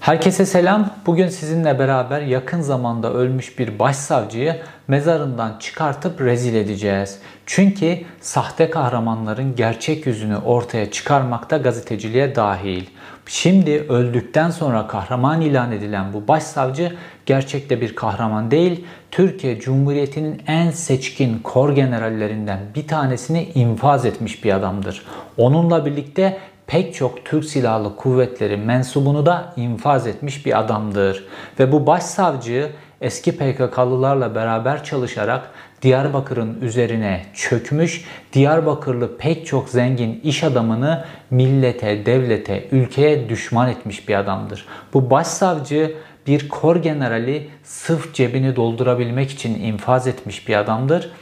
Herkese 0.00 0.46
selam. 0.46 0.90
Bugün 1.06 1.28
sizinle 1.28 1.78
beraber 1.78 2.20
yakın 2.20 2.60
zamanda 2.60 3.12
ölmüş 3.12 3.58
bir 3.58 3.78
başsavcıyı 3.78 4.56
mezarından 4.88 5.58
çıkartıp 5.58 6.20
rezil 6.20 6.54
edeceğiz. 6.54 7.18
Çünkü 7.46 7.98
sahte 8.20 8.70
kahramanların 8.70 9.56
gerçek 9.56 10.06
yüzünü 10.06 10.36
ortaya 10.36 10.90
çıkarmakta 10.90 11.56
gazeteciliğe 11.56 12.34
dahil. 12.34 12.86
Şimdi 13.26 13.70
öldükten 13.88 14.50
sonra 14.50 14.86
kahraman 14.86 15.40
ilan 15.40 15.72
edilen 15.72 16.12
bu 16.12 16.28
başsavcı 16.28 16.96
gerçekte 17.26 17.80
bir 17.80 17.96
kahraman 17.96 18.50
değil, 18.50 18.84
Türkiye 19.10 19.60
Cumhuriyeti'nin 19.60 20.42
en 20.46 20.70
seçkin 20.70 21.38
kor 21.38 21.72
generallerinden 21.72 22.60
bir 22.74 22.88
tanesini 22.88 23.48
infaz 23.54 24.06
etmiş 24.06 24.44
bir 24.44 24.52
adamdır. 24.52 25.02
Onunla 25.36 25.86
birlikte 25.86 26.38
pek 26.70 26.94
çok 26.94 27.24
Türk 27.24 27.44
Silahlı 27.44 27.96
Kuvvetleri 27.96 28.56
mensubunu 28.56 29.26
da 29.26 29.52
infaz 29.56 30.06
etmiş 30.06 30.46
bir 30.46 30.58
adamdır. 30.60 31.24
Ve 31.58 31.72
bu 31.72 31.86
başsavcı 31.86 32.70
eski 33.00 33.36
PKK'lılarla 33.36 34.34
beraber 34.34 34.84
çalışarak 34.84 35.50
Diyarbakır'ın 35.82 36.60
üzerine 36.60 37.22
çökmüş, 37.34 38.04
Diyarbakırlı 38.32 39.16
pek 39.18 39.46
çok 39.46 39.68
zengin 39.68 40.20
iş 40.24 40.44
adamını 40.44 41.04
millete, 41.30 42.06
devlete, 42.06 42.68
ülkeye 42.72 43.28
düşman 43.28 43.68
etmiş 43.68 44.08
bir 44.08 44.14
adamdır. 44.14 44.66
Bu 44.94 45.10
başsavcı 45.10 45.94
bir 46.26 46.48
kor 46.48 46.76
generali 46.76 47.48
sırf 47.64 48.14
cebini 48.14 48.56
doldurabilmek 48.56 49.30
için 49.30 49.62
infaz 49.62 50.06
etmiş 50.06 50.48
bir 50.48 50.54
adamdır. 50.54 51.12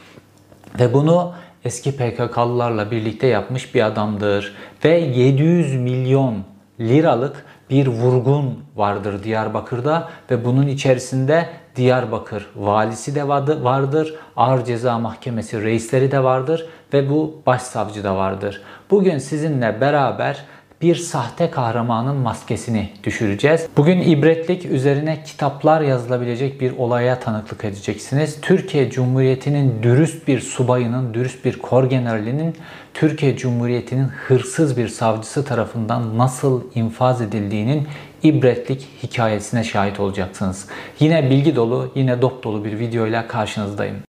Ve 0.79 0.93
bunu 0.93 1.33
eski 1.65 1.91
PKK'lılarla 1.97 2.91
birlikte 2.91 3.27
yapmış 3.27 3.75
bir 3.75 3.85
adamdır. 3.85 4.55
Ve 4.85 4.99
700 4.99 5.75
milyon 5.75 6.43
liralık 6.79 7.45
bir 7.69 7.87
vurgun 7.87 8.59
vardır 8.75 9.23
Diyarbakır'da 9.23 10.09
ve 10.31 10.45
bunun 10.45 10.67
içerisinde 10.67 11.49
Diyarbakır 11.75 12.49
valisi 12.55 13.15
de 13.15 13.27
vardır, 13.27 14.15
Ağır 14.35 14.65
Ceza 14.65 14.99
Mahkemesi 14.99 15.63
reisleri 15.63 16.11
de 16.11 16.23
vardır 16.23 16.65
ve 16.93 17.09
bu 17.09 17.41
başsavcı 17.45 18.03
da 18.03 18.15
vardır. 18.15 18.61
Bugün 18.91 19.17
sizinle 19.17 19.81
beraber 19.81 20.45
bir 20.81 20.95
sahte 20.95 21.51
kahramanın 21.51 22.15
maskesini 22.15 22.89
düşüreceğiz. 23.03 23.67
Bugün 23.77 24.01
ibretlik 24.01 24.65
üzerine 24.65 25.23
kitaplar 25.23 25.81
yazılabilecek 25.81 26.61
bir 26.61 26.77
olaya 26.77 27.19
tanıklık 27.19 27.65
edeceksiniz. 27.65 28.41
Türkiye 28.41 28.89
Cumhuriyeti'nin 28.89 29.83
dürüst 29.83 30.27
bir 30.27 30.39
subayının, 30.39 31.13
dürüst 31.13 31.45
bir 31.45 31.59
kor 31.59 31.89
generalinin 31.89 32.55
Türkiye 32.93 33.37
Cumhuriyeti'nin 33.37 34.07
hırsız 34.07 34.77
bir 34.77 34.87
savcısı 34.87 35.45
tarafından 35.45 36.17
nasıl 36.17 36.61
infaz 36.75 37.21
edildiğinin 37.21 37.87
ibretlik 38.23 38.87
hikayesine 39.03 39.63
şahit 39.63 39.99
olacaksınız. 39.99 40.67
Yine 40.99 41.29
bilgi 41.29 41.55
dolu, 41.55 41.91
yine 41.95 42.21
dop 42.21 42.43
dolu 42.43 42.65
bir 42.65 42.79
videoyla 42.79 43.27
karşınızdayım. 43.27 44.08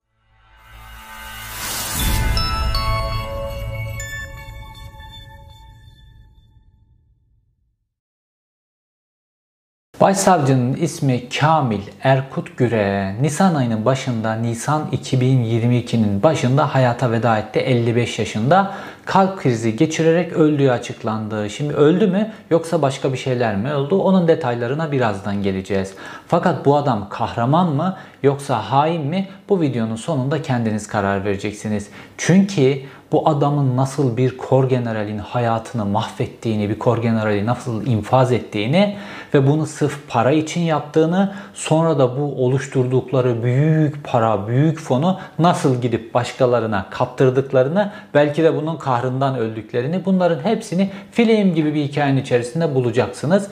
Başsavcının 10.02 10.74
ismi 10.74 11.30
Kamil 11.30 11.82
Erkut 12.04 12.58
Güre. 12.58 13.16
Nisan 13.22 13.56
ayının 13.56 13.86
başında, 13.86 14.34
Nisan 14.34 14.90
2022'nin 14.92 16.24
başında 16.24 16.76
hayata 16.76 17.12
veda 17.12 17.38
etti 17.38 17.60
55 17.60 18.20
yaşında. 18.20 18.74
Kalp 19.08 19.40
krizi 19.40 19.76
geçirerek 19.76 20.34
öldüğü 20.34 20.70
açıklandı. 20.70 21.50
Şimdi 21.50 21.74
öldü 21.74 22.08
mü 22.08 22.32
yoksa 22.50 22.82
başka 22.82 23.14
bir 23.14 23.18
şeyler 23.18 23.56
mi 23.56 23.74
oldu? 23.74 24.02
Onun 24.02 24.28
detaylarına 24.28 24.92
birazdan 24.92 25.44
geleceğiz. 25.44 25.94
Fakat 26.28 26.66
bu 26.66 26.78
adam 26.78 27.08
kahraman 27.10 27.70
mı 27.70 27.98
yoksa 28.24 28.72
hain 28.72 29.06
mi? 29.06 29.28
Bu 29.50 29.62
videonun 29.62 29.96
sonunda 29.96 30.42
kendiniz 30.42 30.88
karar 30.88 31.26
vereceksiniz. 31.26 31.90
Çünkü 32.18 32.82
bu 33.12 33.30
adamın 33.30 33.78
nasıl 33.78 34.18
bir 34.18 34.38
kor 34.38 34.70
generalin 34.70 35.18
hayatını 35.18 35.86
mahvettiğini, 35.86 36.70
bir 36.70 36.80
kor 36.80 36.98
generali 36.98 37.46
nasıl 37.46 37.86
infaz 37.86 38.32
ettiğini 38.32 38.98
ve 39.34 39.48
bunu 39.48 39.66
sırf 39.66 40.08
para 40.08 40.32
için 40.32 40.62
yaptığını, 40.62 41.34
sonra 41.54 42.00
da 42.00 42.18
bu 42.20 42.46
oluşturdukları 42.46 43.44
büyük 43.44 44.04
para, 44.04 44.48
büyük 44.48 44.80
fonu 44.80 45.20
nasıl 45.40 45.82
gidip 45.82 46.14
başkalarına 46.14 46.86
kaptırdıklarını, 46.90 47.92
belki 48.14 48.44
de 48.44 48.56
bunun 48.56 48.78
kahrından 48.98 49.38
öldüklerini, 49.38 50.06
bunların 50.06 50.44
hepsini 50.44 50.90
film 51.12 51.56
gibi 51.56 51.74
bir 51.74 51.84
hikayenin 51.84 52.22
içerisinde 52.22 52.76
bulacaksınız 52.76 53.50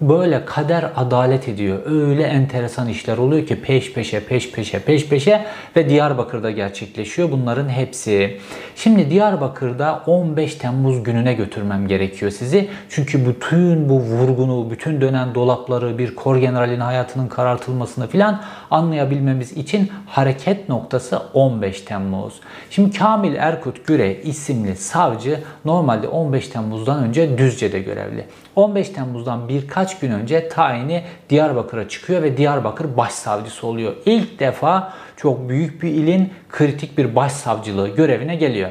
böyle 0.00 0.44
kader 0.44 0.90
adalet 0.96 1.48
ediyor. 1.48 1.78
Öyle 1.86 2.22
enteresan 2.22 2.88
işler 2.88 3.18
oluyor 3.18 3.46
ki 3.46 3.62
peş 3.62 3.92
peşe 3.92 4.20
peş 4.24 4.52
peşe 4.52 4.78
peş 4.78 5.08
peşe 5.08 5.44
ve 5.76 5.88
Diyarbakır'da 5.88 6.50
gerçekleşiyor 6.50 7.30
bunların 7.30 7.68
hepsi. 7.68 8.38
Şimdi 8.76 9.10
Diyarbakır'da 9.10 10.02
15 10.06 10.54
Temmuz 10.54 11.02
gününe 11.02 11.34
götürmem 11.34 11.88
gerekiyor 11.88 12.30
sizi. 12.30 12.68
Çünkü 12.88 13.26
bütün 13.26 13.88
bu 13.88 14.00
vurgunu, 14.00 14.70
bütün 14.70 15.00
dönen 15.00 15.34
dolapları, 15.34 15.98
bir 15.98 16.14
kor 16.14 16.36
generalin 16.36 16.80
hayatının 16.80 17.28
karartılmasını 17.28 18.06
filan 18.06 18.42
anlayabilmemiz 18.70 19.52
için 19.52 19.90
hareket 20.06 20.68
noktası 20.68 21.22
15 21.34 21.80
Temmuz. 21.80 22.40
Şimdi 22.70 22.98
Kamil 22.98 23.34
Erkut 23.34 23.86
Güre 23.86 24.14
isimli 24.22 24.76
savcı 24.76 25.40
normalde 25.64 26.08
15 26.08 26.48
Temmuz'dan 26.48 27.04
önce 27.04 27.38
Düzce'de 27.38 27.78
görevli. 27.78 28.24
15 28.56 28.88
Temmuz'dan 28.88 29.48
birkaç 29.48 29.98
gün 29.98 30.10
önce 30.10 30.48
tayini 30.48 31.04
Diyarbakır'a 31.30 31.88
çıkıyor 31.88 32.22
ve 32.22 32.36
Diyarbakır 32.36 32.96
başsavcısı 32.96 33.66
oluyor. 33.66 33.96
İlk 34.06 34.40
defa 34.40 34.92
çok 35.16 35.48
büyük 35.48 35.82
bir 35.82 35.90
ilin 35.90 36.32
kritik 36.48 36.98
bir 36.98 37.16
başsavcılığı 37.16 37.88
görevine 37.88 38.36
geliyor. 38.36 38.70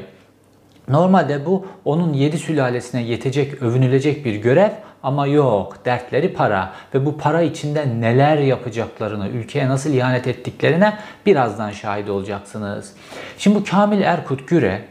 Normalde 0.87 1.45
bu 1.45 1.65
onun 1.85 2.13
yedi 2.13 2.37
sülalesine 2.37 3.03
yetecek, 3.03 3.61
övünülecek 3.61 4.25
bir 4.25 4.35
görev 4.35 4.71
ama 5.03 5.27
yok. 5.27 5.85
Dertleri 5.85 6.33
para 6.33 6.73
ve 6.93 7.05
bu 7.05 7.17
para 7.17 7.41
içinde 7.41 8.01
neler 8.01 8.37
yapacaklarını, 8.37 9.27
ülkeye 9.27 9.69
nasıl 9.69 9.93
ihanet 9.93 10.27
ettiklerine 10.27 10.97
birazdan 11.25 11.71
şahit 11.71 12.09
olacaksınız. 12.09 12.93
Şimdi 13.37 13.59
bu 13.59 13.63
Kamil 13.63 14.01
Erkut 14.01 14.47
Güre 14.47 14.81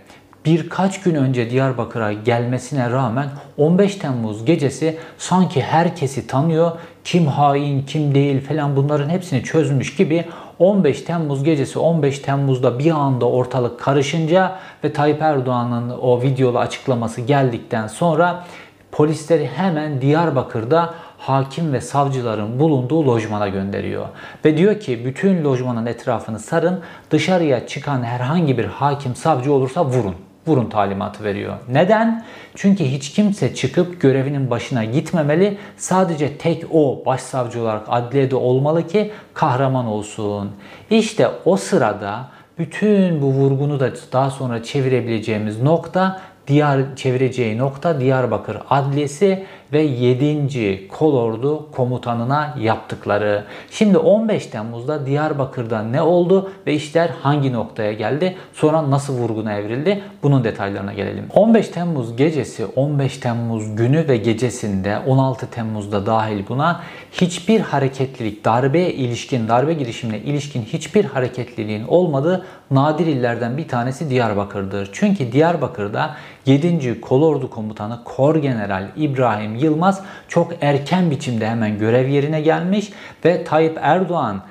birkaç 0.44 1.00
gün 1.02 1.14
önce 1.14 1.50
Diyarbakır'a 1.50 2.12
gelmesine 2.12 2.90
rağmen 2.90 3.28
15 3.56 3.96
Temmuz 3.96 4.44
gecesi 4.44 4.98
sanki 5.18 5.62
herkesi 5.62 6.26
tanıyor, 6.26 6.72
kim 7.04 7.26
hain, 7.26 7.82
kim 7.82 8.14
değil 8.14 8.46
falan 8.46 8.76
bunların 8.76 9.08
hepsini 9.08 9.42
çözmüş 9.42 9.96
gibi 9.96 10.24
15 10.58 11.02
Temmuz 11.02 11.44
gecesi 11.44 11.78
15 11.78 12.18
Temmuz'da 12.18 12.78
bir 12.78 12.90
anda 12.90 13.28
ortalık 13.28 13.80
karışınca 13.80 14.56
ve 14.84 14.92
Tayyip 14.92 15.22
Erdoğan'ın 15.22 15.90
o 15.90 16.22
videolu 16.22 16.58
açıklaması 16.58 17.20
geldikten 17.20 17.86
sonra 17.86 18.44
polisleri 18.92 19.46
hemen 19.46 20.00
Diyarbakır'da 20.00 20.94
hakim 21.18 21.72
ve 21.72 21.80
savcıların 21.80 22.60
bulunduğu 22.60 23.06
lojmana 23.06 23.48
gönderiyor. 23.48 24.06
Ve 24.44 24.56
diyor 24.56 24.80
ki 24.80 25.04
bütün 25.04 25.44
lojmanın 25.44 25.86
etrafını 25.86 26.38
sarın, 26.38 26.80
dışarıya 27.10 27.66
çıkan 27.66 28.02
herhangi 28.02 28.58
bir 28.58 28.64
hakim 28.64 29.14
savcı 29.14 29.52
olursa 29.52 29.84
vurun 29.84 30.14
vurun 30.46 30.66
talimatı 30.66 31.24
veriyor. 31.24 31.54
Neden? 31.68 32.24
Çünkü 32.54 32.84
hiç 32.84 33.12
kimse 33.12 33.54
çıkıp 33.54 34.00
görevinin 34.00 34.50
başına 34.50 34.84
gitmemeli. 34.84 35.58
Sadece 35.76 36.38
tek 36.38 36.64
o 36.72 37.02
başsavcı 37.06 37.62
olarak 37.62 37.86
adliyede 37.88 38.36
olmalı 38.36 38.86
ki 38.86 39.10
kahraman 39.34 39.86
olsun. 39.86 40.50
İşte 40.90 41.30
o 41.44 41.56
sırada 41.56 42.28
bütün 42.58 43.22
bu 43.22 43.26
vurgunu 43.26 43.80
da 43.80 43.90
daha 44.12 44.30
sonra 44.30 44.62
çevirebileceğimiz 44.62 45.62
nokta 45.62 46.20
diğer 46.46 46.96
çevireceği 46.96 47.58
nokta 47.58 48.00
Diyarbakır 48.00 48.58
Adliyesi 48.70 49.44
ve 49.72 49.82
7. 49.82 50.88
Kolordu 50.88 51.70
komutanına 51.72 52.54
yaptıkları. 52.60 53.44
Şimdi 53.70 53.98
15 53.98 54.46
Temmuz'da 54.46 55.06
Diyarbakır'da 55.06 55.82
ne 55.82 56.02
oldu 56.02 56.52
ve 56.66 56.74
işler 56.74 57.10
hangi 57.22 57.52
noktaya 57.52 57.92
geldi? 57.92 58.36
Sonra 58.52 58.90
nasıl 58.90 59.18
vurguna 59.18 59.52
evrildi? 59.52 60.02
Bunun 60.22 60.44
detaylarına 60.44 60.92
gelelim. 60.92 61.24
15 61.34 61.68
Temmuz 61.68 62.16
gecesi, 62.16 62.66
15 62.66 63.18
Temmuz 63.18 63.76
günü 63.76 64.08
ve 64.08 64.16
gecesinde 64.16 64.98
16 65.06 65.46
Temmuz'da 65.46 66.06
dahil 66.06 66.42
buna 66.48 66.80
hiçbir 67.12 67.60
hareketlilik, 67.60 68.44
darbeye 68.44 68.92
ilişkin, 68.92 69.48
darbe 69.48 69.72
girişimine 69.72 70.18
ilişkin 70.18 70.62
hiçbir 70.62 71.04
hareketliliğin 71.04 71.84
olmadığı 71.88 72.44
nadir 72.70 73.06
illerden 73.06 73.56
bir 73.56 73.68
tanesi 73.68 74.10
Diyarbakır'dır. 74.10 74.90
Çünkü 74.92 75.32
Diyarbakır'da 75.32 76.16
7. 76.46 77.00
Kolordu 77.00 77.50
Komutanı 77.50 78.04
Kor 78.04 78.36
General 78.36 78.88
İbrahim 78.96 79.56
Yılmaz 79.56 80.00
çok 80.28 80.52
erken 80.60 81.10
biçimde 81.10 81.48
hemen 81.48 81.78
görev 81.78 82.08
yerine 82.08 82.40
gelmiş 82.40 82.92
ve 83.24 83.44
Tayyip 83.44 83.78
Erdoğan 83.80 84.42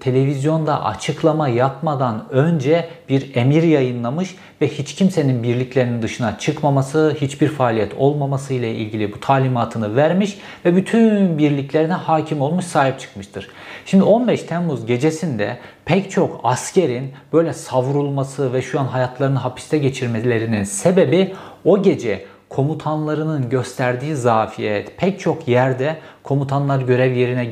televizyonda 0.00 0.84
açıklama 0.84 1.48
yapmadan 1.48 2.26
önce 2.30 2.88
bir 3.08 3.34
emir 3.34 3.62
yayınlamış 3.62 4.34
ve 4.60 4.68
hiç 4.68 4.94
kimsenin 4.94 5.42
birliklerinin 5.42 6.02
dışına 6.02 6.38
çıkmaması, 6.38 7.16
hiçbir 7.20 7.48
faaliyet 7.48 7.94
olmaması 7.94 8.54
ile 8.54 8.74
ilgili 8.74 9.12
bu 9.12 9.20
talimatını 9.20 9.96
vermiş 9.96 10.38
ve 10.64 10.76
bütün 10.76 11.38
birliklerine 11.38 11.92
hakim 11.92 12.40
olmuş, 12.40 12.64
sahip 12.64 13.00
çıkmıştır. 13.00 13.48
Şimdi 13.86 14.04
15 14.04 14.42
Temmuz 14.42 14.86
gecesinde 14.86 15.58
pek 15.84 16.10
çok 16.10 16.40
askerin 16.44 17.12
böyle 17.32 17.52
savrulması 17.52 18.52
ve 18.52 18.62
şu 18.62 18.80
an 18.80 18.84
hayatlarını 18.84 19.38
hapiste 19.38 19.78
geçirmelerinin 19.78 20.64
sebebi 20.64 21.34
o 21.64 21.82
gece 21.82 22.24
komutanlarının 22.48 23.48
gösterdiği 23.48 24.16
zafiyet. 24.16 24.98
Pek 24.98 25.20
çok 25.20 25.48
yerde 25.48 25.96
komutanlar 26.22 26.80
görev 26.80 27.12
yerine 27.12 27.44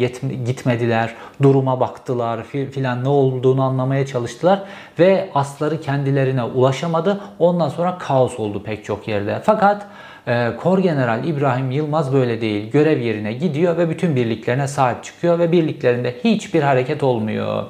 gitmediler, 0.44 1.14
duruma 1.43 1.81
baktılar 1.81 2.43
filan 2.44 3.05
ne 3.05 3.08
olduğunu 3.08 3.62
anlamaya 3.62 4.06
çalıştılar 4.06 4.62
ve 4.99 5.31
asları 5.35 5.81
kendilerine 5.81 6.43
ulaşamadı. 6.43 7.20
Ondan 7.38 7.69
sonra 7.69 7.99
kaos 7.99 8.41
oldu 8.41 8.62
pek 8.62 8.85
çok 8.85 9.08
yerde. 9.08 9.41
Fakat 9.44 9.87
e, 10.26 10.56
Kor 10.62 10.79
General 10.79 11.25
İbrahim 11.25 11.70
Yılmaz 11.70 12.12
böyle 12.12 12.41
değil. 12.41 12.70
Görev 12.70 13.00
yerine 13.00 13.32
gidiyor 13.32 13.76
ve 13.76 13.91
bütün 13.91 14.17
birliklerine 14.17 14.69
sahip 14.69 15.05
çıkıyor 15.05 15.38
ve 15.38 15.52
birliklerinde 15.52 16.14
hiçbir 16.25 16.62
hareket 16.62 17.02
olmuyor. 17.02 17.64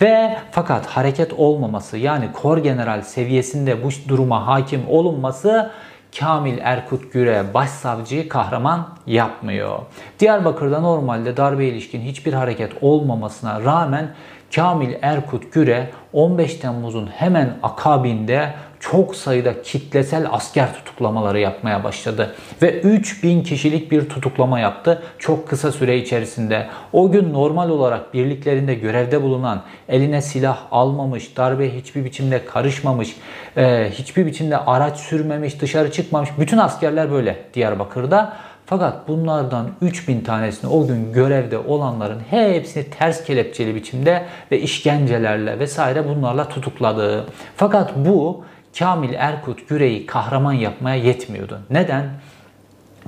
Ve 0.00 0.36
fakat 0.50 0.86
hareket 0.86 1.32
olmaması 1.32 1.96
yani 1.96 2.32
Kor 2.32 2.58
General 2.58 3.02
seviyesinde 3.02 3.84
bu 3.84 3.88
duruma 4.08 4.46
hakim 4.46 4.82
olunması 4.88 5.70
Kamil 6.18 6.58
Erkut 6.62 7.12
Güre 7.12 7.54
başsavcıyı 7.54 8.28
kahraman 8.28 8.88
yapmıyor. 9.06 9.78
Diyarbakır'da 10.20 10.80
normalde 10.80 11.36
darbe 11.36 11.66
ilişkin 11.66 12.00
hiçbir 12.00 12.32
hareket 12.32 12.72
olmamasına 12.80 13.64
rağmen 13.64 14.14
Kamil 14.54 14.94
Erkut 15.02 15.52
Güre 15.52 15.90
15 16.12 16.54
Temmuz'un 16.54 17.06
hemen 17.06 17.56
akabinde 17.62 18.54
çok 18.80 19.16
sayıda 19.16 19.62
kitlesel 19.62 20.26
asker 20.30 20.74
tutuklamaları 20.74 21.40
yapmaya 21.40 21.84
başladı. 21.84 22.34
Ve 22.62 22.80
3000 22.80 23.42
kişilik 23.42 23.90
bir 23.90 24.08
tutuklama 24.08 24.60
yaptı 24.60 25.02
çok 25.18 25.48
kısa 25.48 25.72
süre 25.72 25.98
içerisinde. 25.98 26.66
O 26.92 27.10
gün 27.10 27.32
normal 27.32 27.70
olarak 27.70 28.14
birliklerinde 28.14 28.74
görevde 28.74 29.22
bulunan, 29.22 29.62
eline 29.88 30.22
silah 30.22 30.58
almamış, 30.70 31.36
darbe 31.36 31.76
hiçbir 31.76 32.04
biçimde 32.04 32.44
karışmamış, 32.44 33.16
e, 33.56 33.90
hiçbir 33.92 34.26
biçimde 34.26 34.58
araç 34.58 34.98
sürmemiş, 34.98 35.60
dışarı 35.60 35.92
çıkmamış 35.92 36.30
bütün 36.38 36.58
askerler 36.58 37.10
böyle 37.10 37.36
Diyarbakır'da. 37.54 38.36
Fakat 38.66 39.08
bunlardan 39.08 39.70
3000 39.80 40.20
tanesini 40.20 40.70
o 40.70 40.86
gün 40.86 41.12
görevde 41.12 41.58
olanların 41.58 42.20
hepsini 42.30 42.84
ters 42.84 43.24
kelepçeli 43.24 43.74
biçimde 43.74 44.26
ve 44.50 44.60
işkencelerle 44.60 45.58
vesaire 45.58 46.08
bunlarla 46.08 46.48
tutukladı. 46.48 47.26
Fakat 47.56 47.96
bu 47.96 48.44
Kamil 48.78 49.14
Erkut 49.14 49.68
Güre'yi 49.68 50.06
kahraman 50.06 50.52
yapmaya 50.52 50.96
yetmiyordu. 50.96 51.60
Neden? 51.70 52.04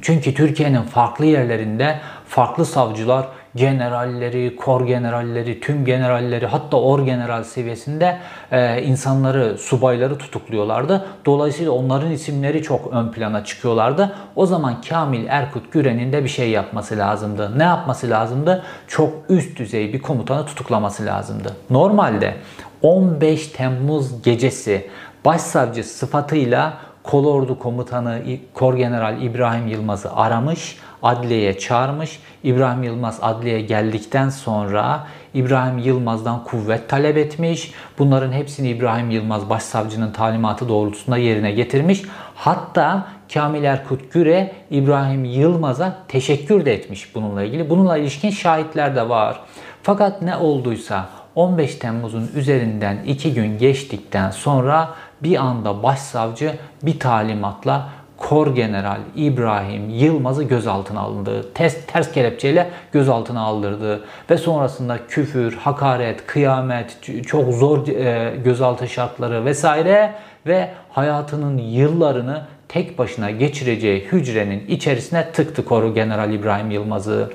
Çünkü 0.00 0.34
Türkiye'nin 0.34 0.82
farklı 0.82 1.26
yerlerinde 1.26 1.98
farklı 2.26 2.66
savcılar 2.66 3.26
generalleri, 3.54 4.56
kor 4.56 4.86
generalleri, 4.86 5.60
tüm 5.60 5.84
generalleri 5.84 6.46
hatta 6.46 6.76
or 6.76 7.00
general 7.00 7.44
seviyesinde 7.44 8.18
e, 8.52 8.82
insanları, 8.82 9.58
subayları 9.58 10.18
tutukluyorlardı. 10.18 11.06
Dolayısıyla 11.26 11.72
onların 11.72 12.10
isimleri 12.10 12.62
çok 12.62 12.92
ön 12.92 13.12
plana 13.12 13.44
çıkıyorlardı. 13.44 14.14
O 14.36 14.46
zaman 14.46 14.80
Kamil 14.88 15.26
Erkut 15.28 15.72
Güren'in 15.72 16.12
de 16.12 16.24
bir 16.24 16.28
şey 16.28 16.50
yapması 16.50 16.98
lazımdı. 16.98 17.58
Ne 17.58 17.64
yapması 17.64 18.10
lazımdı? 18.10 18.64
Çok 18.88 19.12
üst 19.28 19.58
düzey 19.58 19.92
bir 19.92 20.02
komutanı 20.02 20.46
tutuklaması 20.46 21.06
lazımdı. 21.06 21.56
Normalde 21.70 22.34
15 22.82 23.48
Temmuz 23.48 24.22
gecesi 24.22 24.90
başsavcı 25.24 25.84
sıfatıyla 25.84 26.78
Kolordu 27.02 27.58
Komutanı 27.58 28.22
Kor 28.54 28.74
General 28.74 29.22
İbrahim 29.22 29.66
Yılmaz'ı 29.66 30.12
aramış, 30.12 30.78
adliyeye 31.02 31.58
çağırmış. 31.58 32.20
İbrahim 32.44 32.82
Yılmaz 32.82 33.18
adliyeye 33.22 33.60
geldikten 33.60 34.28
sonra 34.28 35.06
İbrahim 35.34 35.78
Yılmaz'dan 35.78 36.44
kuvvet 36.44 36.88
talep 36.88 37.16
etmiş. 37.16 37.72
Bunların 37.98 38.32
hepsini 38.32 38.68
İbrahim 38.68 39.10
Yılmaz 39.10 39.50
başsavcının 39.50 40.12
talimatı 40.12 40.68
doğrultusunda 40.68 41.16
yerine 41.16 41.50
getirmiş. 41.50 42.02
Hatta 42.34 43.06
Kamil 43.34 43.64
Erkut 43.64 44.12
Güre 44.12 44.52
İbrahim 44.70 45.24
Yılmaz'a 45.24 45.96
teşekkür 46.08 46.64
de 46.64 46.74
etmiş 46.74 47.14
bununla 47.14 47.42
ilgili. 47.42 47.70
Bununla 47.70 47.96
ilişkin 47.96 48.30
şahitler 48.30 48.96
de 48.96 49.08
var. 49.08 49.40
Fakat 49.82 50.22
ne 50.22 50.36
olduysa 50.36 51.08
15 51.34 51.74
Temmuz'un 51.74 52.30
üzerinden 52.34 52.98
2 53.06 53.34
gün 53.34 53.58
geçtikten 53.58 54.30
sonra 54.30 54.94
bir 55.22 55.36
anda 55.36 55.82
başsavcı 55.82 56.54
bir 56.82 57.00
talimatla 57.00 57.88
Kor 58.18 58.54
General 58.54 58.98
İbrahim 59.16 59.90
Yılmaz'ı 59.90 60.44
gözaltına 60.44 61.00
alındı. 61.00 61.52
Ters, 61.54 61.76
ters 61.86 62.12
kelepçeyle 62.12 62.70
gözaltına 62.92 63.40
aldırdı. 63.40 64.04
Ve 64.30 64.36
sonrasında 64.36 64.98
küfür, 65.08 65.56
hakaret, 65.56 66.26
kıyamet, 66.26 66.98
çok 67.26 67.54
zor 67.54 67.88
e, 67.88 68.36
gözaltı 68.44 68.88
şartları 68.88 69.44
vesaire 69.44 70.14
ve 70.46 70.70
hayatının 70.90 71.58
yıllarını 71.58 72.42
tek 72.68 72.98
başına 72.98 73.30
geçireceği 73.30 74.00
hücrenin 74.00 74.66
içerisine 74.68 75.32
tıktı 75.32 75.64
Kor 75.64 75.94
General 75.94 76.32
İbrahim 76.32 76.70
Yılmaz'ı. 76.70 77.30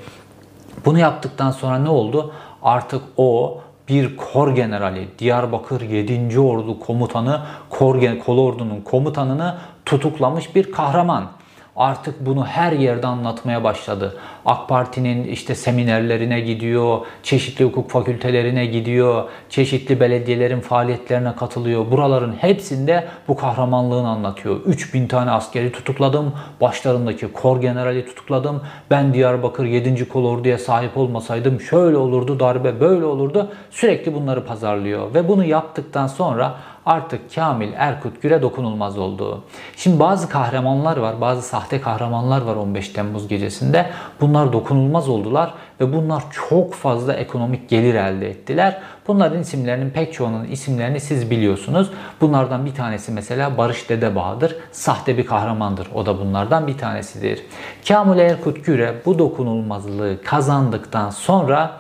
Bunu 0.86 1.00
yaptıktan 1.00 1.52
sonra 1.52 1.78
ne 1.80 1.90
oldu? 1.90 2.34
Artık 2.64 3.02
o 3.18 3.62
bir 3.90 4.18
kor 4.18 4.56
generali, 4.56 5.08
Diyarbakır 5.20 5.82
7. 5.82 6.40
Ordu 6.40 6.80
komutanı, 6.80 7.42
kor, 7.70 8.20
kol 8.26 8.38
ordunun 8.38 8.82
komutanını 8.82 9.58
tutuklamış 9.86 10.56
bir 10.56 10.72
kahraman 10.72 11.32
artık 11.76 12.26
bunu 12.26 12.46
her 12.46 12.72
yerde 12.72 13.08
anlatmaya 13.08 13.64
başladı. 13.64 14.18
AK 14.46 14.70
Parti'nin 14.70 15.24
işte 15.24 15.56
seminerlerine 15.56 16.40
gidiyor, 16.40 17.00
çeşitli 17.24 17.66
hukuk 17.66 17.90
fakültelerine 17.90 18.66
gidiyor, 18.66 19.24
çeşitli 19.50 20.00
belediyelerin 20.00 20.60
faaliyetlerine 20.60 21.36
katılıyor. 21.36 21.92
Buraların 21.92 22.34
hepsinde 22.34 23.08
bu 23.28 23.36
kahramanlığını 23.36 24.08
anlatıyor. 24.08 24.62
3000 24.66 25.08
tane 25.08 25.32
askeri 25.32 25.72
tutukladım, 25.72 26.34
başlarındaki 26.62 27.32
kor 27.32 27.62
generali 27.62 28.06
tutukladım. 28.06 28.62
Ben 28.92 29.14
Diyarbakır 29.14 29.66
7. 29.66 30.10
Kolordu'ya 30.10 30.58
sahip 30.58 30.98
olmasaydım 30.98 31.62
şöyle 31.62 31.98
olurdu, 31.98 32.40
darbe 32.40 32.80
böyle 32.80 33.06
olurdu. 33.06 33.52
Sürekli 33.72 34.14
bunları 34.14 34.46
pazarlıyor 34.46 35.14
ve 35.14 35.28
bunu 35.28 35.44
yaptıktan 35.44 36.08
sonra 36.08 36.56
artık 36.86 37.36
Kamil 37.36 37.74
Erkut 37.78 38.22
Gür'e 38.22 38.42
dokunulmaz 38.42 38.98
oldu. 38.98 39.44
Şimdi 39.78 40.00
bazı 40.00 40.30
kahramanlar 40.30 40.98
var, 40.98 41.22
bazı 41.22 41.42
sahte 41.42 41.82
kahramanlar 41.82 42.42
var 42.42 42.56
15 42.56 42.90
Temmuz 42.90 43.28
gecesinde. 43.28 43.90
Bunlar 44.22 44.54
dokunulmaz 44.54 45.10
oldular 45.10 45.54
ve 45.80 45.94
bunlar 45.94 46.24
çok 46.50 46.74
fazla 46.74 47.14
ekonomik 47.14 47.70
gelir 47.70 47.96
elde 47.96 48.30
ettiler. 48.30 48.82
Bunların 49.08 49.42
isimlerinin 49.42 49.90
pek 49.90 50.14
çoğunun 50.14 50.46
isimlerini 50.46 51.00
siz 51.00 51.32
biliyorsunuz. 51.32 51.92
Bunlardan 52.22 52.66
bir 52.66 52.76
tanesi 52.76 53.12
mesela 53.12 53.58
Barış 53.58 53.90
Dedebağ'dır. 53.90 54.56
Sahte 54.72 55.18
bir 55.18 55.26
kahramandır. 55.26 55.88
O 55.94 56.06
da 56.06 56.20
bunlardan 56.20 56.68
bir 56.68 56.78
tanesidir. 56.78 57.44
Kamil 57.88 58.20
Erkut 58.20 58.66
Gür'e 58.66 59.02
bu 59.06 59.20
dokunulmazlığı 59.20 60.22
kazandıktan 60.24 61.10
sonra 61.10 61.72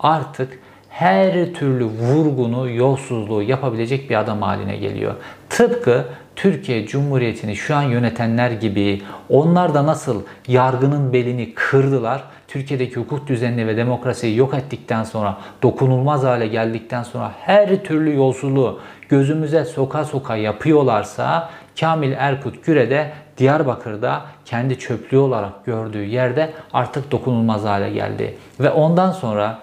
artık 0.00 0.61
her 0.92 1.54
türlü 1.54 1.84
vurgunu, 1.84 2.70
yolsuzluğu 2.70 3.42
yapabilecek 3.42 4.10
bir 4.10 4.20
adam 4.20 4.42
haline 4.42 4.76
geliyor. 4.76 5.14
Tıpkı 5.50 6.04
Türkiye 6.36 6.86
Cumhuriyeti'ni 6.86 7.56
şu 7.56 7.76
an 7.76 7.82
yönetenler 7.82 8.50
gibi 8.50 9.02
onlar 9.28 9.74
da 9.74 9.86
nasıl 9.86 10.22
yargının 10.48 11.12
belini 11.12 11.54
kırdılar, 11.54 12.24
Türkiye'deki 12.48 12.96
hukuk 12.96 13.26
düzenini 13.26 13.66
ve 13.66 13.76
demokrasiyi 13.76 14.36
yok 14.36 14.54
ettikten 14.54 15.04
sonra, 15.04 15.38
dokunulmaz 15.62 16.24
hale 16.24 16.46
geldikten 16.46 17.02
sonra 17.02 17.32
her 17.40 17.84
türlü 17.84 18.16
yolsuzluğu 18.16 18.80
gözümüze 19.08 19.64
soka 19.64 20.04
soka 20.04 20.36
yapıyorlarsa 20.36 21.50
Kamil 21.80 22.12
Erkut 22.12 22.64
Güre 22.64 22.90
de 22.90 23.10
Diyarbakır'da 23.38 24.22
kendi 24.44 24.78
çöplüğü 24.78 25.18
olarak 25.18 25.66
gördüğü 25.66 26.04
yerde 26.04 26.50
artık 26.72 27.10
dokunulmaz 27.10 27.64
hale 27.64 27.90
geldi. 27.90 28.36
Ve 28.60 28.70
ondan 28.70 29.10
sonra 29.10 29.58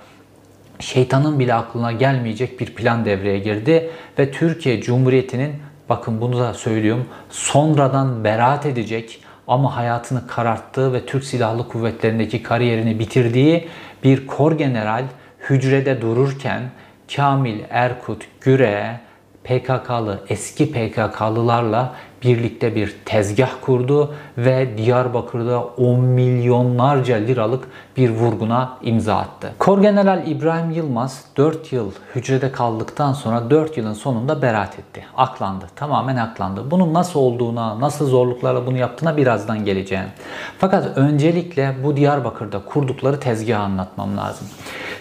şeytanın 0.80 1.40
bile 1.40 1.54
aklına 1.54 1.92
gelmeyecek 1.92 2.60
bir 2.60 2.76
plan 2.76 3.06
devreye 3.06 3.40
girdi 3.40 3.90
ve 4.20 4.32
Türkiye 4.32 4.82
Cumhuriyeti'nin 4.82 5.56
bakın 5.90 6.22
bunu 6.22 6.40
da 6.40 6.54
söylüyorum 6.54 7.06
sonradan 7.30 8.24
beraat 8.24 8.66
edecek 8.66 9.22
ama 9.48 9.76
hayatını 9.76 10.28
kararttığı 10.28 10.94
ve 10.94 11.06
Türk 11.06 11.24
Silahlı 11.24 11.68
Kuvvetleri'ndeki 11.68 12.44
kariyerini 12.44 13.00
bitirdiği 13.00 13.68
bir 14.04 14.28
kor 14.28 14.52
general 14.52 15.04
hücrede 15.50 16.02
dururken 16.02 16.62
Kamil 17.16 17.60
Erkut 17.70 18.26
Güre 18.42 19.00
PKK'lı 19.44 20.20
eski 20.30 20.72
PKK'lılarla 20.72 21.96
birlikte 22.24 22.76
bir 22.76 22.96
tezgah 23.06 23.52
kurdu 23.62 24.14
ve 24.38 24.78
Diyarbakır'da 24.78 25.64
10 25.64 26.00
milyonlarca 26.00 27.16
liralık 27.16 27.68
bir 27.98 28.10
vurguna 28.10 28.78
imza 28.82 29.16
attı. 29.16 29.54
Korgeneral 29.60 30.28
İbrahim 30.28 30.72
Yılmaz 30.72 31.26
4 31.38 31.74
yıl 31.74 31.92
hücrede 32.16 32.52
kaldıktan 32.52 33.14
sonra 33.14 33.50
4 33.50 33.78
yılın 33.78 33.94
sonunda 33.94 34.42
beraat 34.42 34.80
etti. 34.80 35.06
Aklandı. 35.18 35.66
Tamamen 35.76 36.16
aklandı. 36.16 36.72
Bunun 36.72 36.94
nasıl 36.94 37.20
olduğuna, 37.20 37.80
nasıl 37.80 38.08
zorluklarla 38.08 38.66
bunu 38.66 38.78
yaptığına 38.78 39.18
birazdan 39.18 39.66
geleceğim. 39.66 40.08
Fakat 40.60 40.98
öncelikle 40.98 41.76
bu 41.84 41.98
Diyarbakır'da 41.98 42.60
kurdukları 42.66 43.20
tezgahı 43.20 43.64
anlatmam 43.64 44.18
lazım. 44.18 44.48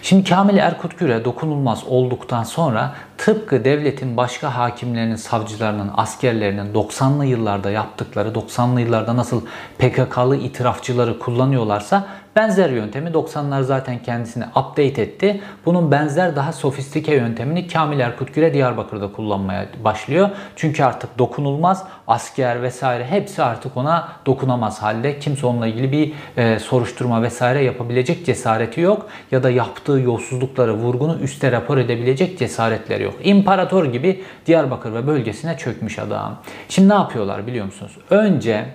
Şimdi 0.01 0.29
Kamil 0.29 0.57
Erkut 0.57 0.99
Güre 0.99 1.25
dokunulmaz 1.25 1.83
olduktan 1.87 2.43
sonra 2.43 2.93
tıpkı 3.17 3.65
devletin 3.65 4.17
başka 4.17 4.55
hakimlerinin, 4.57 5.15
savcılarının, 5.15 5.91
askerlerinin 5.97 6.73
90'lı 7.09 7.25
yıllarda 7.25 7.71
yaptıkları, 7.71 8.29
90'lı 8.29 8.81
yıllarda 8.81 9.17
nasıl 9.17 9.41
PKK'lı 9.77 10.35
itirafçıları 10.35 11.19
kullanıyorlarsa 11.19 12.07
Benzer 12.35 12.69
yöntemi 12.69 13.09
90'lar 13.09 13.63
zaten 13.63 13.99
kendisini 14.03 14.43
update 14.45 15.01
etti. 15.01 15.41
Bunun 15.65 15.91
benzer 15.91 16.35
daha 16.35 16.53
sofistike 16.53 17.15
yöntemini 17.15 17.67
Kamil 17.67 17.99
Erkut 17.99 18.35
Güre 18.35 18.53
Diyarbakır'da 18.53 19.11
kullanmaya 19.11 19.65
başlıyor. 19.83 20.29
Çünkü 20.55 20.83
artık 20.83 21.19
dokunulmaz 21.19 21.83
asker 22.07 22.61
vesaire 22.61 23.05
hepsi 23.05 23.43
artık 23.43 23.77
ona 23.77 24.09
dokunamaz 24.25 24.81
halde. 24.81 25.19
Kimse 25.19 25.45
onunla 25.45 25.67
ilgili 25.67 25.91
bir 25.91 26.13
e, 26.37 26.59
soruşturma 26.59 27.21
vesaire 27.21 27.63
yapabilecek 27.63 28.25
cesareti 28.25 28.81
yok. 28.81 29.07
Ya 29.31 29.43
da 29.43 29.49
yaptığı 29.49 29.99
yolsuzlukları, 29.99 30.73
vurgunu 30.73 31.19
üste 31.19 31.51
rapor 31.51 31.77
edebilecek 31.77 32.39
cesaretleri 32.39 33.03
yok. 33.03 33.13
İmparator 33.23 33.85
gibi 33.85 34.23
Diyarbakır 34.45 34.93
ve 34.93 35.07
bölgesine 35.07 35.57
çökmüş 35.57 35.99
adam. 35.99 36.37
Şimdi 36.69 36.89
ne 36.89 36.93
yapıyorlar 36.93 37.47
biliyor 37.47 37.65
musunuz? 37.65 37.97
Önce 38.09 38.65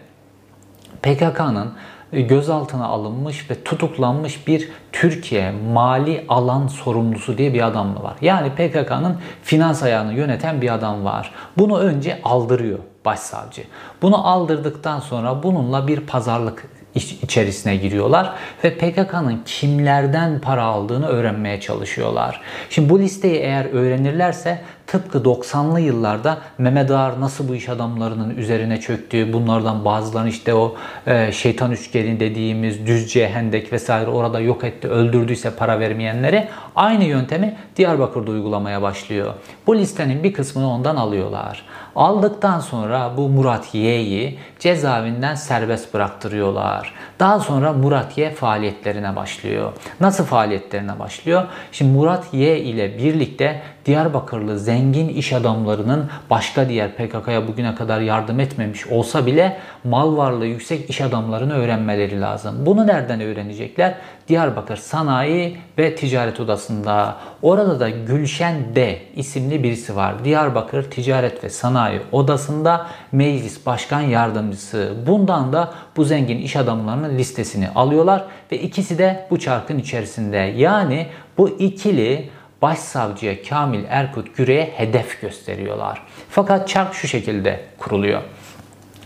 PKK'nın 1.03 1.73
gözaltına 2.21 2.87
alınmış 2.87 3.51
ve 3.51 3.65
tutuklanmış 3.65 4.47
bir 4.47 4.69
Türkiye 4.93 5.53
mali 5.73 6.25
alan 6.29 6.67
sorumlusu 6.67 7.39
diye 7.39 7.55
bir 7.55 7.67
adam 7.67 8.03
var. 8.03 8.15
Yani 8.21 8.51
PKK'nın 8.51 9.17
finans 9.43 9.83
ayağını 9.83 10.15
yöneten 10.15 10.63
bir 10.63 10.75
adam 10.75 11.05
var. 11.05 11.33
Bunu 11.59 11.79
önce 11.79 12.21
aldırıyor 12.25 12.79
başsavcı. 13.05 13.63
Bunu 14.03 14.29
aldırdıktan 14.29 15.01
sonra 15.01 15.43
bununla 15.43 15.89
bir 15.89 16.01
pazarlık 16.01 16.69
içerisine 16.95 17.77
giriyorlar 17.77 18.33
ve 18.65 18.75
PKK'nın 18.75 19.43
kimlerden 19.45 20.41
para 20.41 20.65
aldığını 20.65 21.07
öğrenmeye 21.07 21.61
çalışıyorlar. 21.61 22.41
Şimdi 22.71 22.89
bu 22.89 22.99
listeyi 22.99 23.37
eğer 23.37 23.65
öğrenirlerse 23.65 24.61
tıpkı 24.87 25.19
90'lı 25.19 25.81
yıllarda 25.81 26.39
Mehmet 26.59 26.91
Ağar 26.91 27.21
nasıl 27.21 27.49
bu 27.49 27.55
iş 27.55 27.69
adamlarının 27.69 28.37
üzerine 28.37 28.81
çöktüğü, 28.81 29.33
bunlardan 29.33 29.85
bazılarını 29.85 30.29
işte 30.29 30.55
o 30.55 30.75
e, 31.07 31.33
şeytan 31.33 31.73
üçgeni 31.73 32.21
dediğimiz 32.21 32.87
Düzce, 32.87 33.29
Hendek 33.29 33.73
vesaire 33.73 34.11
orada 34.11 34.41
yok 34.41 34.65
etti, 34.65 34.89
öldürdüyse 34.89 35.51
para 35.51 35.81
vermeyenleri 35.81 36.49
aynı 36.77 37.05
yöntemi 37.05 37.57
Diyarbakır'da 37.77 38.31
uygulamaya 38.31 38.83
başlıyor. 38.83 39.35
Bu 39.67 39.77
listenin 39.77 40.25
bir 40.25 40.33
kısmını 40.33 40.71
ondan 40.71 40.97
alıyorlar. 40.97 41.65
Aldıktan 41.97 42.61
sonra 42.61 43.13
bu 43.17 43.29
Murat 43.29 43.75
Y'yi 43.75 44.39
cezaevinden 44.59 45.35
serbest 45.35 45.95
bıraktırıyorlar. 45.95 46.95
Daha 47.21 47.41
sonra 47.41 47.73
Murat 47.73 48.19
Y 48.19 48.31
faaliyetlerine 48.31 49.17
başlıyor. 49.17 49.73
Nasıl 50.01 50.25
faaliyetlerine 50.25 50.99
başlıyor? 50.99 51.43
Şimdi 51.73 51.99
Murat 51.99 52.35
Y 52.35 52.59
ile 52.59 52.99
birlikte 52.99 53.63
Diyarbakırlı 53.87 54.59
zengin 54.59 55.09
iş 55.09 55.33
adamlarının 55.33 56.11
başka 56.31 56.69
diğer 56.69 56.93
PKK'ya 56.93 57.49
bugüne 57.49 57.75
kadar 57.75 58.01
yardım 58.01 58.41
etmemiş 58.41 58.87
olsa 58.87 59.27
bile 59.27 59.57
mal 59.85 60.17
varlığı 60.17 60.47
yüksek 60.47 60.91
iş 60.91 61.01
adamlarını 61.01 61.55
öğrenmeleri 61.55 62.21
lazım. 62.21 62.67
Bunu 62.67 62.87
nereden 62.87 63.21
öğrenecekler? 63.21 63.95
Diyarbakır 64.29 64.77
Sanayi 64.77 65.57
ve 65.79 65.95
Ticaret 65.95 66.41
Odası'nda. 66.41 67.17
Orada 67.43 67.81
da 67.81 67.91
Gülşen 67.91 68.75
D 68.75 68.99
isimli 69.17 69.63
birisi 69.63 69.97
var. 69.97 70.25
Diyarbakır 70.25 70.91
Ticaret 70.91 71.45
ve 71.45 71.51
Sanayi 71.51 72.01
Odası'nda 72.13 72.87
meclis 73.13 73.67
başkan 73.67 74.01
yardımcısı. 74.01 74.93
Bundan 75.07 75.53
da 75.53 75.75
bu 75.97 76.05
zengin 76.05 76.39
iş 76.39 76.57
adamlarının 76.57 77.19
listesini 77.19 77.69
alıyorlar 77.69 78.25
ve 78.53 78.59
ikisi 78.59 78.99
de 78.99 79.27
bu 79.31 79.39
çarkın 79.39 79.79
içerisinde. 79.79 80.37
Yani 80.37 81.07
bu 81.39 81.49
ikili 81.49 82.31
Başsavcıya 82.65 83.43
Kamil 83.43 83.85
Erkut 83.89 84.37
Güre'ye 84.37 84.73
hedef 84.77 85.21
gösteriyorlar. 85.21 86.03
Fakat 86.31 86.69
çark 86.69 86.95
şu 86.95 87.09
şekilde 87.09 87.61
kuruluyor. 87.79 88.23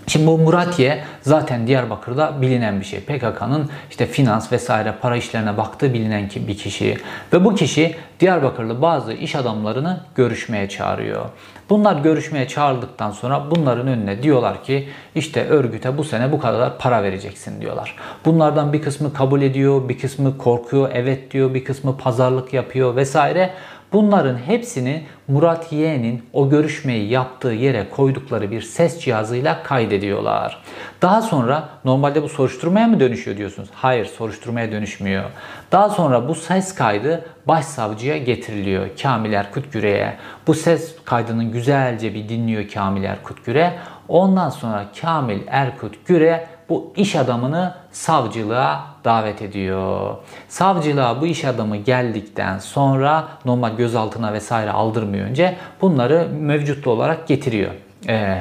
Şimdi 0.08 0.26
bu 0.26 0.38
Muratiye 0.38 1.04
zaten 1.22 1.66
Diyarbakır'da 1.66 2.42
bilinen 2.42 2.80
bir 2.80 2.84
şey. 2.84 3.00
PKK'nın 3.00 3.70
işte 3.90 4.06
finans 4.06 4.52
vesaire 4.52 4.94
para 5.00 5.16
işlerine 5.16 5.56
baktığı 5.56 5.94
bilinen 5.94 6.30
bir 6.36 6.56
kişi. 6.56 6.96
Ve 7.32 7.44
bu 7.44 7.54
kişi 7.54 7.96
Diyarbakırlı 8.20 8.82
bazı 8.82 9.12
iş 9.12 9.34
adamlarını 9.34 10.00
görüşmeye 10.14 10.68
çağırıyor. 10.68 11.24
Bunlar 11.70 11.96
görüşmeye 11.96 12.48
çağrıldıktan 12.48 13.10
sonra 13.10 13.50
bunların 13.50 13.86
önüne 13.86 14.22
diyorlar 14.22 14.64
ki 14.64 14.88
işte 15.14 15.46
örgüte 15.46 15.98
bu 15.98 16.04
sene 16.04 16.32
bu 16.32 16.40
kadar 16.40 16.78
para 16.78 17.02
vereceksin 17.02 17.60
diyorlar. 17.60 17.96
Bunlardan 18.24 18.72
bir 18.72 18.82
kısmı 18.82 19.12
kabul 19.12 19.42
ediyor, 19.42 19.88
bir 19.88 19.98
kısmı 19.98 20.38
korkuyor, 20.38 20.90
evet 20.94 21.30
diyor, 21.30 21.54
bir 21.54 21.64
kısmı 21.64 21.96
pazarlık 21.96 22.52
yapıyor 22.52 22.96
vesaire. 22.96 23.50
Bunların 23.92 24.38
hepsini 24.38 25.02
Murat 25.28 25.72
Yeğen'in 25.72 26.22
o 26.32 26.50
görüşmeyi 26.50 27.08
yaptığı 27.08 27.48
yere 27.48 27.86
koydukları 27.90 28.50
bir 28.50 28.62
ses 28.62 29.00
cihazıyla 29.00 29.62
kaydediyorlar. 29.62 30.62
Daha 31.02 31.22
sonra 31.22 31.68
normalde 31.84 32.22
bu 32.22 32.28
soruşturmaya 32.28 32.86
mı 32.86 33.00
dönüşüyor 33.00 33.36
diyorsunuz? 33.36 33.68
Hayır 33.72 34.04
soruşturmaya 34.04 34.72
dönüşmüyor. 34.72 35.24
Daha 35.72 35.88
sonra 35.88 36.28
bu 36.28 36.34
ses 36.34 36.74
kaydı 36.74 37.24
başsavcıya 37.46 38.18
getiriliyor 38.18 38.88
Kamil 39.02 39.32
Erkut 39.32 39.72
Güre'ye. 39.72 40.16
Bu 40.46 40.54
ses 40.54 40.94
kaydının 41.04 41.52
güzelce 41.52 42.14
bir 42.14 42.28
dinliyor 42.28 42.68
Kamil 42.68 43.04
Erkut 43.04 43.46
Güre. 43.46 43.78
Ondan 44.08 44.50
sonra 44.50 44.84
Kamil 45.00 45.40
Erkut 45.46 46.06
Güre 46.06 46.46
bu 46.68 46.92
iş 46.96 47.16
adamını 47.16 47.74
savcılığa 47.92 48.86
davet 49.08 49.42
ediyor. 49.42 50.16
Savcılığa 50.48 51.20
bu 51.20 51.26
iş 51.26 51.44
adamı 51.44 51.76
geldikten 51.76 52.58
sonra 52.58 53.28
normal 53.44 53.76
gözaltına 53.76 54.32
vesaire 54.32 54.70
aldırmıyor 54.70 55.26
önce 55.26 55.56
bunları 55.80 56.28
mevcutlu 56.40 56.90
olarak 56.90 57.28
getiriyor 57.28 57.70
e, 58.08 58.38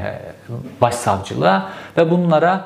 başsavcılığa 0.82 1.70
ve 1.98 2.12
bunlara 2.12 2.66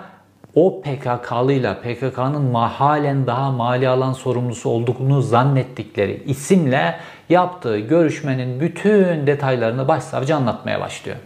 o 0.56 0.82
PKK'lıyla 0.82 1.74
PKK'nın 1.74 2.54
halen 2.54 3.28
daha 3.28 3.52
mali 3.52 3.90
alan 3.90 4.14
sorumlusu 4.14 4.70
olduğunu 4.70 5.22
zannettikleri 5.22 6.24
isimle 6.26 6.96
yaptığı 7.30 7.78
görüşmenin 7.78 8.60
bütün 8.60 9.28
detaylarını 9.28 9.88
başsavcı 9.88 10.36
anlatmaya 10.36 10.80
başlıyor. 10.80 11.18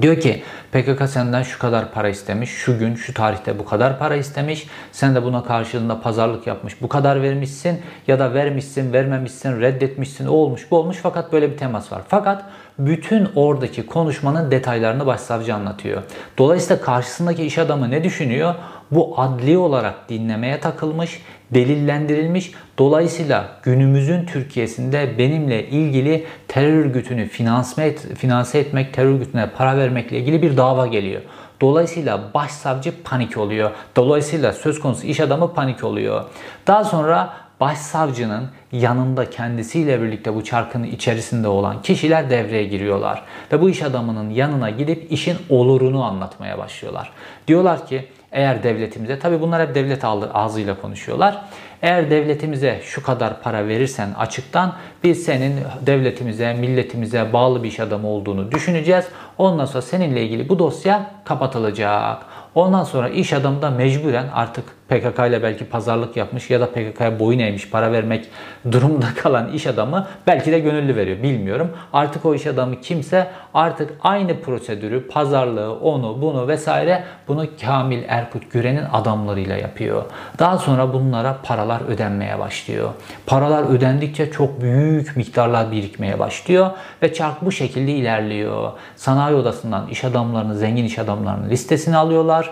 Diyor 0.00 0.20
ki 0.20 0.42
PKK 0.72 1.08
senden 1.08 1.42
şu 1.42 1.58
kadar 1.58 1.92
para 1.92 2.08
istemiş, 2.08 2.50
şu 2.50 2.78
gün, 2.78 2.94
şu 2.94 3.14
tarihte 3.14 3.58
bu 3.58 3.64
kadar 3.64 3.98
para 3.98 4.16
istemiş. 4.16 4.66
Sen 4.92 5.14
de 5.14 5.22
buna 5.22 5.44
karşılığında 5.44 6.00
pazarlık 6.00 6.46
yapmış, 6.46 6.82
bu 6.82 6.88
kadar 6.88 7.22
vermişsin 7.22 7.80
ya 8.06 8.18
da 8.18 8.34
vermişsin, 8.34 8.92
vermemişsin, 8.92 9.60
reddetmişsin, 9.60 10.26
o 10.26 10.32
olmuş, 10.32 10.70
bu 10.70 10.76
olmuş 10.76 10.96
fakat 11.02 11.32
böyle 11.32 11.52
bir 11.52 11.56
temas 11.56 11.92
var. 11.92 12.02
Fakat 12.08 12.44
bütün 12.78 13.28
oradaki 13.34 13.86
konuşmanın 13.86 14.50
detaylarını 14.50 15.06
başsavcı 15.06 15.54
anlatıyor. 15.54 16.02
Dolayısıyla 16.38 16.82
karşısındaki 16.82 17.44
iş 17.44 17.58
adamı 17.58 17.90
ne 17.90 18.04
düşünüyor? 18.04 18.54
Bu 18.92 19.14
adli 19.16 19.58
olarak 19.58 20.08
dinlemeye 20.08 20.60
takılmış, 20.60 21.22
delillendirilmiş. 21.50 22.52
Dolayısıyla 22.78 23.48
günümüzün 23.62 24.26
Türkiye'sinde 24.26 25.18
benimle 25.18 25.68
ilgili 25.68 26.26
terör 26.48 26.84
örgütünü 26.84 27.28
finanse, 27.28 27.84
et, 27.84 28.06
finanse 28.16 28.58
etmek, 28.58 28.94
terör 28.94 29.14
örgütüne 29.14 29.50
para 29.50 29.76
vermekle 29.76 30.18
ilgili 30.18 30.42
bir 30.42 30.56
dava 30.56 30.86
geliyor. 30.86 31.22
Dolayısıyla 31.60 32.20
başsavcı 32.34 33.02
panik 33.02 33.36
oluyor. 33.36 33.70
Dolayısıyla 33.96 34.52
söz 34.52 34.80
konusu 34.80 35.06
iş 35.06 35.20
adamı 35.20 35.54
panik 35.54 35.84
oluyor. 35.84 36.24
Daha 36.66 36.84
sonra 36.84 37.32
başsavcının 37.60 38.50
yanında 38.72 39.30
kendisiyle 39.30 40.02
birlikte 40.02 40.34
bu 40.34 40.44
çarkın 40.44 40.84
içerisinde 40.84 41.48
olan 41.48 41.82
kişiler 41.82 42.30
devreye 42.30 42.64
giriyorlar. 42.64 43.22
Ve 43.52 43.60
bu 43.60 43.70
iş 43.70 43.82
adamının 43.82 44.30
yanına 44.30 44.70
gidip 44.70 45.12
işin 45.12 45.36
olurunu 45.48 46.04
anlatmaya 46.04 46.58
başlıyorlar. 46.58 47.12
Diyorlar 47.48 47.86
ki 47.86 48.08
eğer 48.32 48.62
devletimize, 48.62 49.18
tabi 49.18 49.40
bunlar 49.40 49.68
hep 49.68 49.74
devlet 49.74 50.04
ağzıyla 50.34 50.80
konuşuyorlar. 50.80 51.42
Eğer 51.82 52.10
devletimize 52.10 52.80
şu 52.84 53.02
kadar 53.02 53.42
para 53.42 53.68
verirsen 53.68 54.08
açıktan 54.18 54.72
biz 55.04 55.22
senin 55.24 55.60
devletimize, 55.80 56.54
milletimize 56.54 57.32
bağlı 57.32 57.62
bir 57.62 57.68
iş 57.68 57.80
adamı 57.80 58.08
olduğunu 58.08 58.52
düşüneceğiz. 58.52 59.04
Ondan 59.38 59.64
sonra 59.64 59.82
seninle 59.82 60.22
ilgili 60.22 60.48
bu 60.48 60.58
dosya 60.58 61.10
kapatılacak. 61.24 62.22
Ondan 62.54 62.84
sonra 62.84 63.08
iş 63.08 63.32
adamı 63.32 63.62
da 63.62 63.70
mecburen 63.70 64.26
artık 64.34 64.64
PKK 64.88 65.18
ile 65.28 65.42
belki 65.42 65.64
pazarlık 65.64 66.16
yapmış 66.16 66.50
ya 66.50 66.60
da 66.60 66.66
PKK'ya 66.66 67.18
boyun 67.18 67.38
eğmiş 67.38 67.70
para 67.70 67.92
vermek 67.92 68.28
durumda 68.72 69.06
kalan 69.22 69.52
iş 69.52 69.66
adamı 69.66 70.06
belki 70.26 70.52
de 70.52 70.58
gönüllü 70.58 70.96
veriyor 70.96 71.22
bilmiyorum. 71.22 71.70
Artık 71.92 72.24
o 72.24 72.34
iş 72.34 72.46
adamı 72.46 72.80
kimse 72.80 73.26
artık 73.54 73.92
aynı 74.02 74.40
prosedürü 74.40 75.08
pazarlığı 75.08 75.74
onu 75.74 76.22
bunu 76.22 76.48
vesaire 76.48 77.04
bunu 77.28 77.46
Kamil 77.60 78.02
Erkut 78.08 78.52
Güren'in 78.52 78.84
adamlarıyla 78.92 79.56
yapıyor. 79.56 80.04
Daha 80.38 80.58
sonra 80.58 80.92
bunlara 80.92 81.36
paralar 81.42 81.80
ödenmeye 81.88 82.38
başlıyor. 82.38 82.90
Paralar 83.26 83.62
ödendikçe 83.62 84.30
çok 84.30 84.60
büyük 84.60 85.16
miktarlar 85.16 85.72
birikmeye 85.72 86.18
başlıyor 86.18 86.70
ve 87.02 87.14
çark 87.14 87.44
bu 87.44 87.52
şekilde 87.52 87.92
ilerliyor. 87.92 88.72
Sanayi 88.96 89.36
odasından 89.36 89.88
iş 89.88 90.04
adamlarını, 90.04 90.54
zengin 90.54 90.84
iş 90.84 90.98
adamlarının 90.98 91.50
listesini 91.50 91.96
alıyorlar 91.96 92.50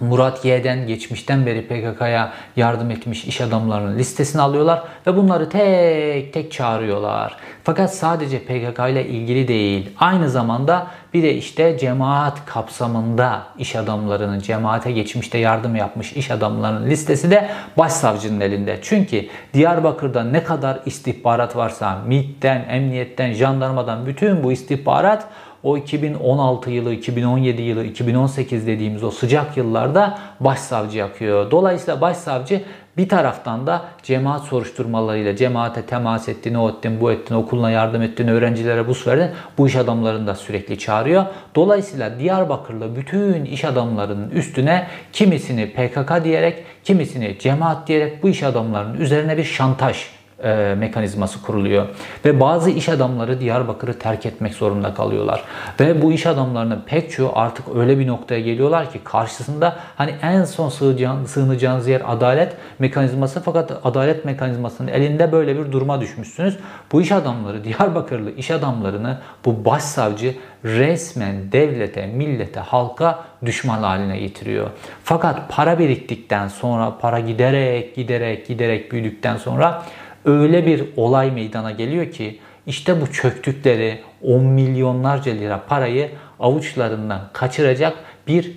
Murat 0.00 0.44
Y'den 0.44 0.86
geçmişten 0.86 1.46
beri 1.46 1.62
PKK'ya 1.66 2.32
yardım 2.56 2.90
etmiş 2.90 3.24
iş 3.24 3.40
adamlarının 3.40 3.98
listesini 3.98 4.42
alıyorlar 4.42 4.82
ve 5.06 5.16
bunları 5.16 5.48
tek 5.48 6.32
tek 6.32 6.52
çağırıyorlar. 6.52 7.36
Fakat 7.64 7.94
sadece 7.94 8.38
PKK 8.38 8.78
ile 8.90 9.06
ilgili 9.06 9.48
değil. 9.48 9.90
Aynı 9.98 10.30
zamanda 10.30 10.86
bir 11.14 11.22
de 11.22 11.34
işte 11.34 11.78
cemaat 11.78 12.46
kapsamında 12.46 13.42
iş 13.58 13.76
adamlarının, 13.76 14.40
cemaate 14.40 14.92
geçmişte 14.92 15.38
yardım 15.38 15.76
yapmış 15.76 16.12
iş 16.12 16.30
adamlarının 16.30 16.86
listesi 16.86 17.30
de 17.30 17.48
başsavcının 17.78 18.40
elinde. 18.40 18.78
Çünkü 18.82 19.26
Diyarbakır'da 19.54 20.24
ne 20.24 20.44
kadar 20.44 20.80
istihbarat 20.86 21.56
varsa, 21.56 21.98
MİT'ten, 22.06 22.64
emniyetten, 22.68 23.32
jandarmadan 23.32 24.06
bütün 24.06 24.44
bu 24.44 24.52
istihbarat 24.52 25.28
o 25.68 25.76
2016 25.76 26.70
yılı, 26.70 26.94
2017 26.94 27.62
yılı, 27.62 27.84
2018 27.84 28.66
dediğimiz 28.66 29.04
o 29.04 29.10
sıcak 29.10 29.56
yıllarda 29.56 30.18
başsavcı 30.40 30.98
yakıyor. 30.98 31.50
Dolayısıyla 31.50 32.00
başsavcı 32.00 32.62
bir 32.96 33.08
taraftan 33.08 33.66
da 33.66 33.84
cemaat 34.02 34.44
soruşturmalarıyla 34.44 35.36
cemaate 35.36 35.82
temas 35.82 36.28
ettin, 36.28 36.54
o 36.54 36.70
ettin, 36.70 37.00
bu 37.00 37.12
ettin, 37.12 37.34
okuluna 37.34 37.70
yardım 37.70 38.02
ettin, 38.02 38.28
öğrencilere 38.28 38.88
burs 38.88 39.06
verdin. 39.06 39.30
Bu 39.58 39.66
iş 39.68 39.76
adamlarını 39.76 40.26
da 40.26 40.34
sürekli 40.34 40.78
çağırıyor. 40.78 41.24
Dolayısıyla 41.54 42.18
Diyarbakırlı 42.18 42.96
bütün 42.96 43.44
iş 43.44 43.64
adamlarının 43.64 44.30
üstüne 44.30 44.86
kimisini 45.12 45.70
PKK 45.70 46.24
diyerek, 46.24 46.64
kimisini 46.84 47.36
cemaat 47.38 47.88
diyerek 47.88 48.22
bu 48.22 48.28
iş 48.28 48.42
adamlarının 48.42 49.00
üzerine 49.00 49.36
bir 49.36 49.44
şantaj 49.44 50.17
e, 50.44 50.74
mekanizması 50.78 51.42
kuruluyor. 51.42 51.86
Ve 52.24 52.40
bazı 52.40 52.70
iş 52.70 52.88
adamları 52.88 53.40
Diyarbakır'ı 53.40 53.98
terk 53.98 54.26
etmek 54.26 54.54
zorunda 54.54 54.94
kalıyorlar. 54.94 55.44
Ve 55.80 56.02
bu 56.02 56.12
iş 56.12 56.26
adamlarının 56.26 56.82
pek 56.86 57.10
çoğu 57.10 57.32
artık 57.34 57.76
öyle 57.76 57.98
bir 57.98 58.06
noktaya 58.06 58.40
geliyorlar 58.40 58.92
ki 58.92 59.00
karşısında 59.04 59.76
hani 59.96 60.14
en 60.22 60.44
son 60.44 60.68
sığacağın, 60.68 61.24
sığınacağınız 61.24 61.88
yer 61.88 62.02
adalet 62.06 62.56
mekanizması 62.78 63.42
fakat 63.42 63.72
adalet 63.84 64.24
mekanizmasının 64.24 64.88
elinde 64.88 65.32
böyle 65.32 65.58
bir 65.58 65.72
duruma 65.72 66.00
düşmüşsünüz. 66.00 66.58
Bu 66.92 67.02
iş 67.02 67.12
adamları, 67.12 67.64
Diyarbakırlı 67.64 68.30
iş 68.30 68.50
adamlarını 68.50 69.18
bu 69.44 69.64
başsavcı 69.64 70.34
resmen 70.64 71.52
devlete, 71.52 72.06
millete, 72.06 72.60
halka 72.60 73.24
düşman 73.44 73.82
haline 73.82 74.18
getiriyor. 74.18 74.70
Fakat 75.04 75.48
para 75.48 75.78
biriktikten 75.78 76.48
sonra, 76.48 76.98
para 77.00 77.20
giderek, 77.20 77.94
giderek, 77.94 78.46
giderek 78.46 78.92
büyüdükten 78.92 79.36
sonra 79.36 79.82
öyle 80.24 80.66
bir 80.66 80.84
olay 80.96 81.30
meydana 81.30 81.70
geliyor 81.70 82.10
ki 82.10 82.38
işte 82.66 83.00
bu 83.00 83.12
çöktükleri 83.12 84.00
10 84.22 84.44
milyonlarca 84.44 85.32
lira 85.32 85.64
parayı 85.68 86.10
avuçlarından 86.40 87.20
kaçıracak 87.32 87.96
bir 88.26 88.52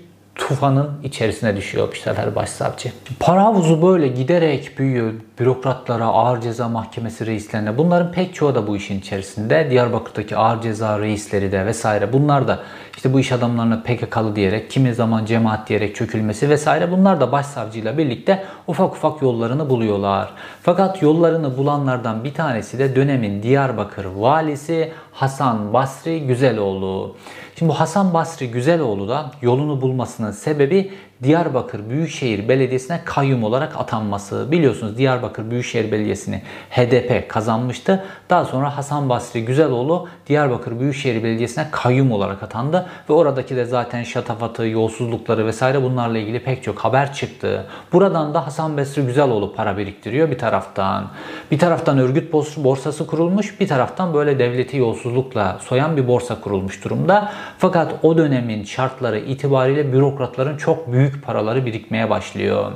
tufanın 0.48 0.90
içerisine 1.04 1.56
düşüyor 1.56 1.96
sefer 2.04 2.36
başsavcı. 2.36 2.92
Para 3.20 3.44
havuzu 3.44 3.82
böyle 3.82 4.08
giderek 4.08 4.80
büyüyor. 4.80 5.14
Bürokratlara, 5.40 6.06
ağır 6.06 6.42
ceza 6.42 6.70
mahkemesi 6.70 7.26
reislerine. 7.26 7.78
Bunların 7.78 8.12
pek 8.12 8.36
çoğu 8.36 8.56
da 8.56 8.68
bu 8.68 8.78
işin 8.78 9.00
içerisinde. 9.00 9.68
Diyarbakır'daki 9.70 10.38
ağır 10.38 10.62
ceza 10.62 11.00
reisleri 11.00 11.52
de 11.52 11.66
vesaire. 11.66 12.14
Bunlar 12.14 12.48
da 12.48 12.60
işte 12.96 13.14
bu 13.14 13.20
iş 13.20 13.32
adamlarına 13.32 13.84
PKK'lı 13.84 14.36
diyerek, 14.36 14.72
kimi 14.72 14.94
zaman 14.94 15.26
cemaat 15.26 15.70
diyerek 15.70 15.96
çökülmesi 15.96 16.50
vesaire. 16.50 16.92
Bunlar 16.92 17.22
da 17.22 17.32
başsavcıyla 17.32 17.98
birlikte 17.98 18.44
ufak 18.68 18.94
ufak 18.94 19.22
yollarını 19.22 19.70
buluyorlar. 19.70 20.30
Fakat 20.62 21.02
yollarını 21.02 21.58
bulanlardan 21.58 22.24
bir 22.24 22.34
tanesi 22.34 22.80
de 22.80 22.96
dönemin 22.96 23.44
Diyarbakır 23.44 24.06
valisi 24.06 24.92
Hasan 25.12 25.74
Basri 25.74 26.28
Güzeloğlu. 26.28 27.16
Şimdi 27.60 27.70
bu 27.70 27.80
Hasan 27.80 28.14
Basri 28.14 28.52
Güzeloğlu 28.52 29.10
da 29.10 29.32
yolunu 29.42 29.82
bulmasının 29.82 30.32
sebebi 30.32 30.92
Diyarbakır 31.24 31.90
Büyükşehir 31.90 32.50
Belediyesi'ne 32.50 33.00
kayyum 33.06 33.44
olarak 33.44 33.78
atanması. 33.80 34.52
Biliyorsunuz 34.52 34.98
Diyarbakır 34.98 35.52
Büyükşehir 35.52 35.92
Belediyesi'ni 35.92 36.42
HDP 36.70 37.30
kazanmıştı. 37.30 38.04
Daha 38.30 38.46
sonra 38.46 38.78
Hasan 38.78 39.10
Basri 39.10 39.46
Güzeloğlu 39.46 40.08
Diyarbakır 40.28 40.80
Büyükşehir 40.80 41.24
Belediyesi'ne 41.24 41.68
kayyum 41.72 42.12
olarak 42.12 42.44
atandı. 42.44 42.86
Ve 43.10 43.14
oradaki 43.14 43.56
de 43.56 43.66
zaten 43.66 44.04
şatafatı, 44.04 44.68
yolsuzlukları 44.68 45.46
vesaire 45.46 45.84
bunlarla 45.84 46.18
ilgili 46.18 46.44
pek 46.44 46.64
çok 46.64 46.80
haber 46.80 47.14
çıktı. 47.14 47.68
Buradan 47.94 48.34
da 48.34 48.48
Hasan 48.48 48.78
Basri 48.78 49.02
Güzeloğlu 49.02 49.54
para 49.56 49.78
biriktiriyor 49.78 50.32
bir 50.32 50.38
taraftan. 50.38 51.08
Bir 51.52 51.60
taraftan 51.60 51.98
örgüt 51.98 52.34
borsası 52.58 53.08
kurulmuş, 53.08 53.60
bir 53.60 53.68
taraftan 53.68 54.14
böyle 54.14 54.40
devleti 54.40 54.78
yolsuzlukla 54.78 55.58
soyan 55.62 55.98
bir 55.98 56.08
borsa 56.08 56.42
kurulmuş 56.42 56.84
durumda. 56.84 57.32
Fakat 57.58 57.94
o 58.04 58.18
dönemin 58.18 58.64
şartları 58.64 59.20
itibariyle 59.20 59.94
bürokratların 59.94 60.58
çok 60.58 60.92
büyük 60.92 61.11
büyük 61.12 61.26
paraları 61.26 61.66
birikmeye 61.66 62.10
başlıyor. 62.10 62.72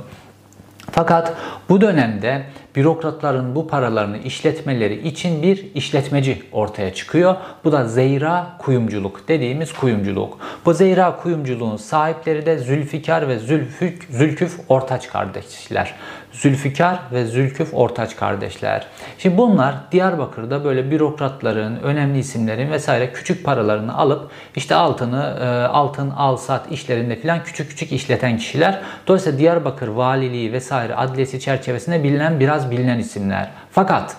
Fakat 0.92 1.34
bu 1.68 1.80
dönemde 1.80 2.42
bürokratların 2.76 3.54
bu 3.54 3.68
paralarını 3.68 4.18
işletmeleri 4.18 5.08
için 5.08 5.42
bir 5.42 5.74
işletmeci 5.74 6.42
ortaya 6.52 6.94
çıkıyor. 6.94 7.36
Bu 7.64 7.72
da 7.72 7.88
Zeyra 7.88 8.56
Kuyumculuk 8.58 9.28
dediğimiz 9.28 9.72
kuyumculuk. 9.72 10.38
Bu 10.64 10.74
Zeyra 10.74 11.16
Kuyumculuğun 11.16 11.76
sahipleri 11.76 12.46
de 12.46 12.58
Zülfikar 12.58 13.28
ve 13.28 13.38
Zülfük, 13.38 14.08
Zülküf 14.10 14.60
Ortaç 14.68 15.08
kardeşler. 15.08 15.94
Zülfikar 16.36 16.98
ve 17.12 17.24
Zülküf 17.24 17.74
Ortaç 17.74 18.16
kardeşler. 18.16 18.86
Şimdi 19.18 19.38
bunlar 19.38 19.74
Diyarbakır'da 19.92 20.64
böyle 20.64 20.90
bürokratların, 20.90 21.76
önemli 21.76 22.18
isimlerin 22.18 22.70
vesaire 22.70 23.12
küçük 23.12 23.44
paralarını 23.44 23.98
alıp 23.98 24.30
işte 24.56 24.74
altını, 24.74 25.36
e, 25.40 25.46
altın 25.66 26.10
al 26.10 26.36
sat 26.36 26.72
işlerinde 26.72 27.16
filan 27.16 27.44
küçük 27.44 27.68
küçük 27.68 27.92
işleten 27.92 28.36
kişiler. 28.36 28.80
Dolayısıyla 29.06 29.38
Diyarbakır 29.38 29.88
valiliği 29.88 30.52
vesaire 30.52 30.94
adliyesi 30.94 31.40
çerçevesinde 31.40 32.04
bilinen 32.04 32.40
biraz 32.40 32.70
bilinen 32.70 32.98
isimler. 32.98 33.50
Fakat 33.70 34.16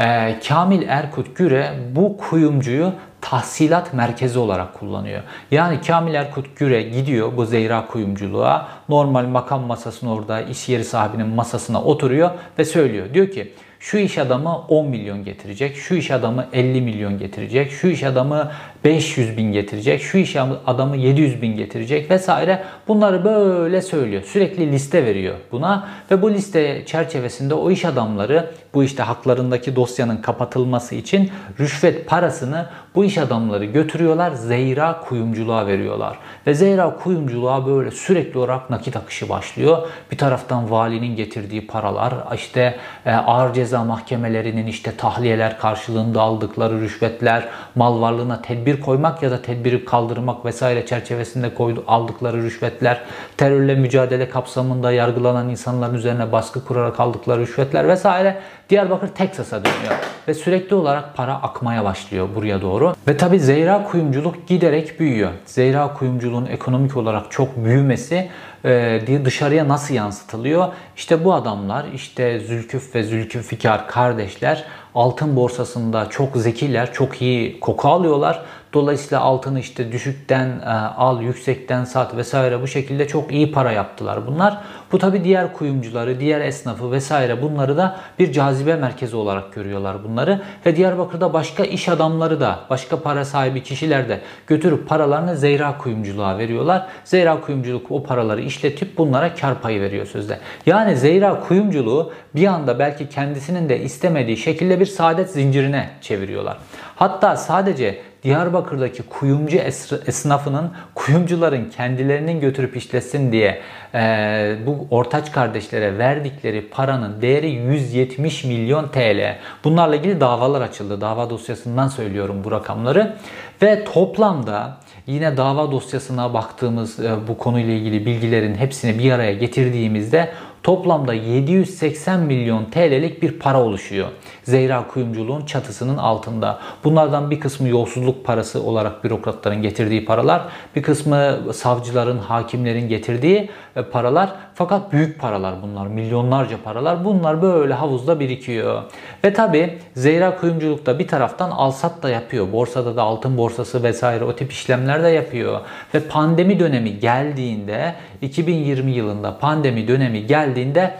e, 0.00 0.38
Kamil 0.48 0.88
Erkut 0.88 1.36
Güre 1.36 1.70
bu 1.94 2.16
kuyumcuyu 2.16 2.92
tahsilat 3.20 3.94
merkezi 3.94 4.38
olarak 4.38 4.74
kullanıyor. 4.74 5.22
Yani 5.50 5.80
Kamil 5.80 6.14
Erkut 6.14 6.56
Güre 6.56 6.82
gidiyor 6.82 7.36
bu 7.36 7.46
Zeyra 7.46 7.86
kuyumculuğa. 7.86 8.68
Normal 8.88 9.26
makam 9.26 9.62
masasının 9.62 10.10
orada 10.10 10.40
iş 10.40 10.68
yeri 10.68 10.84
sahibinin 10.84 11.26
masasına 11.26 11.82
oturuyor 11.82 12.30
ve 12.58 12.64
söylüyor. 12.64 13.14
Diyor 13.14 13.30
ki 13.30 13.52
şu 13.80 13.98
iş 13.98 14.18
adamı 14.18 14.58
10 14.68 14.86
milyon 14.86 15.24
getirecek, 15.24 15.76
şu 15.76 15.94
iş 15.94 16.10
adamı 16.10 16.46
50 16.52 16.80
milyon 16.80 17.18
getirecek, 17.18 17.70
şu 17.70 17.88
iş 17.88 18.02
adamı 18.02 18.50
500 18.84 19.36
bin 19.36 19.52
getirecek, 19.52 20.02
şu 20.02 20.18
iş 20.18 20.36
adamı 20.66 20.96
700 20.96 21.42
bin 21.42 21.56
getirecek 21.56 22.10
vesaire. 22.10 22.62
Bunları 22.88 23.24
böyle 23.24 23.82
söylüyor. 23.82 24.22
Sürekli 24.22 24.72
liste 24.72 25.04
veriyor 25.06 25.34
buna 25.52 25.88
ve 26.10 26.22
bu 26.22 26.30
liste 26.30 26.86
çerçevesinde 26.86 27.54
o 27.54 27.70
iş 27.70 27.84
adamları 27.84 28.50
bu 28.74 28.84
işte 28.84 29.02
haklarındaki 29.02 29.76
dosyanın 29.76 30.16
kapatılması 30.16 30.94
için 30.94 31.30
rüşvet 31.60 32.06
parasını 32.06 32.66
bu 32.94 33.04
iş 33.04 33.18
adamları 33.18 33.64
götürüyorlar 33.64 34.32
Zeyra 34.32 35.00
kuyumculuğa 35.00 35.66
veriyorlar. 35.66 36.18
Ve 36.46 36.54
Zeyra 36.54 36.96
kuyumculuğa 36.96 37.66
böyle 37.66 37.90
sürekli 37.90 38.38
olarak 38.38 38.70
nakit 38.70 38.96
akışı 38.96 39.28
başlıyor. 39.28 39.78
Bir 40.10 40.18
taraftan 40.18 40.70
valinin 40.70 41.16
getirdiği 41.16 41.66
paralar, 41.66 42.14
işte 42.34 42.76
e, 43.06 43.12
ağır 43.12 43.54
ceza 43.54 43.84
mahkemelerinin 43.84 44.66
işte 44.66 44.96
tahliyeler 44.96 45.58
karşılığında 45.58 46.20
aldıkları 46.20 46.80
rüşvetler, 46.80 47.48
mal 47.74 48.00
varlığına 48.00 48.42
tedbir 48.42 48.80
koymak 48.80 49.22
ya 49.22 49.30
da 49.30 49.42
tedbiri 49.42 49.84
kaldırmak 49.84 50.44
vesaire 50.44 50.86
çerçevesinde 50.86 51.54
koydu, 51.54 51.84
aldıkları 51.86 52.42
rüşvetler, 52.42 53.00
terörle 53.36 53.74
mücadele 53.74 54.30
kapsamında 54.30 54.92
yargılanan 54.92 55.48
insanların 55.48 55.94
üzerine 55.94 56.32
baskı 56.32 56.64
kurarak 56.64 57.00
aldıkları 57.00 57.40
rüşvetler 57.40 57.88
vesaire 57.88 58.40
Diyarbakır 58.70 59.08
Teksas'a 59.08 59.64
dönüyor 59.64 59.94
ve 60.28 60.34
sürekli 60.34 60.74
olarak 60.74 61.16
para 61.16 61.34
akmaya 61.34 61.84
başlıyor 61.84 62.28
buraya 62.34 62.62
doğru. 62.62 62.94
Ve 63.08 63.16
tabi 63.16 63.40
Zeyra 63.40 63.84
kuyumculuk 63.84 64.48
giderek 64.48 65.00
büyüyor. 65.00 65.30
Zeyra 65.46 65.94
kuyumculuğun 65.94 66.46
ekonomik 66.46 66.96
olarak 66.96 67.30
çok 67.30 67.64
büyümesi 67.64 68.28
e, 68.64 69.20
dışarıya 69.24 69.68
nasıl 69.68 69.94
yansıtılıyor? 69.94 70.68
İşte 70.96 71.24
bu 71.24 71.34
adamlar 71.34 71.84
işte 71.94 72.40
Zülküf 72.40 72.94
ve 72.94 73.02
Zülküfikar 73.02 73.88
kardeşler 73.88 74.64
altın 74.94 75.36
borsasında 75.36 76.08
çok 76.10 76.36
zekiler, 76.36 76.92
çok 76.92 77.22
iyi 77.22 77.60
koku 77.60 77.88
alıyorlar. 77.88 78.42
Dolayısıyla 78.72 79.20
altını 79.20 79.60
işte 79.60 79.92
düşükten 79.92 80.48
e, 80.48 80.70
al, 80.96 81.22
yüksekten 81.22 81.84
sat 81.84 82.16
vesaire 82.16 82.62
bu 82.62 82.66
şekilde 82.66 83.08
çok 83.08 83.32
iyi 83.32 83.52
para 83.52 83.72
yaptılar 83.72 84.26
bunlar. 84.26 84.58
Bu 84.92 84.98
tabi 84.98 85.24
diğer 85.24 85.52
kuyumcuları, 85.52 86.20
diğer 86.20 86.40
esnafı 86.40 86.92
vesaire 86.92 87.42
bunları 87.42 87.76
da 87.76 87.96
bir 88.18 88.32
cazibe 88.32 88.76
merkezi 88.76 89.16
olarak 89.16 89.52
görüyorlar 89.52 90.04
bunları. 90.04 90.40
Ve 90.66 90.76
Diyarbakır'da 90.76 91.32
başka 91.32 91.64
iş 91.64 91.88
adamları 91.88 92.40
da, 92.40 92.58
başka 92.70 93.02
para 93.02 93.24
sahibi 93.24 93.62
kişiler 93.62 94.08
de 94.08 94.20
götürüp 94.46 94.88
paralarını 94.88 95.36
Zeyra 95.36 95.78
kuyumculuğa 95.78 96.38
veriyorlar. 96.38 96.86
Zeyra 97.04 97.40
kuyumculuk 97.40 97.90
o 97.90 98.02
paraları 98.02 98.40
işletip 98.40 98.98
bunlara 98.98 99.34
kar 99.34 99.60
payı 99.60 99.80
veriyor 99.80 100.06
sözde. 100.06 100.38
Yani 100.66 100.96
Zeyra 100.96 101.40
kuyumculuğu 101.40 102.12
bir 102.34 102.46
anda 102.46 102.78
belki 102.78 103.08
kendisinin 103.08 103.68
de 103.68 103.80
istemediği 103.80 104.36
şekilde 104.36 104.80
bir 104.80 104.86
saadet 104.86 105.30
zincirine 105.30 105.90
çeviriyorlar. 106.00 106.56
Hatta 106.96 107.36
sadece 107.36 108.09
Diyarbakır'daki 108.22 109.02
kuyumcu 109.02 109.58
esnafının 110.06 110.70
kuyumcuların 110.94 111.70
kendilerinin 111.70 112.40
götürüp 112.40 112.76
işlesin 112.76 113.32
diye 113.32 113.60
e, 113.94 114.56
bu 114.66 114.86
ortaç 114.90 115.32
kardeşlere 115.32 115.98
verdikleri 115.98 116.68
paranın 116.68 117.22
değeri 117.22 117.50
170 117.50 118.44
milyon 118.44 118.88
TL. 118.88 119.36
Bunlarla 119.64 119.96
ilgili 119.96 120.20
davalar 120.20 120.60
açıldı. 120.60 121.00
Dava 121.00 121.30
dosyasından 121.30 121.88
söylüyorum 121.88 122.44
bu 122.44 122.50
rakamları. 122.50 123.16
Ve 123.62 123.84
toplamda 123.84 124.76
yine 125.06 125.36
dava 125.36 125.72
dosyasına 125.72 126.34
baktığımız 126.34 127.00
e, 127.00 127.28
bu 127.28 127.38
konuyla 127.38 127.72
ilgili 127.72 128.06
bilgilerin 128.06 128.54
hepsini 128.54 128.98
bir 128.98 129.12
araya 129.12 129.32
getirdiğimizde 129.32 130.28
toplamda 130.62 131.14
780 131.14 132.20
milyon 132.20 132.64
TL'lik 132.64 133.22
bir 133.22 133.38
para 133.38 133.62
oluşuyor. 133.62 134.08
Zeyra 134.42 134.86
kuyumculuğun 134.88 135.46
çatısının 135.46 135.96
altında. 135.96 136.58
Bunlardan 136.84 137.30
bir 137.30 137.40
kısmı 137.40 137.68
yolsuzluk 137.68 138.24
parası 138.24 138.62
olarak 138.62 139.04
bürokratların 139.04 139.62
getirdiği 139.62 140.04
paralar, 140.04 140.42
bir 140.76 140.82
kısmı 140.82 141.38
savcıların, 141.52 142.18
hakimlerin 142.18 142.88
getirdiği 142.88 143.50
e, 143.76 143.82
paralar. 143.82 144.30
Fakat 144.54 144.92
büyük 144.92 145.20
paralar 145.20 145.54
bunlar, 145.62 145.86
milyonlarca 145.86 146.56
paralar. 146.64 147.04
Bunlar 147.04 147.42
böyle 147.42 147.74
havuzda 147.74 148.20
birikiyor. 148.20 148.82
Ve 149.24 149.32
tabi 149.32 149.78
Zeyra 149.94 150.36
kuyumculukta 150.36 150.98
bir 150.98 151.08
taraftan 151.08 151.50
alsat 151.50 152.02
da 152.02 152.10
yapıyor. 152.10 152.52
Borsada 152.52 152.96
da 152.96 153.02
altın 153.02 153.38
borsası 153.38 153.82
vesaire 153.82 154.24
o 154.24 154.36
tip 154.36 154.52
işlemler 154.52 155.02
de 155.02 155.08
yapıyor. 155.08 155.60
Ve 155.94 156.00
pandemi 156.00 156.60
dönemi 156.60 156.98
geldiğinde 156.98 157.94
2020 158.22 158.90
yılında 158.90 159.38
pandemi 159.38 159.88
dönemi 159.88 160.26
geldiğinde 160.26 160.94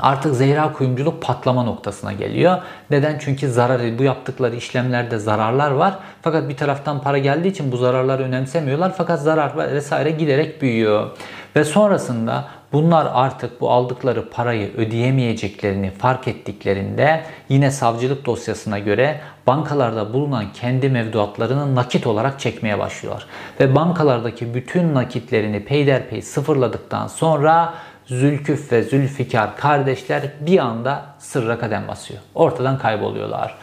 Artık 0.00 0.34
Zehra 0.34 0.72
kuyumculuk 0.72 1.22
patlama 1.22 1.62
noktasına 1.62 2.12
geliyor. 2.12 2.58
Neden? 2.90 3.18
Çünkü 3.18 3.48
zarar, 3.48 3.98
bu 3.98 4.02
yaptıkları 4.02 4.56
işlemlerde 4.56 5.18
zararlar 5.18 5.70
var. 5.70 5.98
Fakat 6.22 6.48
bir 6.48 6.56
taraftan 6.56 7.00
para 7.00 7.18
geldiği 7.18 7.48
için 7.48 7.72
bu 7.72 7.76
zararları 7.76 8.22
önemsemiyorlar. 8.22 8.94
Fakat 8.96 9.20
zarar 9.20 9.56
vesaire 9.56 10.10
giderek 10.10 10.62
büyüyor. 10.62 11.10
Ve 11.56 11.64
sonrasında 11.64 12.44
bunlar 12.74 13.10
artık 13.14 13.60
bu 13.60 13.70
aldıkları 13.70 14.30
parayı 14.30 14.76
ödeyemeyeceklerini 14.76 15.90
fark 15.90 16.28
ettiklerinde 16.28 17.22
yine 17.48 17.70
savcılık 17.70 18.26
dosyasına 18.26 18.78
göre 18.78 19.20
bankalarda 19.46 20.12
bulunan 20.12 20.52
kendi 20.52 20.88
mevduatlarını 20.88 21.74
nakit 21.74 22.06
olarak 22.06 22.40
çekmeye 22.40 22.78
başlıyorlar. 22.78 23.26
Ve 23.60 23.74
bankalardaki 23.74 24.54
bütün 24.54 24.94
nakitlerini 24.94 25.64
peyderpey 25.64 26.22
sıfırladıktan 26.22 27.06
sonra 27.06 27.74
Zülküf 28.06 28.72
ve 28.72 28.82
Zülfikar 28.82 29.56
kardeşler 29.56 30.22
bir 30.40 30.58
anda 30.58 31.02
sırra 31.18 31.58
kadem 31.58 31.88
basıyor. 31.88 32.20
Ortadan 32.34 32.78
kayboluyorlar. 32.78 33.54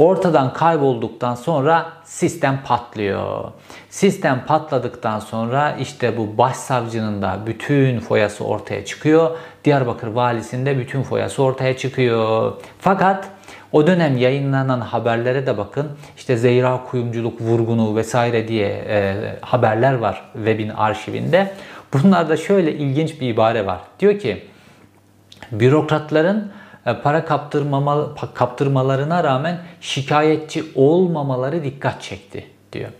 Ortadan 0.00 0.52
kaybolduktan 0.52 1.34
sonra 1.34 1.92
sistem 2.04 2.60
patlıyor. 2.64 3.50
Sistem 3.90 4.44
patladıktan 4.46 5.18
sonra 5.18 5.76
işte 5.80 6.16
bu 6.16 6.38
başsavcının 6.38 7.22
da 7.22 7.38
bütün 7.46 8.00
foyası 8.00 8.44
ortaya 8.44 8.84
çıkıyor. 8.84 9.30
Diyarbakır 9.64 10.06
valisinde 10.06 10.78
bütün 10.78 11.02
foyası 11.02 11.42
ortaya 11.42 11.76
çıkıyor. 11.76 12.52
Fakat 12.78 13.28
o 13.72 13.86
dönem 13.86 14.16
yayınlanan 14.16 14.80
haberlere 14.80 15.46
de 15.46 15.58
bakın. 15.58 15.88
İşte 16.16 16.36
Zeyra 16.36 16.84
kuyumculuk 16.90 17.40
vurgunu 17.40 17.96
vesaire 17.96 18.48
diye 18.48 18.68
e, 18.68 19.16
haberler 19.40 19.94
var 19.94 20.30
webin 20.32 20.68
arşivinde. 20.68 21.54
Bunlarda 21.92 22.36
şöyle 22.36 22.72
ilginç 22.72 23.20
bir 23.20 23.28
ibare 23.28 23.66
var. 23.66 23.80
Diyor 24.00 24.18
ki 24.18 24.46
bürokratların 25.52 26.52
para 26.84 27.24
kaptırmama, 27.24 28.14
kaptırmalarına 28.34 29.24
rağmen 29.24 29.58
şikayetçi 29.80 30.64
olmamaları 30.74 31.64
dikkat 31.64 32.02
çekti 32.02 32.46
diyor. 32.72 32.90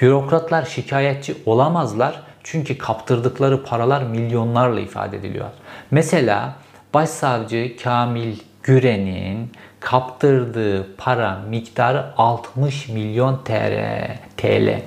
Bürokratlar 0.00 0.64
şikayetçi 0.64 1.36
olamazlar 1.46 2.22
çünkü 2.42 2.78
kaptırdıkları 2.78 3.64
paralar 3.64 4.02
milyonlarla 4.02 4.80
ifade 4.80 5.16
ediliyor. 5.16 5.46
Mesela 5.90 6.54
Başsavcı 6.94 7.76
Kamil 7.82 8.36
Güren'in 8.62 9.52
kaptırdığı 9.84 10.96
para 10.96 11.38
miktarı 11.48 12.04
60 12.16 12.88
milyon 12.88 13.40
TL. 13.44 14.80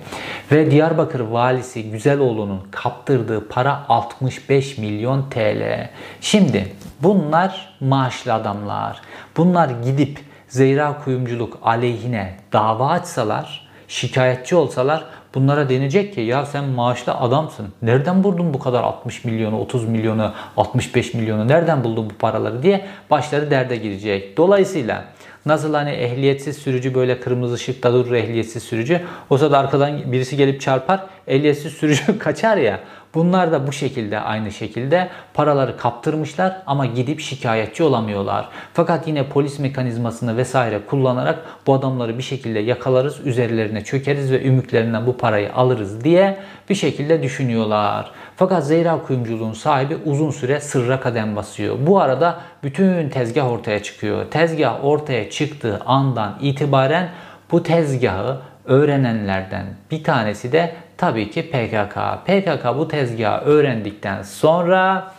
Ve 0.51 0.71
Diyarbakır 0.71 1.19
valisi 1.19 1.91
Güzeloğlu'nun 1.91 2.67
kaptırdığı 2.71 3.47
para 3.47 3.85
65 3.89 4.77
milyon 4.77 5.29
TL. 5.29 5.89
Şimdi 6.21 6.75
bunlar 7.03 7.75
maaşlı 7.79 8.33
adamlar. 8.33 9.01
Bunlar 9.37 9.69
gidip 9.69 10.19
Zeyra 10.47 10.97
kuyumculuk 11.03 11.59
aleyhine 11.63 12.37
dava 12.53 12.89
açsalar, 12.89 13.67
şikayetçi 13.87 14.55
olsalar 14.55 15.03
bunlara 15.35 15.69
denecek 15.69 16.13
ki 16.13 16.21
ya 16.21 16.45
sen 16.45 16.63
maaşlı 16.63 17.13
adamsın. 17.13 17.67
Nereden 17.81 18.23
buldun 18.23 18.53
bu 18.53 18.59
kadar 18.59 18.83
60 18.83 19.25
milyonu, 19.25 19.59
30 19.59 19.85
milyonu, 19.85 20.33
65 20.57 21.13
milyonu 21.13 21.47
nereden 21.47 21.83
buldun 21.83 22.09
bu 22.09 22.13
paraları 22.13 22.63
diye 22.63 22.85
başları 23.09 23.51
derde 23.51 23.75
girecek. 23.75 24.37
Dolayısıyla 24.37 25.03
Nasıl 25.47 25.73
hani 25.73 25.89
ehliyetsiz 25.89 26.57
sürücü 26.57 26.95
böyle 26.95 27.19
kırmızı 27.19 27.53
ışıkta 27.53 27.93
durur 27.93 28.11
ehliyetsiz 28.11 28.63
sürücü. 28.63 29.01
O 29.29 29.37
sırada 29.37 29.57
arkadan 29.57 30.11
birisi 30.11 30.37
gelip 30.37 30.61
çarpar. 30.61 30.99
Ehliyetsiz 31.27 31.73
sürücü 31.73 32.19
kaçar 32.19 32.57
ya. 32.57 32.79
Bunlar 33.17 33.51
da 33.51 33.67
bu 33.67 33.71
şekilde 33.71 34.19
aynı 34.19 34.51
şekilde 34.51 35.09
paraları 35.33 35.77
kaptırmışlar 35.77 36.61
ama 36.65 36.85
gidip 36.85 37.19
şikayetçi 37.19 37.83
olamıyorlar. 37.83 38.49
Fakat 38.73 39.07
yine 39.07 39.29
polis 39.29 39.59
mekanizmasını 39.59 40.37
vesaire 40.37 40.79
kullanarak 40.89 41.39
bu 41.67 41.73
adamları 41.73 42.17
bir 42.17 42.23
şekilde 42.23 42.59
yakalarız, 42.59 43.19
üzerlerine 43.25 43.83
çökeriz 43.83 44.31
ve 44.31 44.43
ümüklerinden 44.43 45.07
bu 45.07 45.17
parayı 45.17 45.53
alırız 45.53 46.03
diye 46.03 46.37
bir 46.69 46.75
şekilde 46.75 47.23
düşünüyorlar. 47.23 48.11
Fakat 48.35 48.65
Zeyra 48.67 49.01
kuyumculuğun 49.07 49.53
sahibi 49.53 49.97
uzun 50.05 50.31
süre 50.31 50.59
sırra 50.59 50.99
kadem 50.99 51.35
basıyor. 51.35 51.75
Bu 51.87 51.99
arada 51.99 52.39
bütün 52.63 53.09
tezgah 53.09 53.51
ortaya 53.51 53.83
çıkıyor. 53.83 54.25
Tezgah 54.31 54.85
ortaya 54.85 55.29
çıktığı 55.29 55.79
andan 55.85 56.37
itibaren 56.41 57.09
bu 57.51 57.63
tezgahı 57.63 58.37
öğrenenlerden 58.65 59.65
bir 59.91 60.03
tanesi 60.03 60.51
de 60.51 60.75
tabii 60.97 61.31
ki 61.31 61.41
PKK. 61.41 61.97
PKK 62.25 62.77
bu 62.77 62.87
tezgahı 62.87 63.45
öğrendikten 63.45 64.21
sonra 64.21 65.11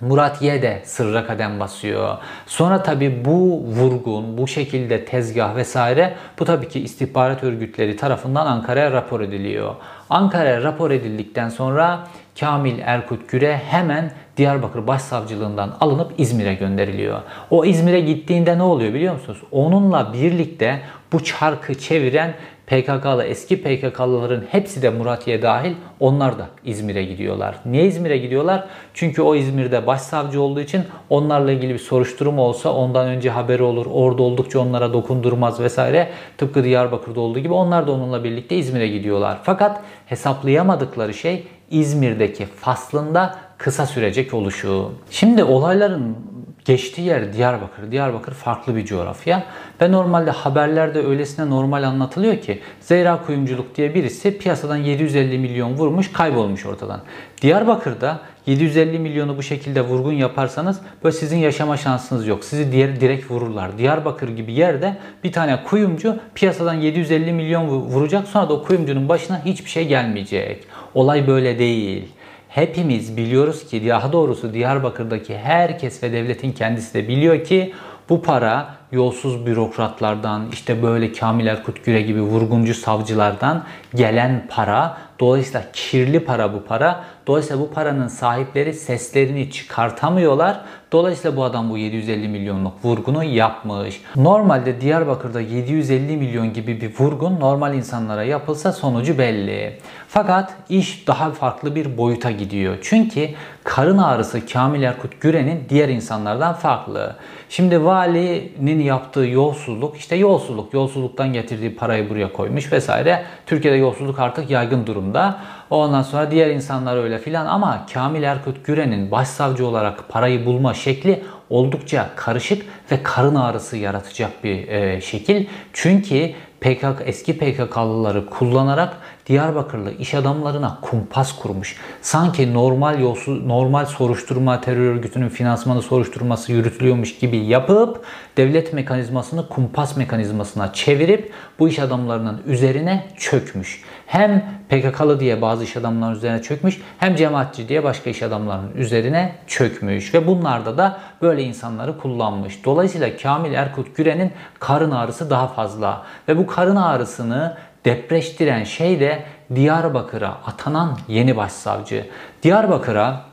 Murat 0.00 0.42
Ye 0.42 0.62
de 0.62 0.82
sırra 0.84 1.26
kadem 1.26 1.60
basıyor. 1.60 2.18
Sonra 2.46 2.82
tabi 2.82 3.24
bu 3.24 3.60
vurgun, 3.60 4.38
bu 4.38 4.48
şekilde 4.48 5.04
tezgah 5.04 5.56
vesaire 5.56 6.14
bu 6.38 6.44
tabii 6.44 6.68
ki 6.68 6.80
istihbarat 6.80 7.44
örgütleri 7.44 7.96
tarafından 7.96 8.46
Ankara'ya 8.46 8.92
rapor 8.92 9.20
ediliyor. 9.20 9.74
Ankara'ya 10.10 10.62
rapor 10.62 10.90
edildikten 10.90 11.48
sonra 11.48 12.08
Kamil 12.40 12.78
Erkut 12.78 13.28
Güre 13.28 13.56
hemen 13.56 14.12
Diyarbakır 14.36 14.86
Başsavcılığından 14.86 15.76
alınıp 15.80 16.12
İzmir'e 16.18 16.54
gönderiliyor. 16.54 17.20
O 17.50 17.64
İzmir'e 17.64 18.00
gittiğinde 18.00 18.58
ne 18.58 18.62
oluyor 18.62 18.94
biliyor 18.94 19.14
musunuz? 19.14 19.38
Onunla 19.50 20.12
birlikte 20.12 20.80
bu 21.12 21.24
çarkı 21.24 21.74
çeviren 21.74 22.34
PKK'lı 22.70 23.24
eski 23.24 23.62
PKK'lıların 23.62 24.44
hepsi 24.50 24.82
de 24.82 24.90
Muratiye 24.90 25.42
dahil 25.42 25.74
onlar 26.00 26.38
da 26.38 26.48
İzmir'e 26.64 27.04
gidiyorlar. 27.04 27.54
Niye 27.64 27.86
İzmir'e 27.86 28.18
gidiyorlar? 28.18 28.64
Çünkü 28.94 29.22
o 29.22 29.34
İzmir'de 29.34 29.86
başsavcı 29.86 30.42
olduğu 30.42 30.60
için 30.60 30.82
onlarla 31.08 31.52
ilgili 31.52 31.74
bir 31.74 31.78
soruşturma 31.78 32.42
olsa 32.42 32.72
ondan 32.72 33.06
önce 33.08 33.30
haberi 33.30 33.62
olur. 33.62 33.86
Orada 33.92 34.22
oldukça 34.22 34.58
onlara 34.60 34.92
dokundurmaz 34.92 35.60
vesaire. 35.60 36.10
Tıpkı 36.38 36.64
Diyarbakır'da 36.64 37.20
olduğu 37.20 37.38
gibi 37.38 37.52
onlar 37.52 37.86
da 37.86 37.92
onunla 37.92 38.24
birlikte 38.24 38.56
İzmir'e 38.56 38.88
gidiyorlar. 38.88 39.38
Fakat 39.42 39.80
hesaplayamadıkları 40.06 41.14
şey 41.14 41.46
İzmir'deki 41.70 42.46
faslında 42.46 43.38
kısa 43.58 43.86
sürecek 43.86 44.34
oluşu. 44.34 44.92
Şimdi 45.10 45.44
olayların 45.44 46.16
geçtiği 46.64 47.02
yer 47.02 47.32
Diyarbakır. 47.32 47.90
Diyarbakır 47.90 48.32
farklı 48.32 48.76
bir 48.76 48.84
coğrafya. 48.84 49.44
Ve 49.80 49.92
normalde 49.92 50.30
haberlerde 50.30 51.06
öylesine 51.06 51.50
normal 51.50 51.82
anlatılıyor 51.82 52.36
ki 52.36 52.60
Zeyra 52.80 53.22
Kuyumculuk 53.26 53.76
diye 53.76 53.94
birisi 53.94 54.38
piyasadan 54.38 54.76
750 54.76 55.38
milyon 55.38 55.74
vurmuş 55.74 56.12
kaybolmuş 56.12 56.66
ortadan. 56.66 57.00
Diyarbakır'da 57.42 58.20
750 58.46 58.98
milyonu 58.98 59.36
bu 59.36 59.42
şekilde 59.42 59.80
vurgun 59.80 60.12
yaparsanız 60.12 60.80
böyle 61.04 61.16
sizin 61.16 61.38
yaşama 61.38 61.76
şansınız 61.76 62.26
yok. 62.26 62.44
Sizi 62.44 62.72
diğer 62.72 63.00
direkt 63.00 63.30
vururlar. 63.30 63.78
Diyarbakır 63.78 64.28
gibi 64.28 64.52
yerde 64.52 64.96
bir 65.24 65.32
tane 65.32 65.64
kuyumcu 65.64 66.18
piyasadan 66.34 66.74
750 66.74 67.32
milyon 67.32 67.68
vuracak 67.68 68.28
sonra 68.28 68.48
da 68.48 68.52
o 68.52 68.62
kuyumcunun 68.62 69.08
başına 69.08 69.44
hiçbir 69.44 69.70
şey 69.70 69.88
gelmeyecek. 69.88 70.64
Olay 70.94 71.26
böyle 71.26 71.58
değil. 71.58 72.08
Hepimiz 72.50 73.16
biliyoruz 73.16 73.66
ki 73.66 73.88
daha 73.88 74.12
doğrusu 74.12 74.54
Diyarbakır'daki 74.54 75.38
herkes 75.38 76.02
ve 76.02 76.12
devletin 76.12 76.52
kendisi 76.52 76.94
de 76.94 77.08
biliyor 77.08 77.44
ki 77.44 77.74
bu 78.08 78.22
para 78.22 78.74
yolsuz 78.92 79.46
bürokratlardan, 79.46 80.48
işte 80.52 80.82
böyle 80.82 81.12
Kamil 81.12 81.46
Erkut 81.46 81.84
Güre 81.84 82.02
gibi 82.02 82.20
vurguncu 82.20 82.74
savcılardan 82.74 83.64
gelen 83.94 84.46
para. 84.50 84.96
Dolayısıyla 85.20 85.62
kirli 85.72 86.20
para 86.20 86.54
bu 86.54 86.64
para. 86.64 87.04
Dolayısıyla 87.26 87.62
bu 87.62 87.70
paranın 87.70 88.08
sahipleri 88.08 88.74
seslerini 88.74 89.50
çıkartamıyorlar. 89.50 90.60
Dolayısıyla 90.92 91.36
bu 91.36 91.44
adam 91.44 91.70
bu 91.70 91.78
750 91.78 92.28
milyonluk 92.28 92.84
vurgunu 92.84 93.24
yapmış. 93.24 94.00
Normalde 94.16 94.80
Diyarbakır'da 94.80 95.40
750 95.40 96.16
milyon 96.16 96.52
gibi 96.52 96.80
bir 96.80 96.98
vurgun 96.98 97.40
normal 97.40 97.74
insanlara 97.74 98.24
yapılsa 98.24 98.72
sonucu 98.72 99.18
belli. 99.18 99.78
Fakat 100.08 100.54
iş 100.68 101.06
daha 101.06 101.30
farklı 101.30 101.74
bir 101.74 101.98
boyuta 101.98 102.30
gidiyor. 102.30 102.78
Çünkü 102.82 103.28
karın 103.64 103.98
ağrısı 103.98 104.46
Kamil 104.46 104.82
Erkut 104.82 105.20
Güre'nin 105.20 105.66
diğer 105.68 105.88
insanlardan 105.88 106.54
farklı. 106.54 107.16
Şimdi 107.48 107.84
valinin 107.84 108.80
yaptığı 108.80 109.26
yolsuzluk 109.26 109.96
işte 109.96 110.16
yolsuzluk. 110.16 110.74
Yolsuzluktan 110.74 111.32
getirdiği 111.32 111.74
parayı 111.74 112.10
buraya 112.10 112.32
koymuş 112.32 112.72
vesaire. 112.72 113.24
Türkiye'de 113.46 113.76
yolsuzluk 113.76 114.18
artık 114.18 114.50
yaygın 114.50 114.86
durumda. 114.86 115.40
Ondan 115.70 116.02
sonra 116.02 116.30
diğer 116.30 116.50
insanlar 116.50 116.96
öyle 116.96 117.18
filan. 117.18 117.46
Ama 117.46 117.86
Kamil 117.94 118.22
Erkut 118.22 118.64
Güren'in 118.64 119.10
başsavcı 119.10 119.66
olarak 119.66 120.08
parayı 120.08 120.46
bulma 120.46 120.74
şekli 120.74 121.24
oldukça 121.50 122.10
karışık 122.16 122.62
ve 122.92 123.02
karın 123.02 123.34
ağrısı 123.34 123.76
yaratacak 123.76 124.44
bir 124.44 124.68
e, 124.68 125.00
şekil. 125.00 125.46
Çünkü 125.72 126.32
PKK 126.60 127.02
eski 127.04 127.38
PKK'lıları 127.38 128.26
kullanarak 128.26 128.96
Diyarbakırlı 129.30 129.92
iş 129.92 130.14
adamlarına 130.14 130.78
kumpas 130.82 131.38
kurmuş. 131.38 131.76
Sanki 132.02 132.54
normal 132.54 133.00
yolsuz, 133.00 133.46
normal 133.46 133.86
soruşturma 133.86 134.60
terör 134.60 134.94
örgütünün 134.94 135.28
finansmanı 135.28 135.82
soruşturması 135.82 136.52
yürütülüyormuş 136.52 137.18
gibi 137.18 137.36
yapıp 137.36 138.04
devlet 138.36 138.72
mekanizmasını 138.72 139.48
kumpas 139.48 139.96
mekanizmasına 139.96 140.72
çevirip 140.72 141.32
bu 141.58 141.68
iş 141.68 141.78
adamlarının 141.78 142.42
üzerine 142.46 143.06
çökmüş. 143.16 143.82
Hem 144.06 144.44
PKK'lı 144.68 145.20
diye 145.20 145.42
bazı 145.42 145.64
iş 145.64 145.76
adamlarının 145.76 146.16
üzerine 146.16 146.42
çökmüş 146.42 146.80
hem 146.98 147.16
cemaatçi 147.16 147.68
diye 147.68 147.84
başka 147.84 148.10
iş 148.10 148.22
adamlarının 148.22 148.74
üzerine 148.74 149.34
çökmüş 149.46 150.14
ve 150.14 150.26
bunlarda 150.26 150.78
da 150.78 151.00
böyle 151.22 151.39
insanları 151.40 151.98
kullanmış. 151.98 152.64
Dolayısıyla 152.64 153.16
Kamil 153.16 153.54
Erkut 153.54 153.96
Güren'in 153.96 154.32
karın 154.58 154.90
ağrısı 154.90 155.30
daha 155.30 155.48
fazla 155.48 156.02
ve 156.28 156.38
bu 156.38 156.46
karın 156.46 156.76
ağrısını 156.76 157.56
depreştiren 157.84 158.64
şey 158.64 159.00
de 159.00 159.22
Diyarbakır'a 159.54 160.28
atanan 160.46 160.98
yeni 161.08 161.36
başsavcı. 161.36 162.06
Diyarbakır'a 162.42 163.30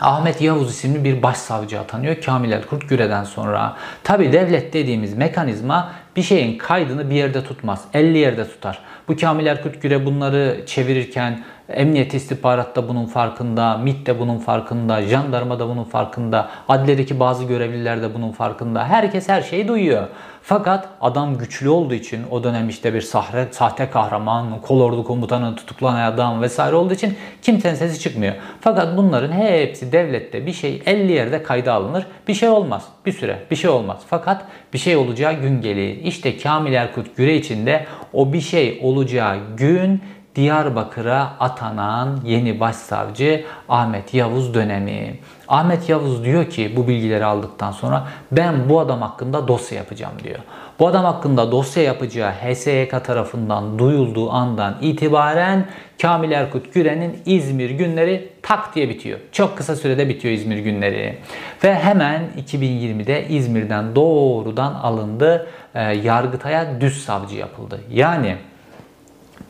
Ahmet 0.00 0.40
Yavuz 0.40 0.70
isimli 0.70 1.04
bir 1.04 1.22
başsavcı 1.22 1.80
atanıyor 1.80 2.20
Kamil 2.20 2.52
Elkurt 2.52 2.88
Güre'den 2.88 3.24
sonra. 3.24 3.76
Tabi 4.04 4.32
devlet 4.32 4.72
dediğimiz 4.72 5.14
mekanizma 5.14 5.92
bir 6.16 6.22
şeyin 6.22 6.58
kaydını 6.58 7.10
bir 7.10 7.14
yerde 7.14 7.44
tutmaz. 7.44 7.84
50 7.94 8.18
yerde 8.18 8.48
tutar. 8.48 8.78
Bu 9.08 9.16
Kamil 9.16 9.46
Erkut 9.46 9.82
Güre 9.82 10.06
bunları 10.06 10.60
çevirirken 10.66 11.44
Emniyet 11.68 12.14
istihbarat 12.14 12.76
da 12.76 12.88
bunun 12.88 13.06
farkında, 13.06 13.76
MİT 13.76 14.06
de 14.06 14.20
bunun 14.20 14.38
farkında, 14.38 15.02
jandarma 15.02 15.58
da 15.58 15.68
bunun 15.68 15.84
farkında, 15.84 16.50
adliyedeki 16.68 17.20
bazı 17.20 17.44
görevliler 17.44 18.02
de 18.02 18.14
bunun 18.14 18.32
farkında. 18.32 18.84
Herkes 18.84 19.28
her 19.28 19.42
şeyi 19.42 19.68
duyuyor. 19.68 20.08
Fakat 20.42 20.88
adam 21.00 21.38
güçlü 21.38 21.68
olduğu 21.68 21.94
için 21.94 22.22
o 22.30 22.44
dönem 22.44 22.68
işte 22.68 22.94
bir 22.94 23.00
sahte, 23.00 23.48
sahte 23.50 23.90
kahraman, 23.90 24.60
kolordu 24.60 25.04
komutanı 25.04 25.56
tutuklanan 25.56 26.12
adam 26.12 26.42
vesaire 26.42 26.76
olduğu 26.76 26.94
için 26.94 27.16
kimsenin 27.42 27.74
sesi 27.74 28.00
çıkmıyor. 28.00 28.34
Fakat 28.60 28.96
bunların 28.96 29.32
hepsi 29.32 29.92
devlette 29.92 30.46
bir 30.46 30.52
şey 30.52 30.82
50 30.86 31.12
yerde 31.12 31.42
kayda 31.42 31.72
alınır. 31.72 32.06
Bir 32.28 32.34
şey 32.34 32.48
olmaz. 32.48 32.88
Bir 33.06 33.12
süre 33.12 33.38
bir 33.50 33.56
şey 33.56 33.70
olmaz. 33.70 34.02
Fakat 34.06 34.44
bir 34.72 34.78
şey 34.78 34.96
olacağı 34.96 35.32
gün 35.32 35.60
gelir. 35.60 35.96
İşte 36.04 36.38
Kamil 36.38 36.72
Erkut 36.72 37.16
Güre 37.16 37.36
içinde 37.36 37.86
o 38.12 38.32
bir 38.32 38.40
şey 38.40 38.80
olacağı 38.82 39.36
gün 39.56 40.02
Diyarbakır'a 40.36 41.32
atanan 41.40 42.20
yeni 42.24 42.60
başsavcı 42.60 43.44
Ahmet 43.68 44.14
Yavuz 44.14 44.54
dönemi. 44.54 45.18
Ahmet 45.48 45.88
Yavuz 45.88 46.24
diyor 46.24 46.50
ki 46.50 46.72
bu 46.76 46.88
bilgileri 46.88 47.24
aldıktan 47.24 47.72
sonra 47.72 48.06
ben 48.32 48.68
bu 48.68 48.80
adam 48.80 49.02
hakkında 49.02 49.48
dosya 49.48 49.78
yapacağım 49.78 50.14
diyor. 50.24 50.38
Bu 50.78 50.86
adam 50.88 51.04
hakkında 51.04 51.52
dosya 51.52 51.82
yapacağı 51.82 52.32
HSYK 52.32 53.04
tarafından 53.04 53.78
duyulduğu 53.78 54.30
andan 54.30 54.76
itibaren 54.80 55.66
Kamil 56.02 56.30
Erkut 56.30 56.74
Güren'in 56.74 57.22
İzmir 57.26 57.70
günleri 57.70 58.32
tak 58.42 58.74
diye 58.74 58.88
bitiyor. 58.88 59.18
Çok 59.32 59.56
kısa 59.56 59.76
sürede 59.76 60.08
bitiyor 60.08 60.34
İzmir 60.34 60.58
günleri. 60.58 61.18
Ve 61.64 61.74
hemen 61.74 62.22
2020'de 62.48 63.28
İzmir'den 63.28 63.94
doğrudan 63.94 64.74
alındı. 64.74 65.46
E, 65.74 65.82
Yargıtay'a 65.82 66.80
düz 66.80 67.04
savcı 67.04 67.36
yapıldı. 67.36 67.80
Yani 67.90 68.36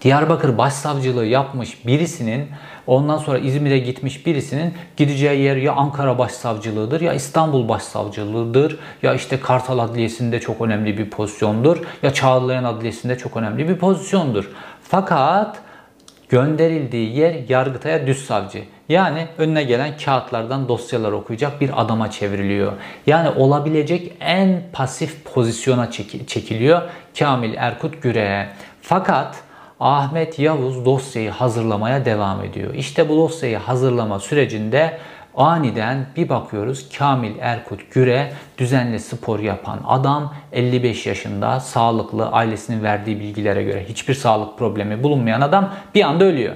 Diyarbakır 0.05 0.59
Başsavcılığı 0.59 1.27
yapmış 1.27 1.87
birisinin 1.87 2.49
ondan 2.87 3.19
sonra 3.19 3.39
İzmir'e 3.39 3.79
gitmiş 3.79 4.27
birisinin 4.27 4.75
gideceği 4.97 5.41
yer 5.41 5.57
ya 5.57 5.73
Ankara 5.73 6.19
Başsavcılığıdır 6.19 7.01
ya 7.01 7.13
İstanbul 7.13 7.69
Başsavcılığıdır 7.69 8.79
ya 9.03 9.15
işte 9.15 9.41
Kartal 9.41 9.79
Adliyesi'nde 9.79 10.41
çok 10.41 10.61
önemli 10.61 10.99
bir 10.99 11.11
pozisyondur 11.11 11.77
ya 12.03 12.15
Çağlayan 12.15 12.65
Adliyesi'nde 12.65 13.19
çok 13.19 13.37
önemli 13.37 13.69
bir 13.69 13.77
pozisyondur. 13.77 14.51
Fakat 14.83 15.59
gönderildiği 16.29 17.17
yer 17.17 17.35
Yargıtay'a 17.49 18.07
düz 18.07 18.25
savcı. 18.25 18.63
Yani 18.89 19.27
önüne 19.39 19.65
gelen 19.65 19.97
kağıtlardan 20.05 20.69
dosyalar 20.69 21.13
okuyacak 21.13 21.61
bir 21.61 21.83
adama 21.83 22.11
çevriliyor. 22.11 22.73
Yani 23.07 23.29
olabilecek 23.29 24.13
en 24.21 24.63
pasif 24.73 25.25
pozisyona 25.35 25.91
çekiliyor 26.27 26.83
Kamil 27.19 27.55
Erkut 27.55 28.03
Güre'ye. 28.03 28.49
Fakat 28.83 29.37
Ahmet 29.85 30.39
Yavuz 30.39 30.85
dosyayı 30.85 31.31
hazırlamaya 31.31 32.05
devam 32.05 32.45
ediyor. 32.45 32.75
İşte 32.75 33.09
bu 33.09 33.17
dosyayı 33.17 33.57
hazırlama 33.57 34.21
sürecinde 34.21 34.99
aniden 35.37 36.07
bir 36.17 36.29
bakıyoruz 36.29 36.89
Kamil 36.99 37.33
Erkut 37.41 37.95
Güre 37.95 38.33
düzenli 38.59 39.01
spor 39.01 39.41
yapan 39.41 39.81
adam 39.87 40.35
55 40.53 41.07
yaşında 41.07 41.61
sağlıklı 41.61 42.29
ailesinin 42.29 42.83
verdiği 42.83 43.21
bilgilere 43.21 43.63
göre 43.63 43.85
hiçbir 43.89 44.15
sağlık 44.15 44.59
problemi 44.59 45.03
bulunmayan 45.03 45.41
adam 45.41 45.75
bir 45.95 46.03
anda 46.03 46.25
ölüyor. 46.25 46.55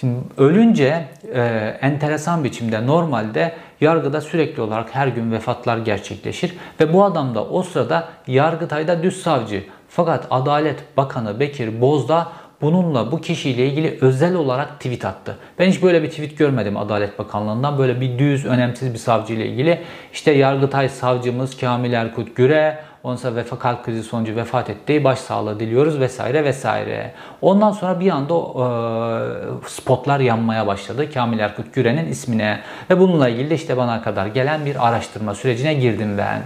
Şimdi 0.00 0.18
ölünce 0.36 1.08
e, 1.34 1.42
enteresan 1.80 2.44
biçimde 2.44 2.86
normalde 2.86 3.54
yargıda 3.80 4.20
sürekli 4.20 4.62
olarak 4.62 4.94
her 4.94 5.06
gün 5.06 5.32
vefatlar 5.32 5.78
gerçekleşir 5.78 6.56
ve 6.80 6.92
bu 6.92 7.04
adam 7.04 7.34
da 7.34 7.44
o 7.44 7.62
sırada 7.62 8.08
Yargıtay'da 8.26 9.02
düz 9.02 9.22
savcı 9.22 9.64
fakat 9.96 10.26
Adalet 10.30 10.96
Bakanı 10.96 11.40
Bekir 11.40 11.80
Bozdağ 11.80 12.32
bununla 12.60 13.12
bu 13.12 13.20
kişiyle 13.20 13.66
ilgili 13.66 13.98
özel 14.00 14.34
olarak 14.34 14.80
tweet 14.80 15.04
attı. 15.04 15.38
Ben 15.58 15.70
hiç 15.70 15.82
böyle 15.82 16.02
bir 16.02 16.10
tweet 16.10 16.38
görmedim 16.38 16.76
Adalet 16.76 17.18
Bakanlığı'ndan. 17.18 17.78
Böyle 17.78 18.00
bir 18.00 18.18
düz, 18.18 18.46
önemsiz 18.46 18.92
bir 18.92 18.98
savcı 18.98 19.34
ile 19.34 19.46
ilgili. 19.46 19.82
İşte 20.12 20.30
Yargıtay 20.30 20.88
savcımız 20.88 21.56
Kamil 21.56 21.92
Erkut 21.92 22.36
Güre 22.36 22.78
Ondan 23.04 23.16
sonra 23.16 23.36
vefa 23.36 23.58
kalp 23.58 23.84
krizi 23.84 24.02
sonucu 24.02 24.36
vefat 24.36 24.70
etti. 24.70 25.04
Başsağlığı 25.04 25.60
diliyoruz 25.60 26.00
vesaire 26.00 26.44
vesaire. 26.44 27.12
Ondan 27.42 27.72
sonra 27.72 28.00
bir 28.00 28.10
anda 28.10 28.34
e, 28.34 29.68
spotlar 29.68 30.20
yanmaya 30.20 30.66
başladı. 30.66 31.12
Kamil 31.14 31.38
Erkut 31.38 31.74
Güre'nin 31.74 32.06
ismine. 32.06 32.60
Ve 32.90 33.00
bununla 33.00 33.28
ilgili 33.28 33.50
de 33.50 33.54
işte 33.54 33.76
bana 33.76 34.02
kadar 34.02 34.26
gelen 34.26 34.66
bir 34.66 34.88
araştırma 34.88 35.34
sürecine 35.34 35.74
girdim 35.74 36.18
ben. 36.18 36.42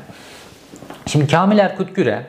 Şimdi 1.06 1.26
Kamil 1.26 1.58
Erkut 1.58 1.96
Güre 1.96 2.26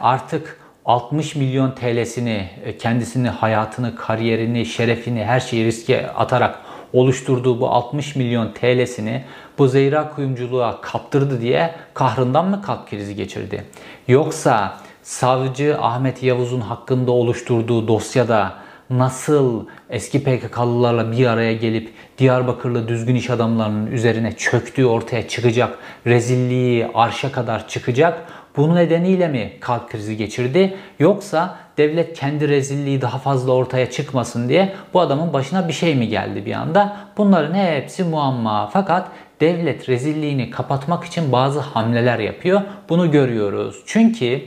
artık 0.00 0.60
60 0.84 1.36
milyon 1.36 1.70
TL'sini, 1.70 2.48
e, 2.64 2.78
kendisini, 2.78 3.28
hayatını, 3.28 3.96
kariyerini, 3.96 4.66
şerefini, 4.66 5.24
her 5.24 5.40
şeyi 5.40 5.64
riske 5.64 6.10
atarak 6.10 6.58
oluşturduğu 6.92 7.60
bu 7.60 7.68
60 7.68 8.16
milyon 8.16 8.52
TL'sini 8.52 9.24
bu 9.58 9.68
zeyra 9.68 10.10
kuyumculuğa 10.10 10.80
kaptırdı 10.80 11.40
diye 11.40 11.74
kahrından 11.94 12.48
mı 12.48 12.62
kalp 12.62 12.90
krizi 12.90 13.14
geçirdi? 13.14 13.64
Yoksa 14.08 14.76
savcı 15.02 15.76
Ahmet 15.80 16.22
Yavuz'un 16.22 16.60
hakkında 16.60 17.12
oluşturduğu 17.12 17.88
dosyada 17.88 18.52
nasıl 18.90 19.66
eski 19.90 20.24
PKK'lılarla 20.24 21.12
bir 21.12 21.26
araya 21.26 21.52
gelip 21.52 21.92
Diyarbakırlı 22.18 22.88
düzgün 22.88 23.14
iş 23.14 23.30
adamlarının 23.30 23.86
üzerine 23.86 24.32
çöktüğü 24.32 24.84
ortaya 24.84 25.28
çıkacak, 25.28 25.78
rezilliği 26.06 26.86
arşa 26.94 27.32
kadar 27.32 27.68
çıkacak. 27.68 28.26
Bu 28.56 28.74
nedeniyle 28.74 29.28
mi 29.28 29.52
kalp 29.60 29.90
krizi 29.90 30.16
geçirdi? 30.16 30.76
Yoksa 30.98 31.56
devlet 31.78 32.18
kendi 32.18 32.48
rezilliği 32.48 33.00
daha 33.00 33.18
fazla 33.18 33.52
ortaya 33.52 33.90
çıkmasın 33.90 34.48
diye 34.48 34.72
bu 34.94 35.00
adamın 35.00 35.32
başına 35.32 35.68
bir 35.68 35.72
şey 35.72 35.94
mi 35.94 36.08
geldi 36.08 36.46
bir 36.46 36.52
anda? 36.52 36.96
Bunların 37.16 37.54
hepsi 37.54 38.04
muamma. 38.04 38.70
Fakat 38.72 39.08
devlet 39.40 39.88
rezilliğini 39.88 40.50
kapatmak 40.50 41.04
için 41.04 41.32
bazı 41.32 41.60
hamleler 41.60 42.18
yapıyor. 42.18 42.60
Bunu 42.88 43.10
görüyoruz. 43.10 43.82
Çünkü 43.86 44.42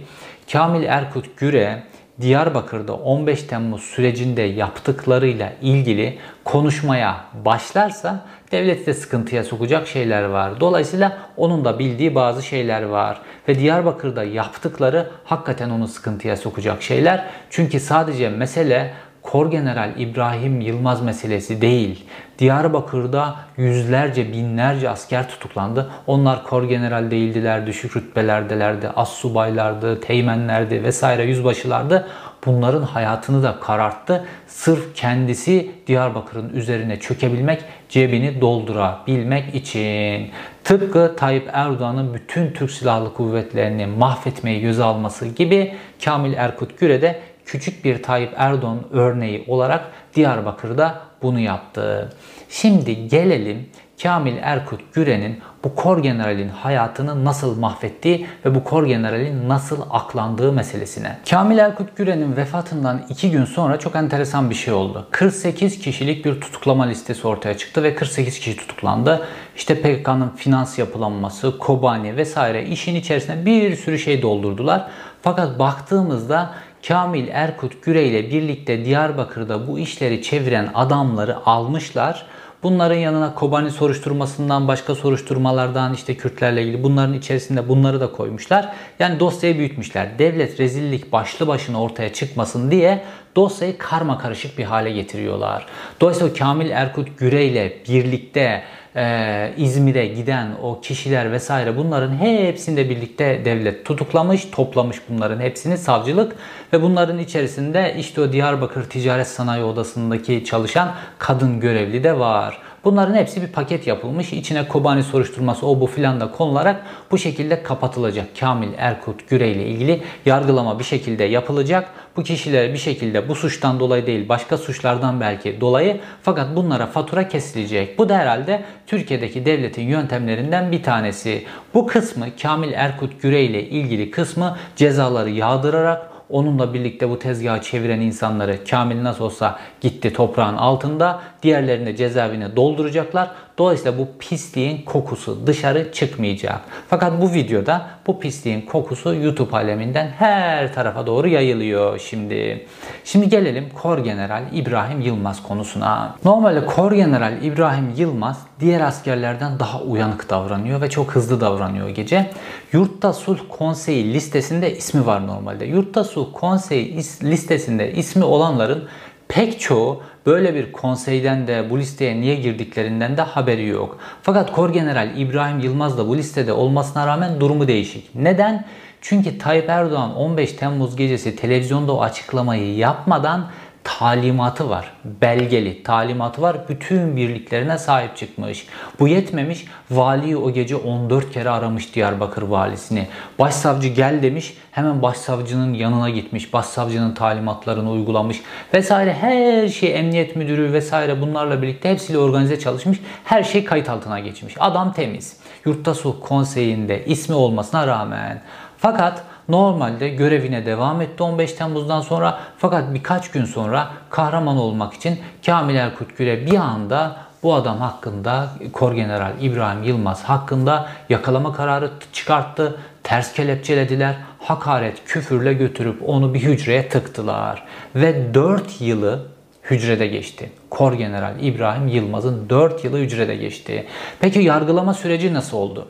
Kamil 0.52 0.84
Erkut 0.84 1.38
Güre 1.38 1.84
Diyarbakır'da 2.22 2.94
15 2.94 3.44
Temmuz 3.44 3.82
sürecinde 3.82 4.42
yaptıklarıyla 4.42 5.54
ilgili 5.62 6.18
konuşmaya 6.44 7.26
başlarsa 7.46 8.26
devleti 8.54 8.86
de 8.86 8.94
sıkıntıya 8.94 9.44
sokacak 9.44 9.88
şeyler 9.88 10.24
var. 10.24 10.60
Dolayısıyla 10.60 11.18
onun 11.38 11.66
da 11.66 11.80
bildiği 11.80 12.16
bazı 12.16 12.44
şeyler 12.44 12.84
var. 12.84 13.22
Ve 13.48 13.60
Diyarbakır'da 13.60 14.24
yaptıkları 14.24 15.10
hakikaten 15.24 15.70
onu 15.70 15.88
sıkıntıya 15.88 16.38
sokacak 16.38 16.82
şeyler. 16.84 17.26
Çünkü 17.50 17.80
sadece 17.80 18.30
mesele 18.30 18.94
Kor 19.24 19.52
General 19.52 19.89
İbrahim 19.98 20.62
Yılmaz 20.62 21.02
meselesi 21.02 21.62
değil. 21.62 22.06
Diyarbakır'da 22.39 23.36
yüzlerce, 23.58 24.34
binlerce 24.34 24.89
asker 24.89 25.30
tutuklandı. 25.30 25.92
Onlar 26.08 26.44
kor 26.44 26.63
general 26.63 27.12
değildiler, 27.12 27.68
düşük 27.68 27.98
rütbelerdelerdi, 27.98 28.89
as 28.89 29.10
subaylardı, 29.10 30.02
teğmenlerdi 30.02 30.84
vesaire 30.84 31.24
yüzbaşılardı. 31.24 32.08
Bunların 32.46 32.82
hayatını 32.82 33.44
da 33.44 33.60
kararttı. 33.60 34.26
Sırf 34.48 34.96
kendisi 34.96 35.72
Diyarbakır'ın 35.88 36.50
üzerine 36.50 37.00
çökebilmek, 37.00 37.64
cebini 37.90 38.42
doldurabilmek 38.42 39.56
için. 39.56 40.30
Tıpkı 40.64 41.16
Tayyip 41.18 41.50
Erdoğan'ın 41.54 42.14
bütün 42.14 42.54
Türk 42.54 42.72
Silahlı 42.72 43.14
Kuvvetlerini 43.14 43.86
mahvetmeyi 43.86 44.62
göze 44.62 44.84
alması 44.84 45.28
gibi 45.28 45.76
Kamil 46.06 46.34
Erkut 46.34 46.80
Güre 46.80 47.02
de 47.02 47.20
küçük 47.46 47.86
bir 47.86 48.04
Tayyip 48.04 48.34
Erdoğan 48.38 48.80
örneği 48.92 49.46
olarak 49.48 49.92
Diyarbakır'da 50.16 51.02
bunu 51.22 51.40
yaptı. 51.40 52.14
Şimdi 52.50 53.08
gelelim 53.08 53.70
Kamil 54.04 54.38
Erkut 54.42 54.94
Güren'in 54.94 55.39
bu 55.63 55.76
kor 55.76 56.04
generalin 56.04 56.50
hayatını 56.50 57.26
nasıl 57.26 57.60
mahvettiği 57.60 58.28
ve 58.46 58.56
bu 58.56 58.63
kor 58.63 58.86
generalin 58.86 59.50
nasıl 59.50 59.82
aklandığı 59.89 60.52
meselesine. 60.52 61.18
Kamil 61.30 61.58
Erkut 61.58 61.98
Güren'in 61.98 62.36
vefatından 62.36 63.02
2 63.10 63.32
gün 63.32 63.46
sonra 63.46 63.80
çok 63.80 63.96
enteresan 63.96 64.50
bir 64.50 64.56
şey 64.56 64.74
oldu. 64.74 65.08
48 65.12 65.80
kişilik 65.80 66.26
bir 66.26 66.42
tutuklama 66.42 66.84
listesi 66.84 67.28
ortaya 67.28 67.58
çıktı 67.58 67.84
ve 67.84 67.96
48 67.96 68.39
kişi 68.39 68.58
tutuklandı. 68.58 69.28
İşte 69.56 69.82
PKK'nın 69.82 70.30
finans 70.30 70.80
yapılanması, 70.80 71.58
Kobani 71.58 72.18
vesaire 72.18 72.66
işin 72.66 72.96
içerisine 72.96 73.46
bir 73.46 73.76
sürü 73.76 74.00
şey 74.00 74.22
doldurdular. 74.22 74.88
Fakat 75.22 75.60
baktığımızda 75.60 76.54
Kamil 76.88 77.28
Erkut 77.28 77.84
Güre 77.84 78.04
ile 78.04 78.30
birlikte 78.30 78.86
Diyarbakır'da 78.86 79.68
bu 79.68 79.80
işleri 79.80 80.22
çeviren 80.22 80.70
adamları 80.74 81.46
almışlar. 81.46 82.26
Bunların 82.63 82.95
yanına 82.95 83.36
Kobani 83.36 83.71
soruşturmasından 83.71 84.67
başka 84.67 84.95
soruşturmalardan 84.95 85.93
işte 85.93 86.17
Kürtlerle 86.17 86.63
ilgili 86.63 86.84
bunların 86.84 87.13
içerisinde 87.13 87.69
bunları 87.69 87.99
da 87.99 88.12
koymuşlar. 88.12 88.73
Yani 88.99 89.19
dosyayı 89.19 89.58
büyütmüşler. 89.58 90.19
Devlet 90.19 90.60
rezillik 90.60 91.12
başlı 91.12 91.47
başına 91.47 91.82
ortaya 91.82 92.13
çıkmasın 92.13 92.71
diye 92.71 93.04
dosyayı 93.36 93.78
karma 93.78 94.17
karışık 94.17 94.58
bir 94.58 94.63
hale 94.63 94.91
getiriyorlar. 94.91 95.65
Dolayısıyla 96.02 96.34
Kamil 96.34 96.69
Erkut 96.69 97.17
Güre 97.17 97.45
ile 97.45 97.78
birlikte 97.89 98.63
e, 98.96 99.54
İzmir'e 99.58 100.08
giden 100.08 100.48
o 100.64 100.82
kişiler 100.82 101.32
vesaire 101.32 101.78
bunların 101.78 102.18
hepsinde 102.18 102.90
birlikte 102.90 103.42
devlet 103.46 103.86
tutuklamış, 103.86 104.46
toplamış 104.52 104.98
bunların 105.10 105.40
hepsini 105.40 105.78
savcılık 105.78 106.36
ve 106.74 106.82
bunların 106.82 107.20
içerisinde 107.20 107.96
işte 108.00 108.22
o 108.22 108.32
Diyarbakır 108.32 108.84
Ticaret 108.84 109.28
Sanayi 109.28 109.64
Odası'ndaki 109.64 110.46
çalışan 110.46 110.92
kadın 111.20 111.60
görevli 111.60 112.04
de 112.04 112.20
var. 112.20 112.58
Bunların 112.84 113.15
hepsi 113.15 113.41
bir 113.41 113.48
paket 113.48 113.88
yapılmış. 113.88 114.34
İçine 114.34 114.67
Kobani 114.67 115.04
soruşturması 115.04 115.67
o 115.67 115.80
bu 115.80 115.88
filan 115.88 116.19
da 116.19 116.32
konularak 116.32 116.84
bu 117.12 117.17
şekilde 117.17 117.63
kapatılacak. 117.63 118.28
Kamil 118.39 118.69
Erkut 118.78 119.30
Güre 119.30 119.52
ile 119.52 119.67
ilgili 119.67 120.02
yargılama 120.26 120.80
bir 120.80 120.84
şekilde 120.84 121.24
yapılacak. 121.24 121.89
Bu 122.17 122.24
kişiler 122.24 122.74
bir 122.74 122.78
şekilde 122.78 123.30
bu 123.30 123.36
suçtan 123.36 123.80
dolayı 123.80 124.06
değil 124.06 124.30
başka 124.30 124.58
suçlardan 124.58 125.22
belki 125.22 125.62
dolayı 125.62 126.00
fakat 126.22 126.56
bunlara 126.56 126.88
fatura 126.88 127.28
kesilecek. 127.28 128.00
Bu 128.00 128.10
da 128.10 128.17
herhalde 128.17 128.63
Türkiye'deki 128.88 129.46
devletin 129.46 129.88
yöntemlerinden 129.88 130.72
bir 130.72 130.84
tanesi. 130.84 131.46
Bu 131.74 131.88
kısmı 131.88 132.26
Kamil 132.41 132.74
Erkut 132.74 133.22
Güre 133.22 133.43
ile 133.43 133.63
ilgili 133.63 134.12
kısmı 134.12 134.58
cezaları 134.76 135.30
yağdırarak 135.30 136.13
Onunla 136.34 136.74
birlikte 136.74 137.10
bu 137.10 137.19
tezgahı 137.19 137.62
çeviren 137.62 138.02
insanları 138.02 138.63
Kamil 138.69 139.04
nasıl 139.04 139.26
olsa 139.26 139.60
gitti 139.82 140.13
toprağın 140.13 140.58
altında. 140.58 141.22
Diğerlerini 141.44 141.96
cezaevine 141.96 142.56
dolduracaklar. 142.56 143.32
Dolayısıyla 143.58 143.98
bu 143.98 144.08
pisliğin 144.20 144.82
kokusu 144.82 145.48
dışarı 145.48 145.92
çıkmayacak. 145.92 146.62
Fakat 146.90 147.22
bu 147.22 147.34
videoda 147.34 147.88
bu 148.08 148.20
pisliğin 148.20 148.62
kokusu 148.62 149.16
YouTube 149.16 149.58
aleminden 149.58 150.08
her 150.08 150.74
tarafa 150.74 151.08
doğru 151.08 151.28
yayılıyor 151.28 152.00
şimdi. 152.00 152.68
Şimdi 153.04 153.30
gelelim 153.30 153.70
Kor 153.82 153.98
General 153.98 154.44
İbrahim 154.54 155.02
Yılmaz 155.02 155.44
konusuna. 155.44 156.16
Normalde 156.26 156.66
Kor 156.66 156.92
General 156.92 157.44
İbrahim 157.44 157.94
Yılmaz 157.98 158.40
diğer 158.60 158.82
askerlerden 158.82 159.60
daha 159.60 159.82
uyanık 159.82 160.30
davranıyor 160.30 160.82
ve 160.82 160.90
çok 160.90 161.12
hızlı 161.12 161.42
davranıyor 161.42 161.90
gece. 161.90 162.30
Yurtta 162.72 163.14
Sulh 163.14 163.40
Konseyi 163.50 164.14
listesinde 164.14 164.78
ismi 164.78 165.06
var 165.06 165.28
normalde. 165.28 165.66
Yurtta 165.66 166.04
Sulh 166.04 166.28
Konseyi 166.34 166.96
listesinde 167.24 167.92
ismi 167.94 168.24
olanların 168.24 168.88
pek 169.28 169.60
çoğu 169.60 170.02
böyle 170.26 170.56
bir 170.56 170.72
konseyden 170.72 171.48
de 171.48 171.70
bu 171.70 171.80
listeye 171.80 172.22
niye 172.22 172.36
girdiklerinden 172.36 173.18
de 173.18 173.22
haberi 173.22 173.68
yok. 173.68 173.98
Fakat 174.22 174.52
Kor 174.52 174.74
General 174.74 175.18
İbrahim 175.18 175.60
Yılmaz 175.60 175.98
da 175.98 176.08
bu 176.08 176.18
listede 176.18 176.54
olmasına 176.54 177.08
rağmen 177.08 177.40
durumu 177.40 177.68
değişik. 177.68 178.16
Neden? 178.16 178.66
Çünkü 179.02 179.38
Tayyip 179.38 179.70
Erdoğan 179.70 180.16
15 180.16 180.54
Temmuz 180.54 180.96
gecesi 180.96 181.36
televizyonda 181.36 181.94
o 181.94 182.02
açıklamayı 182.02 182.76
yapmadan 182.76 183.50
talimatı 183.84 184.69
var. 184.69 184.91
Belgeli 185.22 185.84
talimatı 185.84 186.41
var. 186.41 186.58
Bütün 186.69 187.17
birliklerine 187.17 187.78
sahip 187.78 188.17
çıkmış. 188.17 188.67
Bu 189.00 189.08
yetmemiş. 189.08 189.65
Valiyi 189.91 190.38
o 190.38 190.52
gece 190.54 190.76
14 190.76 191.32
kere 191.32 191.50
aramış 191.50 191.96
Diyarbakır 191.96 192.41
valisini. 192.41 193.08
Başsavcı 193.39 193.88
gel 193.88 194.24
demiş. 194.24 194.58
Hemen 194.72 195.02
başsavcının 195.02 195.74
yanına 195.74 196.10
gitmiş. 196.10 196.54
Başsavcının 196.54 197.13
talimatlarını 197.13 197.91
uygulamış. 197.91 198.41
Vesaire 198.74 199.13
her 199.13 199.67
şey 199.67 200.00
emniyet 200.00 200.36
müdürü 200.36 200.74
vesaire 200.74 201.22
bunlarla 201.22 201.62
birlikte 201.62 201.91
hepsiyle 201.91 202.17
organize 202.17 202.60
çalışmış. 202.60 203.00
Her 203.24 203.43
şey 203.43 203.65
kayıt 203.65 203.89
altına 203.89 204.19
geçmiş. 204.19 204.56
Adam 204.60 204.93
temiz. 204.93 205.38
Yurtta 205.65 205.93
Sulh 205.93 206.15
Konseyi'nde 206.22 207.06
ismi 207.06 207.36
olmasına 207.36 207.88
rağmen. 207.88 208.41
Fakat 208.78 209.24
Normalde 209.50 210.10
görevine 210.10 210.66
devam 210.66 211.02
etti 211.02 211.24
15 211.24 211.54
Temmuz'dan 211.54 212.02
sonra 212.02 212.40
fakat 212.58 212.94
birkaç 212.94 213.32
gün 213.32 213.46
sonra 213.46 213.88
kahraman 214.10 214.58
olmak 214.58 214.94
için 214.94 215.20
Kamil 215.46 215.76
Erkut 215.76 216.18
Güle 216.18 216.46
bir 216.46 216.56
anda 216.56 217.16
bu 217.44 217.54
adam 217.54 217.78
hakkında 217.78 218.50
Kor 218.74 218.94
General 218.94 219.32
İbrahim 219.42 219.84
Yılmaz 219.84 220.24
hakkında 220.24 220.90
yakalama 221.10 221.54
kararı 221.54 221.92
çıkarttı. 222.14 222.80
Ters 223.04 223.34
kelepçelediler. 223.34 224.16
Hakaret, 224.40 225.06
küfürle 225.06 225.54
götürüp 225.54 226.10
onu 226.10 226.34
bir 226.34 226.40
hücreye 226.40 226.90
tıktılar. 226.90 227.64
Ve 227.96 228.34
4 228.34 228.82
yılı 228.82 229.26
hücrede 229.64 230.08
geçti. 230.08 230.52
Kor 230.70 230.94
General 230.94 231.34
İbrahim 231.42 231.88
Yılmaz'ın 231.88 232.50
4 232.50 232.84
yılı 232.86 232.98
hücrede 232.98 233.36
geçti. 233.36 233.88
Peki 234.20 234.40
yargılama 234.40 234.94
süreci 234.94 235.34
nasıl 235.34 235.58
oldu? 235.58 235.88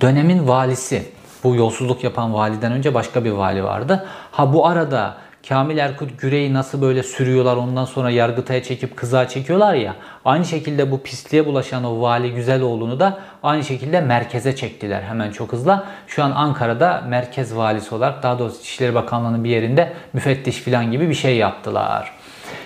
Dönemin 0.00 0.48
valisi 0.48 1.02
bu 1.44 1.54
yolsuzluk 1.54 2.04
yapan 2.04 2.34
validen 2.34 2.72
önce 2.72 2.94
başka 2.94 3.24
bir 3.24 3.30
vali 3.30 3.64
vardı. 3.64 4.06
Ha 4.30 4.52
bu 4.52 4.66
arada 4.66 5.16
Kamil 5.48 5.78
Erkut 5.78 6.20
Güre'yi 6.20 6.54
nasıl 6.54 6.82
böyle 6.82 7.02
sürüyorlar 7.02 7.56
ondan 7.56 7.84
sonra 7.84 8.10
Yargıtay'a 8.10 8.62
çekip 8.62 8.96
kıza 8.96 9.28
çekiyorlar 9.28 9.74
ya. 9.74 9.96
Aynı 10.24 10.44
şekilde 10.44 10.90
bu 10.90 11.02
pisliğe 11.02 11.46
bulaşan 11.46 11.84
o 11.84 12.00
vali 12.00 12.34
Güzeloğlu'nu 12.34 13.00
da 13.00 13.18
aynı 13.42 13.64
şekilde 13.64 14.00
merkeze 14.00 14.56
çektiler 14.56 15.02
hemen 15.02 15.30
çok 15.30 15.52
hızlı. 15.52 15.84
Şu 16.06 16.24
an 16.24 16.30
Ankara'da 16.30 17.04
merkez 17.08 17.56
valisi 17.56 17.94
olarak 17.94 18.22
daha 18.22 18.38
doğrusu 18.38 18.60
İçişleri 18.60 18.94
Bakanlığı'nın 18.94 19.44
bir 19.44 19.50
yerinde 19.50 19.92
müfettiş 20.12 20.56
falan 20.58 20.92
gibi 20.92 21.08
bir 21.08 21.14
şey 21.14 21.36
yaptılar. 21.36 22.12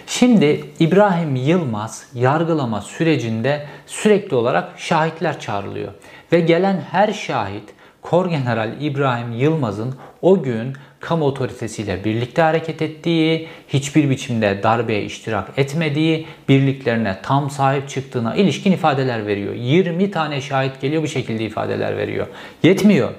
Şimdi 0.06 0.64
İbrahim 0.80 1.36
Yılmaz 1.36 2.06
yargılama 2.14 2.80
sürecinde 2.80 3.66
sürekli 3.86 4.36
olarak 4.36 4.68
şahitler 4.76 5.40
çağrılıyor. 5.40 5.92
Ve 6.32 6.40
gelen 6.40 6.80
her 6.90 7.12
şahit 7.12 7.74
Korgeneral 8.04 8.70
İbrahim 8.80 9.32
Yılmaz'ın 9.32 9.94
o 10.22 10.42
gün 10.42 10.72
kamu 11.00 11.24
otoritesiyle 11.24 12.04
birlikte 12.04 12.42
hareket 12.42 12.82
ettiği, 12.82 13.48
hiçbir 13.68 14.10
biçimde 14.10 14.62
darbeye 14.62 15.04
iştirak 15.04 15.48
etmediği, 15.56 16.26
birliklerine 16.48 17.16
tam 17.22 17.50
sahip 17.50 17.88
çıktığına 17.88 18.34
ilişkin 18.34 18.72
ifadeler 18.72 19.26
veriyor. 19.26 19.54
20 19.54 20.10
tane 20.10 20.40
şahit 20.40 20.80
geliyor 20.80 21.02
bu 21.02 21.06
şekilde 21.06 21.44
ifadeler 21.44 21.96
veriyor. 21.96 22.26
Yetmiyor. 22.62 23.10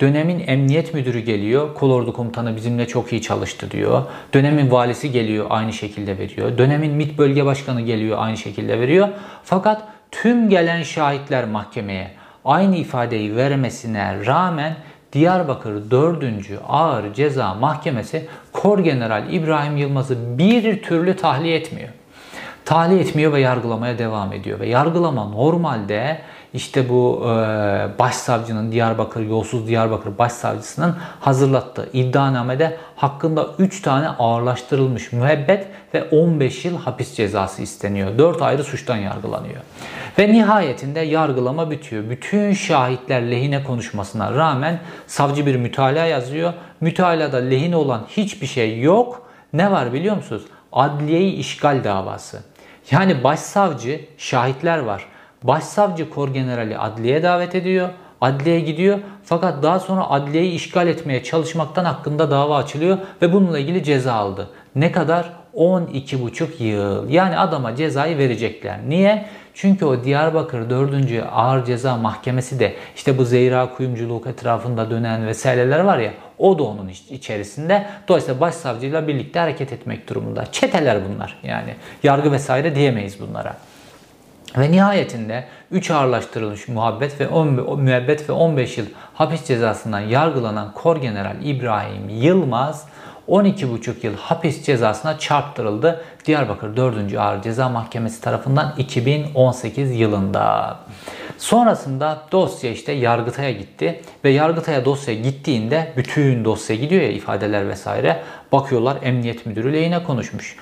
Dönemin 0.00 0.44
emniyet 0.46 0.94
müdürü 0.94 1.20
geliyor. 1.20 1.74
Kolordu 1.74 2.12
komutanı 2.12 2.56
bizimle 2.56 2.86
çok 2.86 3.12
iyi 3.12 3.22
çalıştı 3.22 3.70
diyor. 3.70 4.02
Dönemin 4.34 4.70
valisi 4.70 5.12
geliyor 5.12 5.46
aynı 5.50 5.72
şekilde 5.72 6.18
veriyor. 6.18 6.58
Dönemin 6.58 6.92
MİT 6.92 7.18
bölge 7.18 7.44
başkanı 7.44 7.80
geliyor 7.80 8.18
aynı 8.20 8.36
şekilde 8.36 8.80
veriyor. 8.80 9.08
Fakat 9.44 9.82
tüm 10.10 10.48
gelen 10.48 10.82
şahitler 10.82 11.44
mahkemeye 11.44 12.19
aynı 12.44 12.76
ifadeyi 12.76 13.36
vermesine 13.36 14.26
rağmen 14.26 14.76
Diyarbakır 15.12 15.90
4. 15.90 16.24
Ağır 16.68 17.14
Ceza 17.14 17.54
Mahkemesi 17.54 18.28
Korgeneral 18.52 19.32
İbrahim 19.32 19.76
Yılmaz'ı 19.76 20.38
bir 20.38 20.82
türlü 20.82 21.16
tahliye 21.16 21.56
etmiyor. 21.56 21.88
Tahliye 22.64 23.00
etmiyor 23.00 23.32
ve 23.32 23.40
yargılamaya 23.40 23.98
devam 23.98 24.32
ediyor. 24.32 24.60
Ve 24.60 24.68
yargılama 24.68 25.24
normalde 25.24 26.20
işte 26.54 26.88
bu 26.88 27.22
e, 27.24 27.28
başsavcının 27.98 28.72
Diyarbakır, 28.72 29.20
yolsuz 29.20 29.66
Diyarbakır 29.66 30.18
başsavcısının 30.18 30.96
hazırlattığı 31.20 31.88
iddianamede 31.92 32.76
hakkında 32.96 33.46
3 33.58 33.82
tane 33.82 34.08
ağırlaştırılmış 34.08 35.12
müebbet 35.12 35.66
ve 35.94 36.04
15 36.04 36.64
yıl 36.64 36.78
hapis 36.78 37.14
cezası 37.14 37.62
isteniyor. 37.62 38.18
4 38.18 38.42
ayrı 38.42 38.64
suçtan 38.64 38.96
yargılanıyor. 38.96 39.60
Ve 40.18 40.32
nihayetinde 40.32 41.00
yargılama 41.00 41.70
bitiyor. 41.70 42.10
Bütün 42.10 42.52
şahitler 42.52 43.30
lehine 43.30 43.64
konuşmasına 43.64 44.34
rağmen 44.34 44.80
savcı 45.06 45.46
bir 45.46 45.56
mütalaa 45.56 46.06
yazıyor. 46.06 46.52
Mütalada 46.80 47.36
lehine 47.36 47.76
olan 47.76 48.06
hiçbir 48.08 48.46
şey 48.46 48.80
yok. 48.80 49.26
Ne 49.52 49.70
var 49.70 49.92
biliyor 49.92 50.16
musunuz? 50.16 50.42
Adliyeyi 50.72 51.32
işgal 51.32 51.84
davası. 51.84 52.42
Yani 52.90 53.24
başsavcı 53.24 54.00
şahitler 54.18 54.78
var. 54.78 55.06
Başsavcı 55.42 56.10
kor 56.10 56.28
generali 56.28 56.78
adliye 56.78 57.22
davet 57.22 57.54
ediyor. 57.54 57.88
Adliyeye 58.20 58.60
gidiyor 58.60 58.98
fakat 59.24 59.62
daha 59.62 59.80
sonra 59.80 60.10
adliyeyi 60.10 60.52
işgal 60.52 60.88
etmeye 60.88 61.22
çalışmaktan 61.22 61.84
hakkında 61.84 62.30
dava 62.30 62.56
açılıyor 62.56 62.98
ve 63.22 63.32
bununla 63.32 63.58
ilgili 63.58 63.84
ceza 63.84 64.12
aldı. 64.12 64.50
Ne 64.74 64.92
kadar? 64.92 65.32
12,5 65.54 66.62
yıl. 66.62 67.08
Yani 67.08 67.38
adama 67.38 67.76
cezayı 67.76 68.18
verecekler. 68.18 68.78
Niye? 68.88 69.26
Çünkü 69.54 69.84
o 69.84 70.04
Diyarbakır 70.04 70.70
4. 70.70 70.94
Ağır 71.32 71.64
Ceza 71.64 71.96
Mahkemesi 71.96 72.60
de 72.60 72.74
işte 72.96 73.18
bu 73.18 73.24
Zeyra 73.24 73.74
kuyumculuk 73.74 74.26
etrafında 74.26 74.90
dönen 74.90 75.26
vesaireler 75.26 75.80
var 75.80 75.98
ya 75.98 76.12
o 76.38 76.58
da 76.58 76.62
onun 76.62 76.88
içerisinde. 77.10 77.86
Dolayısıyla 78.08 78.40
başsavcıyla 78.40 79.08
birlikte 79.08 79.40
hareket 79.40 79.72
etmek 79.72 80.08
durumunda. 80.08 80.52
Çeteler 80.52 80.98
bunlar 81.08 81.38
yani. 81.42 81.74
Yargı 82.02 82.32
vesaire 82.32 82.74
diyemeyiz 82.74 83.20
bunlara. 83.20 83.56
Ve 84.58 84.72
nihayetinde 84.72 85.44
3 85.70 85.90
ağırlaştırılmış 85.90 86.68
muhabbet 86.68 87.20
ve 87.20 87.28
10, 87.28 87.80
müebbet 87.80 88.28
ve 88.28 88.32
15 88.32 88.78
yıl 88.78 88.86
hapis 89.14 89.44
cezasından 89.44 90.00
yargılanan 90.00 90.72
Kor 90.72 90.96
General 90.96 91.36
İbrahim 91.42 92.08
Yılmaz 92.08 92.86
12,5 93.28 94.06
yıl 94.06 94.16
hapis 94.16 94.64
cezasına 94.66 95.18
çarptırıldı. 95.18 96.04
Diyarbakır 96.26 96.76
4. 96.76 97.14
Ağır 97.18 97.42
Ceza 97.42 97.68
Mahkemesi 97.68 98.20
tarafından 98.20 98.74
2018 98.78 99.90
yılında. 99.90 100.76
Sonrasında 101.38 102.22
dosya 102.32 102.70
işte 102.70 102.92
Yargıtay'a 102.92 103.50
gitti 103.50 104.00
ve 104.24 104.30
Yargıtay'a 104.30 104.84
dosya 104.84 105.14
gittiğinde 105.14 105.92
bütün 105.96 106.44
dosya 106.44 106.76
gidiyor 106.76 107.02
ya 107.02 107.10
ifadeler 107.10 107.68
vesaire 107.68 108.22
bakıyorlar 108.52 108.96
emniyet 109.02 109.46
müdürü 109.46 109.72
lehine 109.72 110.02
konuşmuş. 110.04 110.56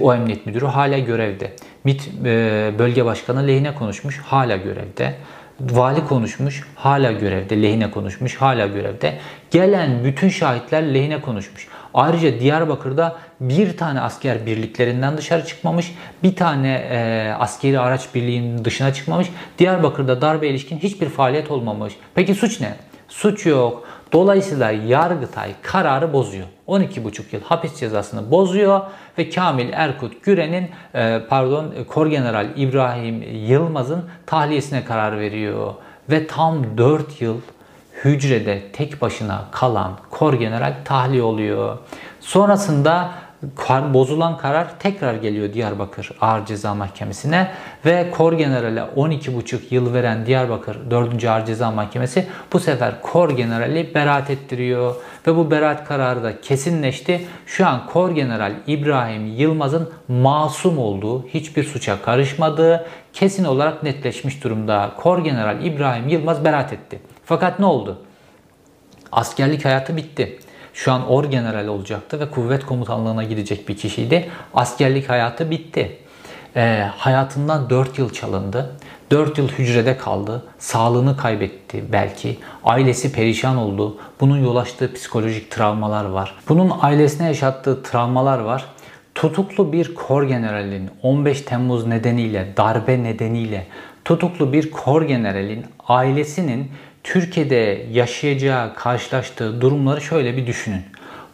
O 0.00 0.14
emniyet 0.14 0.46
müdürü 0.46 0.66
hala 0.66 0.98
görevde. 0.98 1.52
MİT 1.84 2.10
e, 2.24 2.72
bölge 2.78 3.04
başkanı 3.04 3.46
lehine 3.46 3.74
konuşmuş 3.74 4.18
hala 4.18 4.56
görevde. 4.56 5.14
Vali 5.60 6.06
konuşmuş, 6.06 6.62
hala 6.74 7.12
görevde, 7.12 7.62
lehine 7.62 7.90
konuşmuş, 7.90 8.36
hala 8.36 8.66
görevde. 8.66 9.18
Gelen 9.50 10.04
bütün 10.04 10.28
şahitler 10.28 10.94
lehine 10.94 11.20
konuşmuş. 11.20 11.68
Ayrıca 11.94 12.40
Diyarbakır'da 12.40 13.18
bir 13.40 13.76
tane 13.76 14.00
asker 14.00 14.46
birliklerinden 14.46 15.16
dışarı 15.16 15.46
çıkmamış, 15.46 15.94
bir 16.22 16.36
tane 16.36 16.74
e, 16.74 17.30
askeri 17.38 17.80
araç 17.80 18.14
birliğinin 18.14 18.64
dışına 18.64 18.94
çıkmamış. 18.94 19.28
Diyarbakır'da 19.58 20.20
darbe 20.20 20.48
ilişkin 20.48 20.78
hiçbir 20.78 21.08
faaliyet 21.08 21.50
olmamış. 21.50 21.94
Peki 22.14 22.34
suç 22.34 22.60
ne? 22.60 22.74
Suç 23.08 23.46
yok. 23.46 23.88
Dolayısıyla 24.12 24.70
Yargıtay 24.70 25.52
kararı 25.62 26.12
bozuyor. 26.12 26.46
12,5 26.68 27.22
yıl 27.32 27.42
hapis 27.42 27.80
cezasını 27.80 28.30
bozuyor 28.30 28.80
ve 29.18 29.30
Kamil 29.30 29.72
Erkut 29.72 30.24
Güren'in 30.24 30.70
e, 30.94 31.20
pardon 31.28 31.74
Korgeneral 31.88 32.46
İbrahim 32.56 33.22
Yılmaz'ın 33.32 34.04
tahliyesine 34.26 34.84
karar 34.84 35.20
veriyor. 35.20 35.74
Ve 36.10 36.26
tam 36.26 36.78
4 36.78 37.20
yıl 37.22 37.40
hücrede 38.04 38.62
tek 38.72 39.02
başına 39.02 39.44
kalan 39.50 39.92
Korgeneral 40.10 40.74
tahliye 40.84 41.22
oluyor. 41.22 41.78
Sonrasında 42.20 43.10
bozulan 43.94 44.38
karar 44.38 44.78
tekrar 44.78 45.14
geliyor 45.14 45.52
Diyarbakır 45.52 46.10
Ağır 46.20 46.46
Ceza 46.46 46.74
Mahkemesi'ne 46.74 47.50
ve 47.84 48.10
Kor 48.10 48.32
General'e 48.32 48.80
12,5 48.80 49.58
yıl 49.70 49.94
veren 49.94 50.26
Diyarbakır 50.26 50.90
4. 50.90 51.24
Ağır 51.24 51.46
Ceza 51.46 51.70
Mahkemesi 51.70 52.26
bu 52.52 52.60
sefer 52.60 53.02
Kor 53.02 53.30
General'i 53.30 53.94
beraat 53.94 54.30
ettiriyor 54.30 54.94
ve 55.26 55.36
bu 55.36 55.50
beraat 55.50 55.88
kararı 55.88 56.22
da 56.22 56.40
kesinleşti. 56.40 57.26
Şu 57.46 57.66
an 57.66 57.86
Kor 57.86 58.10
General 58.10 58.52
İbrahim 58.66 59.26
Yılmaz'ın 59.26 59.90
masum 60.08 60.78
olduğu, 60.78 61.26
hiçbir 61.26 61.64
suça 61.64 62.02
karışmadığı 62.02 62.86
kesin 63.12 63.44
olarak 63.44 63.82
netleşmiş 63.82 64.44
durumda. 64.44 64.92
Kor 64.96 65.24
General 65.24 65.64
İbrahim 65.64 66.08
Yılmaz 66.08 66.44
beraat 66.44 66.72
etti. 66.72 67.00
Fakat 67.24 67.58
ne 67.58 67.66
oldu? 67.66 67.98
Askerlik 69.12 69.64
hayatı 69.64 69.96
bitti. 69.96 70.38
Şu 70.74 70.92
an 70.92 71.08
orgeneral 71.08 71.66
olacaktı 71.66 72.20
ve 72.20 72.30
kuvvet 72.30 72.66
komutanlığına 72.66 73.24
gidecek 73.24 73.68
bir 73.68 73.76
kişiydi. 73.76 74.28
Askerlik 74.54 75.10
hayatı 75.10 75.50
bitti. 75.50 75.98
E, 76.56 76.86
hayatından 76.96 77.70
4 77.70 77.98
yıl 77.98 78.10
çalındı. 78.12 78.76
4 79.10 79.38
yıl 79.38 79.48
hücrede 79.48 79.96
kaldı. 79.96 80.42
Sağlığını 80.58 81.16
kaybetti 81.16 81.84
belki. 81.92 82.38
Ailesi 82.64 83.12
perişan 83.12 83.56
oldu. 83.56 83.98
Bunun 84.20 84.44
yol 84.44 84.56
açtığı 84.56 84.94
psikolojik 84.94 85.50
travmalar 85.50 86.04
var. 86.04 86.34
Bunun 86.48 86.72
ailesine 86.80 87.26
yaşattığı 87.26 87.82
travmalar 87.82 88.38
var. 88.38 88.64
Tutuklu 89.14 89.72
bir 89.72 89.94
kor 89.94 90.22
generalin 90.22 90.90
15 91.02 91.42
Temmuz 91.42 91.86
nedeniyle, 91.86 92.48
darbe 92.56 93.02
nedeniyle 93.02 93.66
tutuklu 94.04 94.52
bir 94.52 94.70
kor 94.70 95.02
generalin 95.02 95.64
ailesinin 95.88 96.70
Türkiye'de 97.10 97.86
yaşayacağı, 97.92 98.74
karşılaştığı 98.74 99.60
durumları 99.60 100.00
şöyle 100.00 100.36
bir 100.36 100.46
düşünün. 100.46 100.82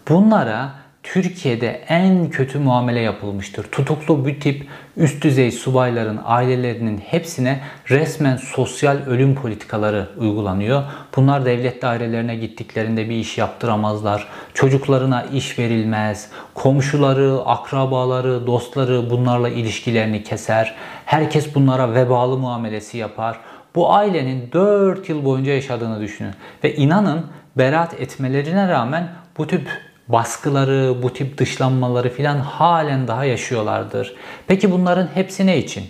Bunlara 0.09 0.73
Türkiye'de 1.03 1.85
en 1.89 2.31
kötü 2.31 2.59
muamele 2.59 3.01
yapılmıştır. 3.01 3.63
Tutuklu 3.63 4.25
bu 4.25 4.39
tip 4.39 4.67
üst 4.97 5.25
düzey 5.25 5.51
subayların 5.53 6.21
ailelerinin 6.25 6.99
hepsine 6.99 7.61
resmen 7.91 8.37
sosyal 8.37 8.97
ölüm 9.07 9.35
politikaları 9.35 10.09
uygulanıyor. 10.19 10.83
Bunlar 11.17 11.45
devlet 11.45 11.83
dairelerine 11.83 12.37
gittiklerinde 12.37 13.09
bir 13.09 13.17
iş 13.17 13.39
yaptıramazlar. 13.39 14.29
Çocuklarına 14.55 15.23
iş 15.23 15.59
verilmez. 15.59 16.31
Komşuları, 16.55 17.41
akrabaları, 17.45 18.47
dostları 18.47 19.11
bunlarla 19.11 19.49
ilişkilerini 19.49 20.25
keser. 20.25 20.75
Herkes 21.07 21.55
bunlara 21.55 21.95
vebalı 21.95 22.39
muamelesi 22.39 22.99
yapar. 22.99 23.41
Bu 23.77 23.93
ailenin 23.93 24.53
4 24.53 25.09
yıl 25.09 25.25
boyunca 25.25 25.53
yaşadığını 25.53 26.01
düşünün. 26.01 26.33
Ve 26.65 26.75
inanın 26.77 27.27
beraat 27.59 28.01
etmelerine 28.01 28.69
rağmen 28.69 29.09
bu 29.39 29.47
tip 29.47 29.69
baskıları, 30.09 31.03
bu 31.03 31.13
tip 31.13 31.39
dışlanmaları 31.39 32.11
filan 32.11 32.39
halen 32.39 33.09
daha 33.09 33.25
yaşıyorlardır. 33.25 34.15
Peki 34.47 34.71
bunların 34.71 35.09
hepsi 35.15 35.47
ne 35.47 35.59
için? 35.59 35.85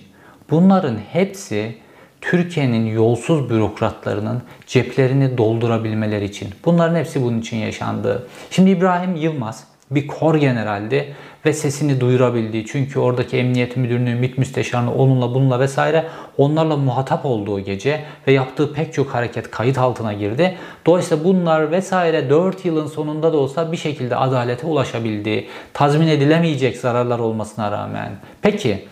Bunların 0.51 0.99
hepsi 1.13 1.79
Türkiye'nin 2.21 2.87
yolsuz 2.87 3.51
bürokratlarının 3.51 4.43
ceplerini 4.67 5.39
doldurabilmeleri 5.39 6.25
için. 6.25 6.49
Bunların 6.65 6.97
hepsi 6.97 7.23
bunun 7.23 7.41
için 7.41 7.57
yaşandı. 7.57 8.29
Şimdi 8.51 8.71
İbrahim 8.71 9.17
Yılmaz 9.17 9.65
bir 9.91 10.07
kor 10.07 10.35
generaldi 10.35 11.15
ve 11.47 11.53
sesini 11.53 12.01
duyurabildiği 12.01 12.67
çünkü 12.67 12.99
oradaki 12.99 13.37
emniyet 13.37 13.77
müdürünü, 13.77 14.15
MİT 14.15 14.39
müsteşarını 14.39 14.95
onunla 14.95 15.35
bununla 15.35 15.61
vesaire 15.61 16.07
onlarla 16.39 16.77
muhatap 16.77 17.27
olduğu 17.27 17.61
gece 17.61 18.05
ve 18.27 18.33
yaptığı 18.33 18.73
pek 18.73 18.95
çok 18.95 19.15
hareket 19.15 19.51
kayıt 19.51 19.79
altına 19.79 20.13
girdi. 20.13 20.57
Dolayısıyla 20.87 21.25
bunlar 21.25 21.71
vesaire 21.71 22.31
4 22.31 22.65
yılın 22.65 22.87
sonunda 22.87 23.33
da 23.33 23.37
olsa 23.37 23.73
bir 23.73 23.77
şekilde 23.77 24.17
adalete 24.17 24.67
ulaşabildi. 24.67 25.47
Tazmin 25.73 26.09
edilemeyecek 26.09 26.77
zararlar 26.77 27.19
olmasına 27.19 27.71
rağmen. 27.73 28.13
Peki 28.43 28.85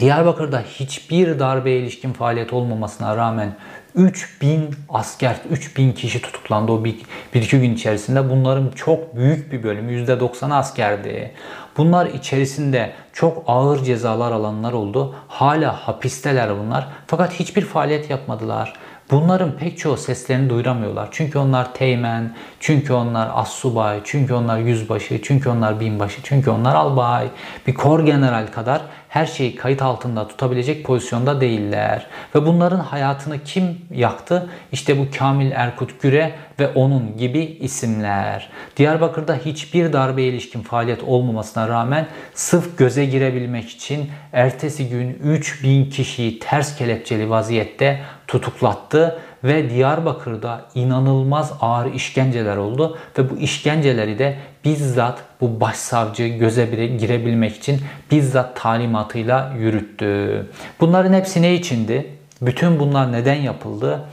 Diyarbakır'da 0.00 0.60
hiçbir 0.60 1.38
darbe 1.38 1.72
ilişkin 1.72 2.12
faaliyet 2.12 2.52
olmamasına 2.52 3.16
rağmen 3.16 3.56
3000 3.94 4.74
asker, 4.88 5.36
3000 5.50 5.92
kişi 5.92 6.22
tutuklandı 6.22 6.72
o 6.72 6.84
bir, 6.84 6.96
bir 7.34 7.42
iki 7.42 7.60
gün 7.60 7.74
içerisinde. 7.74 8.30
Bunların 8.30 8.70
çok 8.70 9.16
büyük 9.16 9.52
bir 9.52 9.62
bölümü 9.62 9.92
%90'ı 9.92 10.54
askerdi. 10.54 11.32
Bunlar 11.76 12.06
içerisinde 12.06 12.92
çok 13.12 13.44
ağır 13.46 13.84
cezalar 13.84 14.32
alanlar 14.32 14.72
oldu. 14.72 15.14
Hala 15.28 15.88
hapisteler 15.88 16.58
bunlar. 16.58 16.88
Fakat 17.06 17.32
hiçbir 17.32 17.62
faaliyet 17.62 18.10
yapmadılar. 18.10 18.72
Bunların 19.10 19.52
pek 19.52 19.78
çoğu 19.78 19.96
seslerini 19.96 20.50
duyuramıyorlar. 20.50 21.08
Çünkü 21.10 21.38
onlar 21.38 21.74
teğmen, 21.74 22.34
çünkü 22.60 22.92
onlar 22.92 23.30
assubay, 23.34 24.00
çünkü 24.04 24.34
onlar 24.34 24.58
yüzbaşı, 24.58 25.22
çünkü 25.22 25.48
onlar 25.48 25.80
binbaşı, 25.80 26.22
çünkü 26.22 26.50
onlar 26.50 26.74
albay. 26.74 27.28
Bir 27.66 27.74
kor 27.74 28.06
general 28.06 28.46
kadar 28.46 28.82
her 29.12 29.26
şeyi 29.26 29.56
kayıt 29.56 29.82
altında 29.82 30.28
tutabilecek 30.28 30.84
pozisyonda 30.84 31.40
değiller. 31.40 32.06
Ve 32.34 32.46
bunların 32.46 32.80
hayatını 32.80 33.44
kim 33.44 33.78
yaktı? 33.90 34.50
İşte 34.72 34.98
bu 34.98 35.06
Kamil 35.18 35.50
Erkut 35.50 36.02
Güre 36.02 36.32
ve 36.60 36.68
onun 36.68 37.16
gibi 37.16 37.38
isimler. 37.38 38.48
Diyarbakır'da 38.76 39.34
hiçbir 39.34 39.92
darbe 39.92 40.22
ilişkin 40.22 40.62
faaliyet 40.62 41.02
olmamasına 41.02 41.68
rağmen 41.68 42.06
sırf 42.34 42.78
göze 42.78 43.04
girebilmek 43.04 43.68
için 43.68 44.10
ertesi 44.32 44.88
gün 44.88 45.18
3000 45.24 45.90
kişiyi 45.90 46.38
ters 46.38 46.76
kelepçeli 46.76 47.30
vaziyette 47.30 48.00
tutuklattı 48.26 49.18
ve 49.44 49.70
Diyarbakır'da 49.70 50.64
inanılmaz 50.74 51.52
ağır 51.60 51.94
işkenceler 51.94 52.56
oldu 52.56 52.98
ve 53.18 53.30
bu 53.30 53.36
işkenceleri 53.36 54.18
de 54.18 54.36
bizzat 54.64 55.22
bu 55.40 55.60
başsavcı 55.60 56.26
göze 56.26 56.66
girebilmek 57.00 57.56
için 57.56 57.80
bizzat 58.10 58.56
talimatıyla 58.56 59.52
yürüttü. 59.58 60.46
Bunların 60.80 61.12
hepsi 61.12 61.42
ne 61.42 61.54
içindi? 61.54 62.06
Bütün 62.42 62.80
bunlar 62.80 63.12
neden 63.12 63.34
yapıldı? 63.34 64.04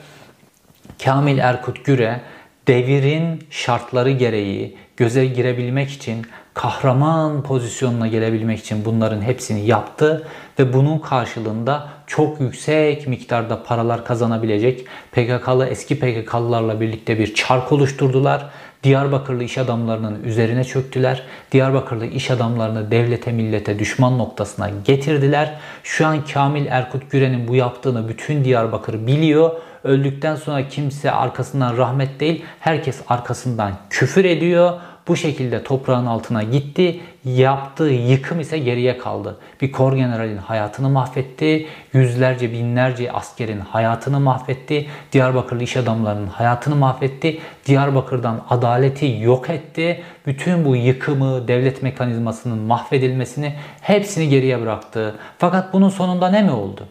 Kamil 1.03 1.37
Erkut 1.37 1.85
Güre 1.85 2.21
devirin 2.67 3.43
şartları 3.49 4.11
gereği 4.11 4.77
göze 4.97 5.25
girebilmek 5.25 5.89
için 5.89 6.25
kahraman 6.53 7.43
pozisyonuna 7.43 8.07
gelebilmek 8.07 8.59
için 8.59 8.85
bunların 8.85 9.21
hepsini 9.21 9.65
yaptı 9.65 10.27
ve 10.59 10.73
bunun 10.73 10.99
karşılığında 10.99 11.87
çok 12.09 12.41
yüksek 12.41 13.07
miktarda 13.07 13.63
paralar 13.63 14.05
kazanabilecek 14.05 14.85
PKK'lı 15.11 15.67
eski 15.67 15.99
PKK'lılarla 15.99 16.81
birlikte 16.81 17.19
bir 17.19 17.35
çark 17.35 17.71
oluşturdular. 17.71 18.49
Diyarbakırlı 18.83 19.43
iş 19.43 19.57
adamlarının 19.57 20.23
üzerine 20.23 20.63
çöktüler. 20.63 21.23
Diyarbakırlı 21.51 22.05
iş 22.05 22.31
adamlarını 22.31 22.91
devlete 22.91 23.31
millete 23.31 23.79
düşman 23.79 24.17
noktasına 24.17 24.69
getirdiler. 24.85 25.59
Şu 25.83 26.07
an 26.07 26.25
Kamil 26.33 26.65
Erkut 26.65 27.11
Güren'in 27.11 27.47
bu 27.47 27.55
yaptığını 27.55 28.09
bütün 28.09 28.43
Diyarbakır 28.43 29.07
biliyor. 29.07 29.51
Öldükten 29.83 30.35
sonra 30.35 30.67
kimse 30.67 31.11
arkasından 31.11 31.77
rahmet 31.77 32.19
değil, 32.19 32.43
herkes 32.59 33.01
arkasından 33.07 33.71
küfür 33.89 34.25
ediyor 34.25 34.79
bu 35.09 35.15
şekilde 35.15 35.63
toprağın 35.63 36.05
altına 36.05 36.43
gitti. 36.43 36.99
Yaptığı 37.25 37.83
yıkım 37.83 38.39
ise 38.39 38.57
geriye 38.57 38.97
kaldı. 38.97 39.37
Bir 39.61 39.71
kor 39.71 39.93
generalin 39.93 40.37
hayatını 40.37 40.89
mahvetti. 40.89 41.67
Yüzlerce 41.93 42.51
binlerce 42.51 43.11
askerin 43.11 43.59
hayatını 43.59 44.19
mahvetti. 44.19 44.87
Diyarbakırlı 45.11 45.63
iş 45.63 45.77
adamlarının 45.77 46.27
hayatını 46.27 46.75
mahvetti. 46.75 47.39
Diyarbakır'dan 47.65 48.41
adaleti 48.49 49.17
yok 49.21 49.49
etti. 49.49 50.03
Bütün 50.25 50.65
bu 50.65 50.75
yıkımı, 50.75 51.47
devlet 51.47 51.83
mekanizmasının 51.83 52.59
mahvedilmesini 52.59 53.53
hepsini 53.81 54.29
geriye 54.29 54.61
bıraktı. 54.61 55.15
Fakat 55.37 55.73
bunun 55.73 55.89
sonunda 55.89 56.29
ne 56.29 56.41
mi 56.41 56.51
oldu? 56.51 56.87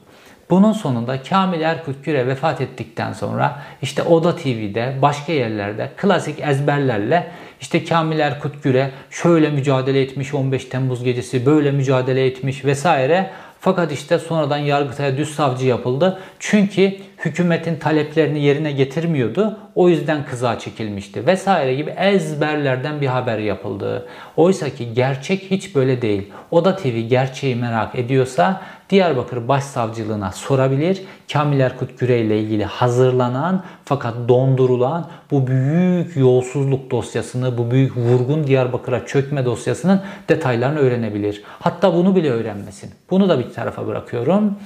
Bunun 0.50 0.72
sonunda 0.72 1.22
Kamil 1.22 1.60
Erkut 1.60 2.04
Güre 2.04 2.26
vefat 2.26 2.60
ettikten 2.60 3.12
sonra 3.12 3.62
işte 3.82 4.02
Oda 4.02 4.36
TV'de 4.36 4.98
başka 5.02 5.32
yerlerde 5.32 5.90
klasik 5.96 6.40
ezberlerle 6.40 7.30
işte 7.60 7.84
Kamil 7.84 8.18
Erkut 8.18 8.64
şöyle 9.10 9.50
mücadele 9.50 10.02
etmiş 10.02 10.34
15 10.34 10.64
Temmuz 10.64 11.04
gecesi 11.04 11.46
böyle 11.46 11.70
mücadele 11.70 12.26
etmiş 12.26 12.64
vesaire. 12.64 13.30
Fakat 13.60 13.92
işte 13.92 14.18
sonradan 14.18 14.58
Yargıtay'a 14.58 15.16
düz 15.16 15.34
savcı 15.34 15.66
yapıldı. 15.66 16.18
Çünkü 16.38 16.92
hükümetin 17.24 17.76
taleplerini 17.76 18.40
yerine 18.40 18.72
getirmiyordu. 18.72 19.58
O 19.74 19.88
yüzden 19.88 20.24
kıza 20.24 20.58
çekilmişti 20.58 21.26
vesaire 21.26 21.74
gibi 21.74 21.90
ezberlerden 21.90 23.00
bir 23.00 23.06
haber 23.06 23.38
yapıldı. 23.38 24.08
Oysa 24.36 24.70
ki 24.70 24.94
gerçek 24.94 25.42
hiç 25.42 25.74
böyle 25.74 26.02
değil. 26.02 26.32
Oda 26.50 26.76
TV 26.76 26.98
gerçeği 26.98 27.56
merak 27.56 27.94
ediyorsa 27.94 28.62
Diyarbakır 28.90 29.48
Başsavcılığına 29.48 30.32
sorabilir. 30.32 31.02
Kamil 31.32 31.60
Erkut 31.60 31.98
Güre 31.98 32.20
ile 32.20 32.40
ilgili 32.40 32.64
hazırlanan 32.64 33.64
fakat 33.84 34.14
dondurulan 34.28 35.06
bu 35.30 35.46
büyük 35.46 36.16
yolsuzluk 36.16 36.90
dosyasını, 36.90 37.58
bu 37.58 37.70
büyük 37.70 37.96
vurgun 37.96 38.46
Diyarbakır'a 38.46 39.06
çökme 39.06 39.44
dosyasının 39.44 40.02
detaylarını 40.28 40.78
öğrenebilir. 40.78 41.42
Hatta 41.60 41.94
bunu 41.94 42.16
bile 42.16 42.30
öğrenmesin. 42.30 42.90
Bunu 43.10 43.28
da 43.28 43.38
bir 43.38 43.52
tarafa 43.52 43.86
bırakıyorum. 43.86 44.58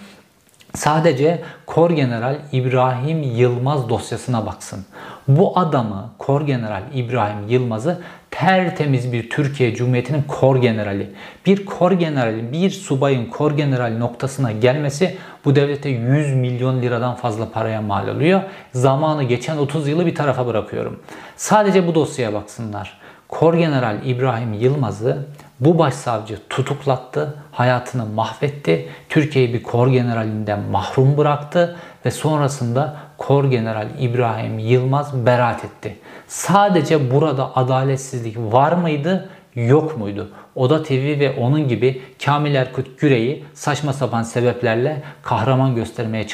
Sadece 0.74 1.42
Kor 1.66 1.90
General 1.90 2.36
İbrahim 2.52 3.22
Yılmaz 3.22 3.88
dosyasına 3.88 4.46
baksın. 4.46 4.84
Bu 5.28 5.58
adamı 5.58 6.10
Kor 6.18 6.40
General 6.40 6.82
İbrahim 6.94 7.48
Yılmaz'ı 7.48 8.00
tertemiz 8.30 9.12
bir 9.12 9.30
Türkiye 9.30 9.74
Cumhuriyeti'nin 9.74 10.22
kor 10.22 10.56
generali. 10.56 11.10
Bir 11.46 11.66
kor 11.66 11.92
generali, 11.92 12.52
bir 12.52 12.70
subayın 12.70 13.26
kor 13.26 13.52
generali 13.52 14.00
noktasına 14.00 14.52
gelmesi 14.52 15.16
bu 15.44 15.56
devlete 15.56 15.88
100 15.88 16.34
milyon 16.34 16.82
liradan 16.82 17.14
fazla 17.14 17.50
paraya 17.50 17.82
mal 17.82 18.08
oluyor. 18.08 18.40
Zamanı 18.72 19.22
geçen 19.22 19.56
30 19.56 19.88
yılı 19.88 20.06
bir 20.06 20.14
tarafa 20.14 20.46
bırakıyorum. 20.46 21.00
Sadece 21.36 21.86
bu 21.86 21.94
dosyaya 21.94 22.32
baksınlar. 22.32 23.00
Kor 23.28 23.54
General 23.54 23.96
İbrahim 24.04 24.52
Yılmaz'ı 24.52 25.26
bu 25.64 25.78
başsavcı 25.78 26.38
tutuklattı, 26.48 27.34
hayatını 27.52 28.06
mahvetti, 28.06 28.88
Türkiye'yi 29.08 29.54
bir 29.54 29.62
kor 29.62 29.88
generalinden 29.88 30.60
mahrum 30.60 31.16
bıraktı 31.16 31.76
ve 32.06 32.10
sonrasında 32.10 32.96
Kor 33.18 33.44
General 33.44 33.88
İbrahim 33.98 34.58
Yılmaz 34.58 35.26
beraat 35.26 35.64
etti. 35.64 35.98
Sadece 36.26 37.10
burada 37.10 37.56
adaletsizlik 37.56 38.36
var 38.38 38.72
mıydı? 38.72 39.28
Yok 39.54 39.98
muydu? 39.98 40.30
Oda 40.54 40.82
TV 40.82 41.20
ve 41.20 41.36
onun 41.40 41.68
gibi 41.68 42.02
Kamil 42.24 42.54
Erkut 42.54 43.00
Güre'yi 43.00 43.44
saçma 43.54 43.92
sapan 43.92 44.22
sebeplerle 44.22 45.02
kahraman 45.22 45.74
göstermeye 45.74 46.26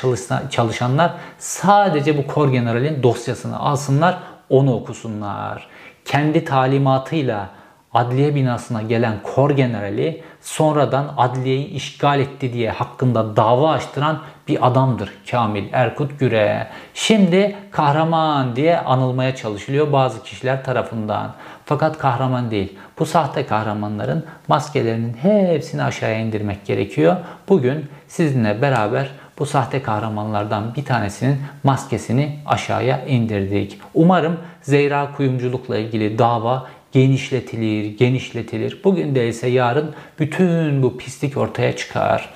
çalışanlar 0.50 1.12
sadece 1.38 2.18
bu 2.18 2.26
Kor 2.26 2.48
General'in 2.48 3.02
dosyasını 3.02 3.58
alsınlar, 3.58 4.18
onu 4.50 4.74
okusunlar. 4.74 5.66
Kendi 6.04 6.44
talimatıyla 6.44 7.57
adliye 7.94 8.34
binasına 8.34 8.82
gelen 8.82 9.14
kor 9.22 9.50
generali 9.50 10.22
sonradan 10.40 11.14
adliyeyi 11.16 11.66
işgal 11.66 12.20
etti 12.20 12.52
diye 12.52 12.70
hakkında 12.70 13.36
dava 13.36 13.70
açtıran 13.70 14.18
bir 14.48 14.66
adamdır 14.66 15.12
Kamil 15.30 15.64
Erkut 15.72 16.20
Güre. 16.20 16.66
Şimdi 16.94 17.56
kahraman 17.70 18.56
diye 18.56 18.78
anılmaya 18.78 19.36
çalışılıyor 19.36 19.92
bazı 19.92 20.22
kişiler 20.22 20.64
tarafından. 20.64 21.34
Fakat 21.64 21.98
kahraman 21.98 22.50
değil. 22.50 22.78
Bu 22.98 23.06
sahte 23.06 23.46
kahramanların 23.46 24.24
maskelerinin 24.48 25.14
hepsini 25.14 25.82
aşağıya 25.82 26.18
indirmek 26.18 26.66
gerekiyor. 26.66 27.16
Bugün 27.48 27.86
sizinle 28.08 28.62
beraber 28.62 29.10
bu 29.38 29.46
sahte 29.46 29.82
kahramanlardan 29.82 30.74
bir 30.74 30.84
tanesinin 30.84 31.38
maskesini 31.64 32.38
aşağıya 32.46 33.04
indirdik. 33.04 33.80
Umarım 33.94 34.36
Zeyra 34.62 35.12
kuyumculukla 35.16 35.78
ilgili 35.78 36.18
dava 36.18 36.66
genişletilir, 36.92 37.98
genişletilir. 37.98 38.80
Bugün 38.84 39.14
değilse 39.14 39.48
yarın 39.48 39.94
bütün 40.18 40.82
bu 40.82 40.98
pislik 40.98 41.36
ortaya 41.36 41.76
çıkar. 41.76 42.30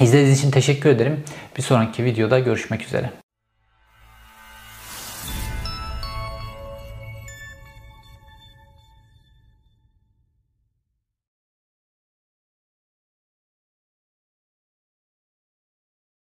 İzlediğiniz 0.00 0.38
için 0.38 0.50
teşekkür 0.50 0.90
ederim. 0.90 1.24
Bir 1.56 1.62
sonraki 1.62 2.04
videoda 2.04 2.38
görüşmek 2.38 2.82
üzere. 2.82 3.23